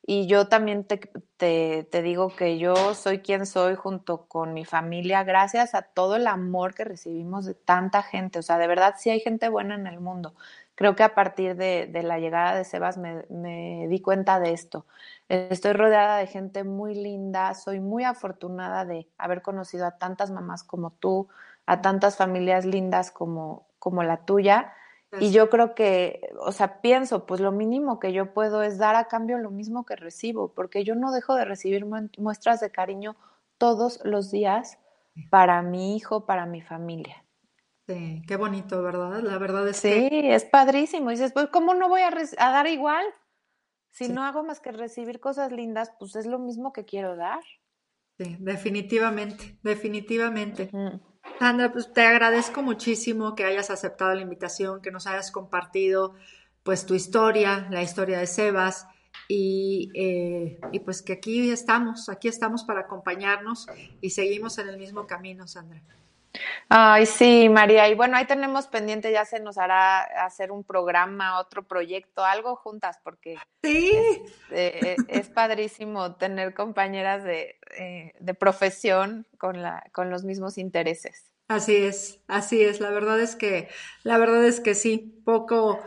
Y 0.05 0.27
yo 0.27 0.47
también 0.47 0.85
te, 0.85 0.97
te, 1.37 2.01
digo 2.01 2.29
que 2.35 2.57
yo 2.57 2.95
soy 2.95 3.19
quien 3.19 3.45
soy 3.45 3.75
junto 3.75 4.25
con 4.27 4.53
mi 4.53 4.65
familia 4.65 5.23
gracias 5.23 5.75
a 5.75 5.83
todo 5.83 6.15
el 6.15 6.27
amor 6.27 6.73
que 6.73 6.83
recibimos 6.83 7.45
de 7.45 7.53
tanta 7.53 8.01
gente. 8.01 8.39
O 8.39 8.41
sea, 8.41 8.57
de 8.57 8.67
verdad 8.67 8.95
sí 8.97 9.09
hay 9.09 9.19
gente 9.19 9.49
buena 9.49 9.75
en 9.75 9.87
el 9.87 9.99
mundo. 9.99 10.33
Creo 10.75 10.95
que 10.95 11.03
a 11.03 11.13
partir 11.13 11.55
de, 11.55 11.87
de 11.87 12.03
la 12.03 12.19
llegada 12.19 12.55
de 12.55 12.63
Sebas 12.63 12.97
me, 12.97 13.25
me, 13.29 13.87
di 13.89 13.99
cuenta 14.01 14.39
de 14.39 14.53
esto. 14.53 14.85
Estoy 15.27 15.73
rodeada 15.73 16.17
de 16.17 16.27
gente 16.27 16.63
muy 16.63 16.95
linda, 16.95 17.53
soy 17.53 17.79
muy 17.79 18.03
afortunada 18.03 18.85
de 18.85 19.07
haber 19.17 19.41
conocido 19.41 19.85
a 19.85 19.97
tantas 19.97 20.31
mamás 20.31 20.63
como 20.63 20.91
tú, 20.91 21.27
a 21.65 21.81
tantas 21.81 22.17
familias 22.17 22.65
lindas 22.65 23.11
como, 23.11 23.67
como 23.77 24.03
la 24.03 24.25
tuya 24.25 24.73
y 25.19 25.31
yo 25.31 25.49
creo 25.49 25.73
que, 25.73 26.21
o 26.39 26.51
sea, 26.51 26.81
pienso, 26.81 27.25
pues 27.25 27.41
lo 27.41 27.51
mínimo 27.51 27.99
que 27.99 28.13
yo 28.13 28.33
puedo 28.33 28.61
es 28.61 28.77
dar 28.77 28.95
a 28.95 29.07
cambio 29.07 29.39
lo 29.39 29.49
mismo 29.49 29.85
que 29.85 29.95
recibo, 29.95 30.53
porque 30.53 30.83
yo 30.83 30.95
no 30.95 31.11
dejo 31.11 31.35
de 31.35 31.45
recibir 31.45 31.85
muestras 32.17 32.59
de 32.59 32.71
cariño 32.71 33.15
todos 33.57 34.01
los 34.03 34.29
días 34.29 34.77
para 35.29 35.61
mi 35.61 35.95
hijo, 35.95 36.25
para 36.25 36.45
mi 36.45 36.61
familia. 36.61 37.25
Sí, 37.87 38.21
qué 38.27 38.35
bonito, 38.35 38.83
¿verdad? 38.83 39.21
La 39.21 39.39
verdad 39.39 39.67
es 39.67 39.77
sí, 39.77 40.09
es 40.11 40.45
padrísimo. 40.45 41.09
Y 41.09 41.15
dices, 41.15 41.33
pues, 41.33 41.47
¿cómo 41.47 41.73
no 41.73 41.89
voy 41.89 42.01
a, 42.01 42.11
dar 42.37 42.67
igual? 42.67 43.03
Si 43.89 44.09
no 44.09 44.23
hago 44.23 44.43
más 44.43 44.59
que 44.59 44.71
recibir 44.71 45.19
cosas 45.19 45.51
lindas, 45.51 45.91
pues 45.97 46.15
es 46.15 46.27
lo 46.27 46.37
mismo 46.37 46.71
que 46.71 46.85
quiero 46.85 47.15
dar. 47.15 47.41
Sí, 48.19 48.37
definitivamente, 48.39 49.57
definitivamente. 49.63 50.69
Sandra, 51.39 51.71
pues 51.71 51.93
te 51.93 52.01
agradezco 52.01 52.61
muchísimo 52.61 53.33
que 53.33 53.45
hayas 53.45 53.69
aceptado 53.69 54.13
la 54.13 54.21
invitación, 54.21 54.81
que 54.81 54.91
nos 54.91 55.07
hayas 55.07 55.31
compartido 55.31 56.13
pues 56.63 56.85
tu 56.85 56.95
historia, 56.95 57.65
la 57.71 57.81
historia 57.81 58.19
de 58.19 58.27
Sebas 58.27 58.87
y, 59.29 59.89
eh, 59.95 60.59
y 60.73 60.79
pues 60.79 61.01
que 61.01 61.13
aquí 61.13 61.49
estamos, 61.49 62.09
aquí 62.09 62.27
estamos 62.27 62.65
para 62.65 62.81
acompañarnos 62.81 63.67
y 64.01 64.09
seguimos 64.09 64.57
en 64.57 64.67
el 64.67 64.77
mismo 64.77 65.07
camino, 65.07 65.47
Sandra. 65.47 65.81
Ay, 66.67 67.05
sí, 67.05 67.49
María. 67.49 67.89
Y 67.89 67.95
bueno, 67.95 68.17
ahí 68.17 68.25
tenemos 68.25 68.67
pendiente, 68.67 69.11
ya 69.11 69.25
se 69.25 69.39
nos 69.39 69.57
hará 69.57 70.01
hacer 70.25 70.51
un 70.51 70.63
programa, 70.63 71.39
otro 71.39 71.63
proyecto, 71.63 72.23
algo 72.23 72.55
juntas, 72.55 72.99
porque 73.03 73.37
sí. 73.63 73.91
es, 74.51 74.97
eh, 75.07 75.25
padrísimo 75.33 76.15
tener 76.15 76.53
compañeras 76.53 77.23
de, 77.23 77.57
eh, 77.77 78.13
de 78.19 78.33
profesión 78.33 79.25
con, 79.37 79.61
la, 79.61 79.83
con 79.91 80.09
los 80.09 80.23
mismos 80.23 80.57
intereses. 80.57 81.31
Así 81.47 81.75
es, 81.75 82.19
así 82.27 82.61
es. 82.61 82.79
La 82.79 82.91
verdad 82.91 83.19
es 83.19 83.35
que, 83.35 83.69
la 84.03 84.19
verdad 84.19 84.45
es 84.45 84.59
que 84.59 84.75
sí, 84.75 85.19
poco, 85.25 85.79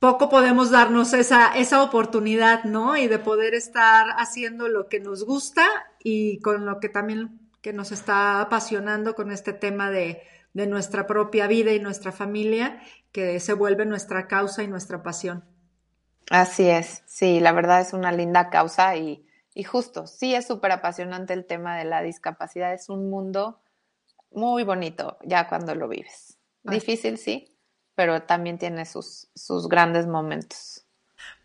poco 0.00 0.28
podemos 0.28 0.72
darnos 0.72 1.12
esa, 1.12 1.56
esa 1.56 1.80
oportunidad, 1.84 2.64
¿no? 2.64 2.96
Y 2.96 3.06
de 3.06 3.20
poder 3.20 3.54
estar 3.54 4.08
haciendo 4.16 4.66
lo 4.66 4.88
que 4.88 4.98
nos 4.98 5.24
gusta 5.24 5.64
y 6.02 6.40
con 6.40 6.66
lo 6.66 6.80
que 6.80 6.88
también 6.88 7.43
que 7.64 7.72
nos 7.72 7.92
está 7.92 8.42
apasionando 8.42 9.14
con 9.14 9.32
este 9.32 9.54
tema 9.54 9.90
de, 9.90 10.22
de 10.52 10.66
nuestra 10.66 11.06
propia 11.06 11.46
vida 11.46 11.72
y 11.72 11.80
nuestra 11.80 12.12
familia, 12.12 12.78
que 13.10 13.40
se 13.40 13.54
vuelve 13.54 13.86
nuestra 13.86 14.28
causa 14.28 14.62
y 14.62 14.68
nuestra 14.68 15.02
pasión. 15.02 15.46
Así 16.28 16.68
es, 16.68 17.02
sí, 17.06 17.40
la 17.40 17.52
verdad 17.52 17.80
es 17.80 17.94
una 17.94 18.12
linda 18.12 18.50
causa 18.50 18.96
y, 18.96 19.26
y 19.54 19.62
justo, 19.62 20.06
sí 20.06 20.34
es 20.34 20.46
súper 20.46 20.72
apasionante 20.72 21.32
el 21.32 21.46
tema 21.46 21.78
de 21.78 21.86
la 21.86 22.02
discapacidad, 22.02 22.74
es 22.74 22.90
un 22.90 23.08
mundo 23.08 23.62
muy 24.30 24.62
bonito 24.62 25.16
ya 25.24 25.48
cuando 25.48 25.74
lo 25.74 25.88
vives. 25.88 26.36
Difícil, 26.64 27.16
sí, 27.16 27.56
pero 27.94 28.24
también 28.24 28.58
tiene 28.58 28.84
sus, 28.84 29.30
sus 29.34 29.70
grandes 29.70 30.06
momentos. 30.06 30.84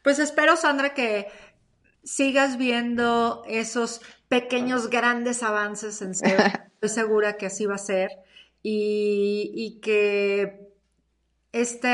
Pues 0.04 0.20
espero, 0.20 0.58
Sandra, 0.58 0.94
que 0.94 1.28
sigas 2.04 2.58
viendo 2.58 3.44
esos 3.48 4.02
pequeños, 4.30 4.90
grandes 4.90 5.44
avances 5.44 6.02
en 6.02 6.16
SEO. 6.16 6.38
Estoy 6.76 6.90
segura 6.90 7.34
que 7.38 7.48
así 7.48 7.66
va 7.66 7.76
a 7.76 7.80
ser 7.80 8.10
y, 8.64 9.52
y 9.54 9.80
que 9.82 10.70
este, 11.52 11.94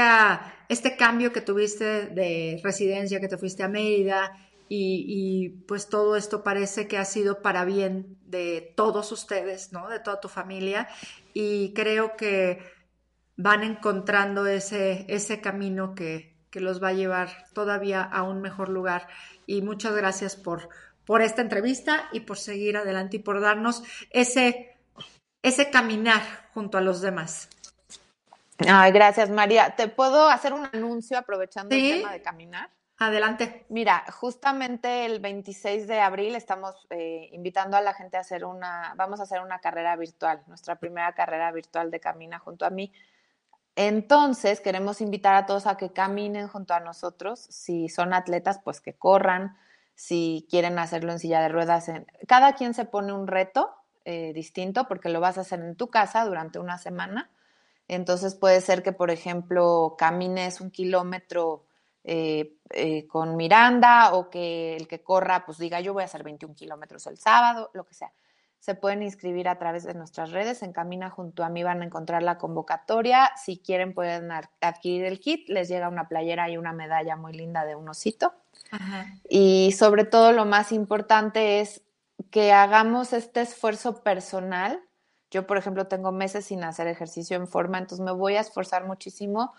este 0.70 0.96
cambio 0.96 1.32
que 1.32 1.42
tuviste 1.42 2.08
de 2.08 2.60
residencia, 2.64 3.20
que 3.20 3.28
te 3.28 3.38
fuiste 3.38 3.64
a 3.64 3.68
Mérida 3.68 4.32
y, 4.68 5.06
y, 5.08 5.50
pues 5.68 5.90
todo 5.90 6.16
esto 6.16 6.44
parece 6.44 6.88
que 6.88 6.98
ha 6.98 7.06
sido 7.06 7.42
para 7.42 7.66
bien 7.66 8.18
de 8.26 8.74
todos 8.76 9.12
ustedes, 9.12 9.72
¿no? 9.72 9.90
De 9.90 10.00
toda 10.00 10.20
tu 10.20 10.28
familia 10.28 10.88
y 11.34 11.74
creo 11.74 12.16
que 12.18 12.60
van 13.38 13.64
encontrando 13.64 14.48
ese, 14.48 15.06
ese 15.08 15.42
camino 15.42 15.94
que, 15.94 16.36
que 16.50 16.62
los 16.62 16.82
va 16.82 16.88
a 16.90 16.94
llevar 16.94 17.30
todavía 17.54 18.02
a 18.02 18.24
un 18.24 18.42
mejor 18.42 18.70
lugar. 18.70 19.08
Y 19.46 19.62
muchas 19.62 19.94
gracias 19.94 20.36
por, 20.38 20.70
por 21.06 21.22
esta 21.22 21.42
entrevista 21.42 22.10
y 22.12 22.22
por 22.22 22.38
seguir 22.38 22.78
adelante 22.78 23.18
y 23.18 23.20
por 23.20 23.42
darnos 23.42 23.84
ese, 24.12 24.78
ese 25.42 25.70
caminar 25.70 26.22
junto 26.54 26.78
a 26.78 26.82
los 26.82 27.02
demás. 27.02 27.50
Ay, 28.68 28.92
gracias, 28.92 29.30
María. 29.30 29.76
¿Te 29.76 29.88
puedo 29.88 30.30
hacer 30.30 30.54
un 30.54 30.68
anuncio 30.72 31.18
aprovechando 31.18 31.76
el 31.76 32.00
tema 32.00 32.14
de 32.14 32.22
caminar? 32.22 32.70
Adelante. 32.98 33.66
Mira, 33.68 34.06
justamente 34.10 35.06
el 35.06 35.20
26 35.20 35.86
de 35.86 36.00
abril 36.00 36.34
estamos 36.34 36.88
eh, 36.90 37.30
invitando 37.34 37.76
a 37.76 37.82
la 37.82 37.94
gente 37.94 38.16
a 38.16 38.22
hacer 38.22 38.46
una, 38.46 38.94
vamos 38.96 39.20
a 39.20 39.24
hacer 39.24 39.42
una 39.42 39.60
carrera 39.60 39.98
virtual, 39.98 40.42
nuestra 40.48 40.78
primera 40.78 41.14
carrera 41.14 41.52
virtual 41.52 41.92
de 41.92 42.00
Camina 42.00 42.40
junto 42.40 42.66
a 42.66 42.70
mí. 42.70 42.94
Entonces, 43.76 44.62
queremos 44.62 45.02
invitar 45.02 45.36
a 45.36 45.46
todos 45.46 45.68
a 45.68 45.76
que 45.76 45.92
caminen 45.92 46.48
junto 46.48 46.74
a 46.74 46.80
nosotros. 46.80 47.42
Si 47.42 47.90
son 47.90 48.14
atletas, 48.14 48.62
pues 48.64 48.80
que 48.80 48.94
corran. 48.94 49.58
Si 49.96 50.46
quieren 50.50 50.78
hacerlo 50.78 51.12
en 51.12 51.20
silla 51.20 51.42
de 51.42 51.50
ruedas, 51.50 51.90
cada 52.28 52.54
quien 52.54 52.74
se 52.74 52.86
pone 52.86 53.14
un 53.14 53.28
reto 53.28 53.72
eh, 54.04 54.34
distinto 54.34 54.88
porque 54.88 55.10
lo 55.10 55.20
vas 55.20 55.38
a 55.38 55.42
hacer 55.42 55.60
en 55.62 55.76
tu 55.76 55.90
casa 55.90 56.26
durante 56.26 56.60
una 56.60 56.78
semana 56.78 57.32
entonces 57.88 58.36
puede 58.36 58.62
ser 58.62 58.84
que, 58.84 58.94
por 58.94 59.12
ejemplo, 59.12 59.96
camines 59.98 60.62
un 60.62 60.72
kilómetro 60.72 61.66
eh, 62.04 62.58
eh, 62.72 63.08
con 63.08 63.36
Miranda 63.36 64.14
o 64.14 64.30
que 64.30 64.76
el 64.76 64.88
que 64.88 65.04
corra, 65.04 65.46
pues 65.46 65.58
diga, 65.58 65.80
yo 65.82 65.94
voy 65.94 66.02
a 66.02 66.06
hacer 66.06 66.24
21 66.24 66.56
kilómetros 66.56 67.06
el 67.08 67.18
sábado, 67.18 67.70
lo 67.74 67.86
que 67.86 67.94
sea. 67.94 68.12
Se 68.60 68.74
pueden 68.74 69.04
inscribir 69.04 69.48
a 69.48 69.60
través 69.60 69.84
de 69.84 69.94
nuestras 69.94 70.32
redes. 70.32 70.64
En 70.64 70.74
Camina 70.74 71.12
junto 71.12 71.44
a 71.44 71.50
mí 71.50 71.62
van 71.64 71.84
a 71.84 71.86
encontrar 71.86 72.24
la 72.24 72.40
convocatoria. 72.40 73.32
Si 73.36 73.60
quieren 73.60 73.94
pueden 73.94 74.32
adquirir 74.32 75.06
el 75.06 75.20
kit. 75.20 75.48
Les 75.50 75.68
llega 75.70 75.88
una 75.88 76.08
playera 76.08 76.50
y 76.50 76.58
una 76.58 76.74
medalla 76.74 77.16
muy 77.16 77.34
linda 77.34 77.64
de 77.64 77.76
un 77.76 77.88
osito. 77.88 78.34
Y 79.30 79.72
sobre 79.74 80.06
todo 80.06 80.32
lo 80.32 80.46
más 80.46 80.72
importante 80.72 81.62
es 81.62 81.82
que 82.32 82.52
hagamos 82.52 83.14
este 83.14 83.42
esfuerzo 83.42 84.04
personal 84.04 84.82
yo, 85.36 85.46
por 85.46 85.58
ejemplo, 85.58 85.88
tengo 85.88 86.14
meses 86.14 86.46
sin 86.46 86.64
hacer 86.64 86.88
ejercicio 86.88 87.36
en 87.36 87.48
forma, 87.50 87.78
entonces 87.78 88.06
me 88.06 88.14
voy 88.14 88.36
a 88.38 88.40
esforzar 88.40 88.86
muchísimo, 88.86 89.54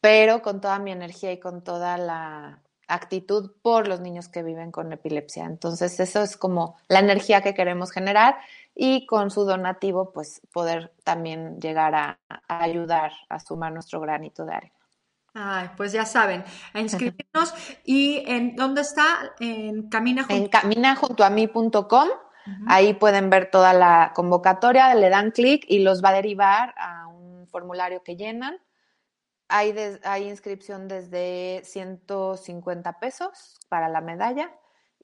pero 0.00 0.42
con 0.42 0.60
toda 0.60 0.78
mi 0.78 0.90
energía 0.90 1.32
y 1.32 1.40
con 1.40 1.62
toda 1.64 1.96
la 1.96 2.60
actitud 2.86 3.52
por 3.62 3.88
los 3.88 4.00
niños 4.00 4.28
que 4.28 4.42
viven 4.42 4.70
con 4.70 4.92
epilepsia. 4.92 5.46
Entonces, 5.46 5.98
eso 6.00 6.22
es 6.22 6.36
como 6.36 6.76
la 6.88 6.98
energía 6.98 7.40
que 7.40 7.54
queremos 7.54 7.92
generar 7.92 8.36
y 8.74 9.06
con 9.06 9.30
su 9.30 9.44
donativo, 9.44 10.12
pues 10.12 10.42
poder 10.52 10.92
también 11.02 11.58
llegar 11.60 11.94
a, 11.94 12.18
ayudar 12.48 13.12
a 13.30 13.40
sumar 13.40 13.72
nuestro 13.72 14.00
granito 14.00 14.44
de 14.44 14.52
arena. 14.52 14.81
Ay, 15.34 15.70
pues 15.76 15.92
ya 15.92 16.04
saben, 16.04 16.44
a 16.74 16.80
inscribirnos. 16.80 17.54
¿Y 17.84 18.22
en 18.26 18.54
dónde 18.54 18.82
está? 18.82 19.34
En 19.40 19.88
Camina 19.88 20.26
En 20.28 20.48
caminajuntoami.com 20.48 22.08
Ahí 22.66 22.94
pueden 22.94 23.30
ver 23.30 23.50
toda 23.50 23.72
la 23.72 24.12
convocatoria, 24.14 24.94
le 24.94 25.10
dan 25.10 25.30
clic 25.30 25.64
y 25.68 25.80
los 25.80 26.02
va 26.02 26.10
a 26.10 26.14
derivar 26.14 26.74
a 26.76 27.06
un 27.06 27.46
formulario 27.46 28.02
que 28.02 28.16
llenan. 28.16 28.58
Hay, 29.48 29.74
hay 30.04 30.28
inscripción 30.28 30.88
desde 30.88 31.62
150 31.64 32.98
pesos 32.98 33.60
para 33.68 33.88
la 33.88 34.00
medalla 34.00 34.50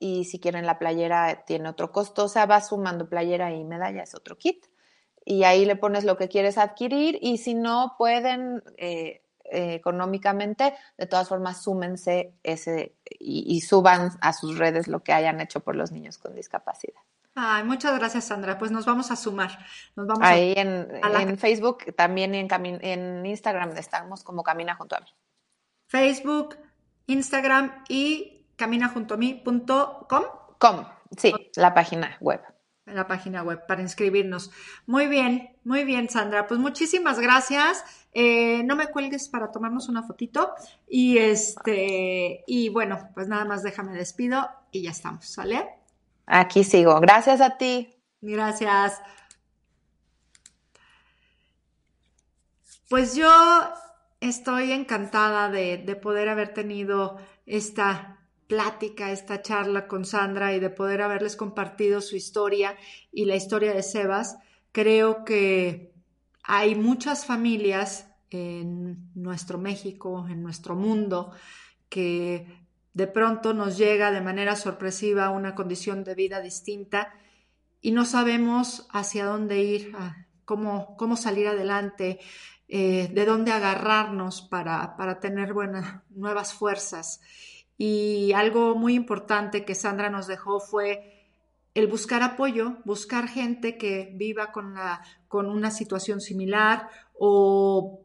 y 0.00 0.24
si 0.24 0.40
quieren 0.40 0.66
la 0.66 0.78
playera 0.78 1.44
tiene 1.44 1.68
otro 1.68 1.92
costo, 1.92 2.24
o 2.24 2.28
sea, 2.28 2.46
va 2.46 2.60
sumando 2.60 3.08
playera 3.08 3.52
y 3.52 3.64
medalla, 3.64 4.02
es 4.02 4.14
otro 4.14 4.36
kit. 4.36 4.66
Y 5.24 5.44
ahí 5.44 5.66
le 5.66 5.76
pones 5.76 6.04
lo 6.04 6.16
que 6.16 6.28
quieres 6.28 6.56
adquirir 6.56 7.18
y 7.20 7.38
si 7.38 7.54
no 7.54 7.94
pueden 7.98 8.62
eh, 8.78 9.22
eh, 9.50 9.74
económicamente, 9.74 10.74
de 10.96 11.06
todas 11.06 11.28
formas 11.28 11.62
súmense 11.62 12.34
ese 12.42 12.94
y 13.18 13.60
suban 13.62 14.10
a 14.20 14.32
sus 14.32 14.58
redes 14.58 14.88
lo 14.88 15.02
que 15.02 15.12
hayan 15.12 15.40
hecho 15.40 15.60
por 15.60 15.76
los 15.76 15.92
niños 15.92 16.18
con 16.18 16.34
discapacidad. 16.34 17.00
Ay, 17.40 17.62
muchas 17.62 17.96
gracias, 17.96 18.24
Sandra. 18.24 18.58
Pues 18.58 18.72
nos 18.72 18.84
vamos 18.84 19.12
a 19.12 19.16
sumar. 19.16 19.64
Nos 19.94 20.08
vamos 20.08 20.26
Ahí 20.26 20.54
en, 20.56 20.88
en, 20.90 21.38
Facebook, 21.38 21.94
también 21.94 22.34
en, 22.34 22.48
en 22.82 23.24
Instagram 23.24 23.76
estamos 23.76 24.24
como 24.24 24.42
Camina 24.42 24.74
Junto 24.74 24.96
a 24.96 25.00
mí. 25.00 25.06
Facebook, 25.86 26.56
Instagram 27.06 27.84
y 27.88 28.44
caminajuntoamí.com. 28.56 30.24
Com, 30.58 30.84
sí, 31.16 31.32
la 31.54 31.74
página 31.74 32.16
web. 32.20 32.40
La 32.86 33.06
página 33.06 33.44
web 33.44 33.64
para 33.68 33.82
inscribirnos. 33.82 34.50
Muy 34.86 35.06
bien, 35.06 35.56
muy 35.62 35.84
bien, 35.84 36.08
Sandra. 36.08 36.48
Pues 36.48 36.58
muchísimas 36.58 37.20
gracias. 37.20 37.84
Eh, 38.20 38.64
no 38.64 38.74
me 38.74 38.88
cuelgues 38.88 39.28
para 39.28 39.52
tomarnos 39.52 39.88
una 39.88 40.02
fotito. 40.02 40.52
Y 40.88 41.18
este, 41.18 42.42
y 42.48 42.68
bueno, 42.68 43.10
pues 43.14 43.28
nada 43.28 43.44
más 43.44 43.62
déjame 43.62 43.96
despido 43.96 44.44
y 44.72 44.82
ya 44.82 44.90
estamos, 44.90 45.24
¿sale? 45.24 45.68
Aquí 46.26 46.64
sigo. 46.64 46.98
Gracias 46.98 47.40
a 47.40 47.56
ti. 47.58 47.94
Gracias. 48.20 49.00
Pues 52.88 53.14
yo 53.14 53.30
estoy 54.18 54.72
encantada 54.72 55.48
de, 55.48 55.78
poder 56.02 56.28
haber 56.28 56.52
tenido 56.52 57.18
esta 57.46 58.18
plática, 58.48 59.12
esta 59.12 59.42
charla 59.42 59.86
con 59.86 60.04
Sandra 60.04 60.54
y 60.54 60.58
de 60.58 60.70
poder 60.70 61.02
haberles 61.02 61.36
compartido 61.36 62.00
su 62.00 62.16
historia 62.16 62.76
y 63.12 63.26
la 63.26 63.36
historia 63.36 63.72
de 63.72 63.84
Sebas. 63.84 64.38
Creo 64.72 65.24
que 65.24 65.92
hay 66.42 66.74
muchas 66.74 67.24
familias 67.24 68.07
en 68.30 69.10
nuestro 69.14 69.58
México, 69.58 70.26
en 70.28 70.42
nuestro 70.42 70.74
mundo, 70.74 71.32
que 71.88 72.46
de 72.94 73.06
pronto 73.06 73.54
nos 73.54 73.78
llega 73.78 74.10
de 74.10 74.20
manera 74.20 74.56
sorpresiva 74.56 75.30
una 75.30 75.54
condición 75.54 76.04
de 76.04 76.14
vida 76.14 76.40
distinta 76.40 77.14
y 77.80 77.92
no 77.92 78.04
sabemos 78.04 78.88
hacia 78.90 79.24
dónde 79.24 79.62
ir, 79.62 79.92
cómo, 80.44 80.96
cómo 80.96 81.16
salir 81.16 81.46
adelante, 81.46 82.18
eh, 82.66 83.08
de 83.12 83.24
dónde 83.24 83.52
agarrarnos 83.52 84.42
para, 84.42 84.96
para 84.96 85.20
tener 85.20 85.52
buenas, 85.54 86.02
nuevas 86.10 86.52
fuerzas. 86.52 87.20
Y 87.76 88.32
algo 88.32 88.74
muy 88.74 88.94
importante 88.94 89.64
que 89.64 89.76
Sandra 89.76 90.10
nos 90.10 90.26
dejó 90.26 90.58
fue 90.58 91.18
el 91.74 91.86
buscar 91.86 92.22
apoyo, 92.22 92.78
buscar 92.84 93.28
gente 93.28 93.78
que 93.78 94.10
viva 94.16 94.50
con, 94.50 94.74
la, 94.74 95.00
con 95.28 95.46
una 95.46 95.70
situación 95.70 96.20
similar 96.20 96.88
o 97.16 98.04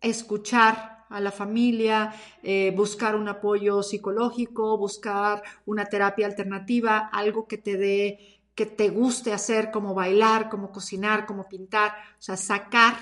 escuchar 0.00 1.04
a 1.08 1.20
la 1.20 1.32
familia, 1.32 2.14
eh, 2.42 2.72
buscar 2.74 3.16
un 3.16 3.28
apoyo 3.28 3.82
psicológico, 3.82 4.78
buscar 4.78 5.42
una 5.66 5.84
terapia 5.86 6.26
alternativa, 6.26 7.10
algo 7.12 7.46
que 7.46 7.58
te 7.58 7.76
dé, 7.76 8.40
que 8.54 8.66
te 8.66 8.90
guste 8.90 9.32
hacer, 9.32 9.70
como 9.70 9.94
bailar, 9.94 10.48
como 10.48 10.70
cocinar, 10.70 11.26
como 11.26 11.48
pintar, 11.48 11.92
o 12.18 12.22
sea, 12.22 12.36
sacar 12.36 12.94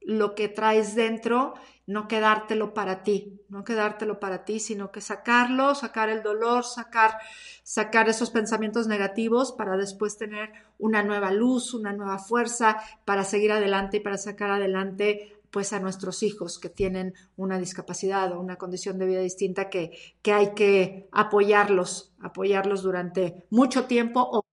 lo 0.00 0.34
que 0.34 0.48
traes 0.48 0.94
dentro, 0.94 1.54
no 1.86 2.08
quedártelo 2.08 2.74
para 2.74 3.02
ti, 3.02 3.40
no 3.48 3.64
quedártelo 3.64 4.20
para 4.20 4.44
ti, 4.44 4.60
sino 4.60 4.90
que 4.90 5.00
sacarlo, 5.00 5.74
sacar 5.74 6.10
el 6.10 6.22
dolor, 6.22 6.64
sacar, 6.64 7.18
sacar 7.62 8.08
esos 8.08 8.30
pensamientos 8.30 8.86
negativos 8.86 9.52
para 9.52 9.76
después 9.76 10.18
tener 10.18 10.52
una 10.78 11.02
nueva 11.02 11.30
luz, 11.30 11.72
una 11.72 11.92
nueva 11.92 12.18
fuerza 12.18 12.78
para 13.06 13.24
seguir 13.24 13.52
adelante 13.52 13.98
y 13.98 14.00
para 14.00 14.18
sacar 14.18 14.50
adelante 14.50 15.34
pues 15.54 15.72
a 15.72 15.78
nuestros 15.78 16.24
hijos 16.24 16.58
que 16.58 16.68
tienen 16.68 17.14
una 17.36 17.60
discapacidad 17.60 18.32
o 18.32 18.40
una 18.40 18.56
condición 18.56 18.98
de 18.98 19.06
vida 19.06 19.20
distinta 19.20 19.70
que, 19.70 19.96
que 20.20 20.32
hay 20.32 20.52
que 20.52 21.08
apoyarlos, 21.12 22.12
apoyarlos 22.20 22.82
durante 22.82 23.46
mucho 23.50 23.84
tiempo 23.84 24.20
o 24.20 24.44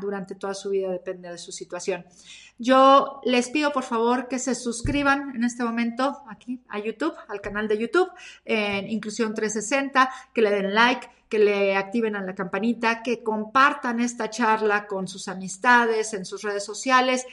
durante 0.00 0.36
toda 0.36 0.54
su 0.54 0.70
vida, 0.70 0.88
depende 0.92 1.28
de 1.28 1.38
su 1.38 1.50
situación. 1.50 2.06
Yo 2.58 3.20
les 3.24 3.50
pido 3.50 3.72
por 3.72 3.82
favor 3.82 4.28
que 4.28 4.38
se 4.38 4.54
suscriban 4.54 5.34
en 5.34 5.42
este 5.42 5.64
momento 5.64 6.22
aquí 6.30 6.62
a 6.68 6.78
YouTube, 6.78 7.14
al 7.26 7.40
canal 7.40 7.66
de 7.66 7.78
YouTube, 7.78 8.08
en 8.44 8.88
Inclusión 8.88 9.34
360, 9.34 10.08
que 10.32 10.42
le 10.42 10.50
den 10.52 10.74
like, 10.74 11.08
que 11.28 11.40
le 11.40 11.74
activen 11.74 12.14
a 12.14 12.22
la 12.22 12.36
campanita, 12.36 13.02
que 13.02 13.24
compartan 13.24 13.98
esta 13.98 14.30
charla 14.30 14.86
con 14.86 15.08
sus 15.08 15.26
amistades, 15.26 16.14
en 16.14 16.24
sus 16.24 16.42
redes 16.42 16.64
sociales. 16.64 17.26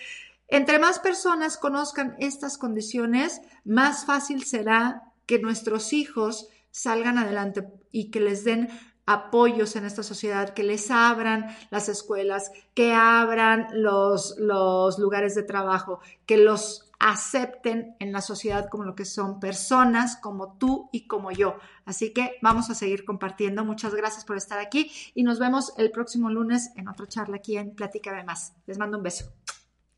Entre 0.48 0.80
más 0.80 1.00
personas 1.00 1.58
conozcan 1.58 2.16
estas 2.20 2.58
condiciones, 2.58 3.42
más 3.66 4.06
fácil 4.06 4.44
será 4.44 5.04
que 5.26 5.40
nuestros 5.40 5.94
hijos 5.94 6.48
salgan 6.72 7.18
adelante 7.18 7.68
y 7.92 8.12
que 8.12 8.20
les 8.20 8.44
den 8.44 8.70
apoyos 9.06 9.76
en 9.76 9.86
esta 9.86 10.04
sociedad, 10.04 10.54
que 10.54 10.64
les 10.64 10.90
abran 10.90 11.48
las 11.70 11.90
escuelas, 11.90 12.52
que 12.74 12.94
abran 12.94 13.68
los, 13.74 14.38
lugares 14.38 15.36
de 15.36 15.44
trabajo, 15.44 16.00
que 16.26 16.38
los 16.38 16.90
acepten 17.00 17.98
en 18.00 18.14
la 18.14 18.22
sociedad 18.22 18.70
como 18.70 18.86
lo 18.86 18.96
que 18.96 19.04
son 19.04 19.42
personas 19.42 20.16
como 20.16 20.54
tú 20.54 20.90
y 20.94 21.06
como 21.06 21.32
yo. 21.32 21.58
Así 21.86 22.14
que 22.14 22.38
vamos 22.42 22.70
a 22.70 22.76
seguir 22.76 23.04
compartiendo. 23.04 23.66
Muchas 23.66 23.94
gracias 23.94 24.24
por 24.24 24.38
estar 24.38 24.60
aquí 24.60 24.90
y 25.14 25.24
nos 25.24 25.38
vemos 25.38 25.74
el 25.78 25.92
próximo 25.92 26.30
lunes 26.30 26.72
en 26.78 26.88
otra 26.88 27.08
charla 27.08 27.38
aquí 27.38 27.58
en 27.58 27.76
Platícame 27.76 28.24
Más. 28.24 28.54
Les 28.68 28.78
mando 28.78 28.98
un 28.98 29.04
beso. 29.04 29.26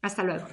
Hasta 0.06 0.22
luego. 0.22 0.48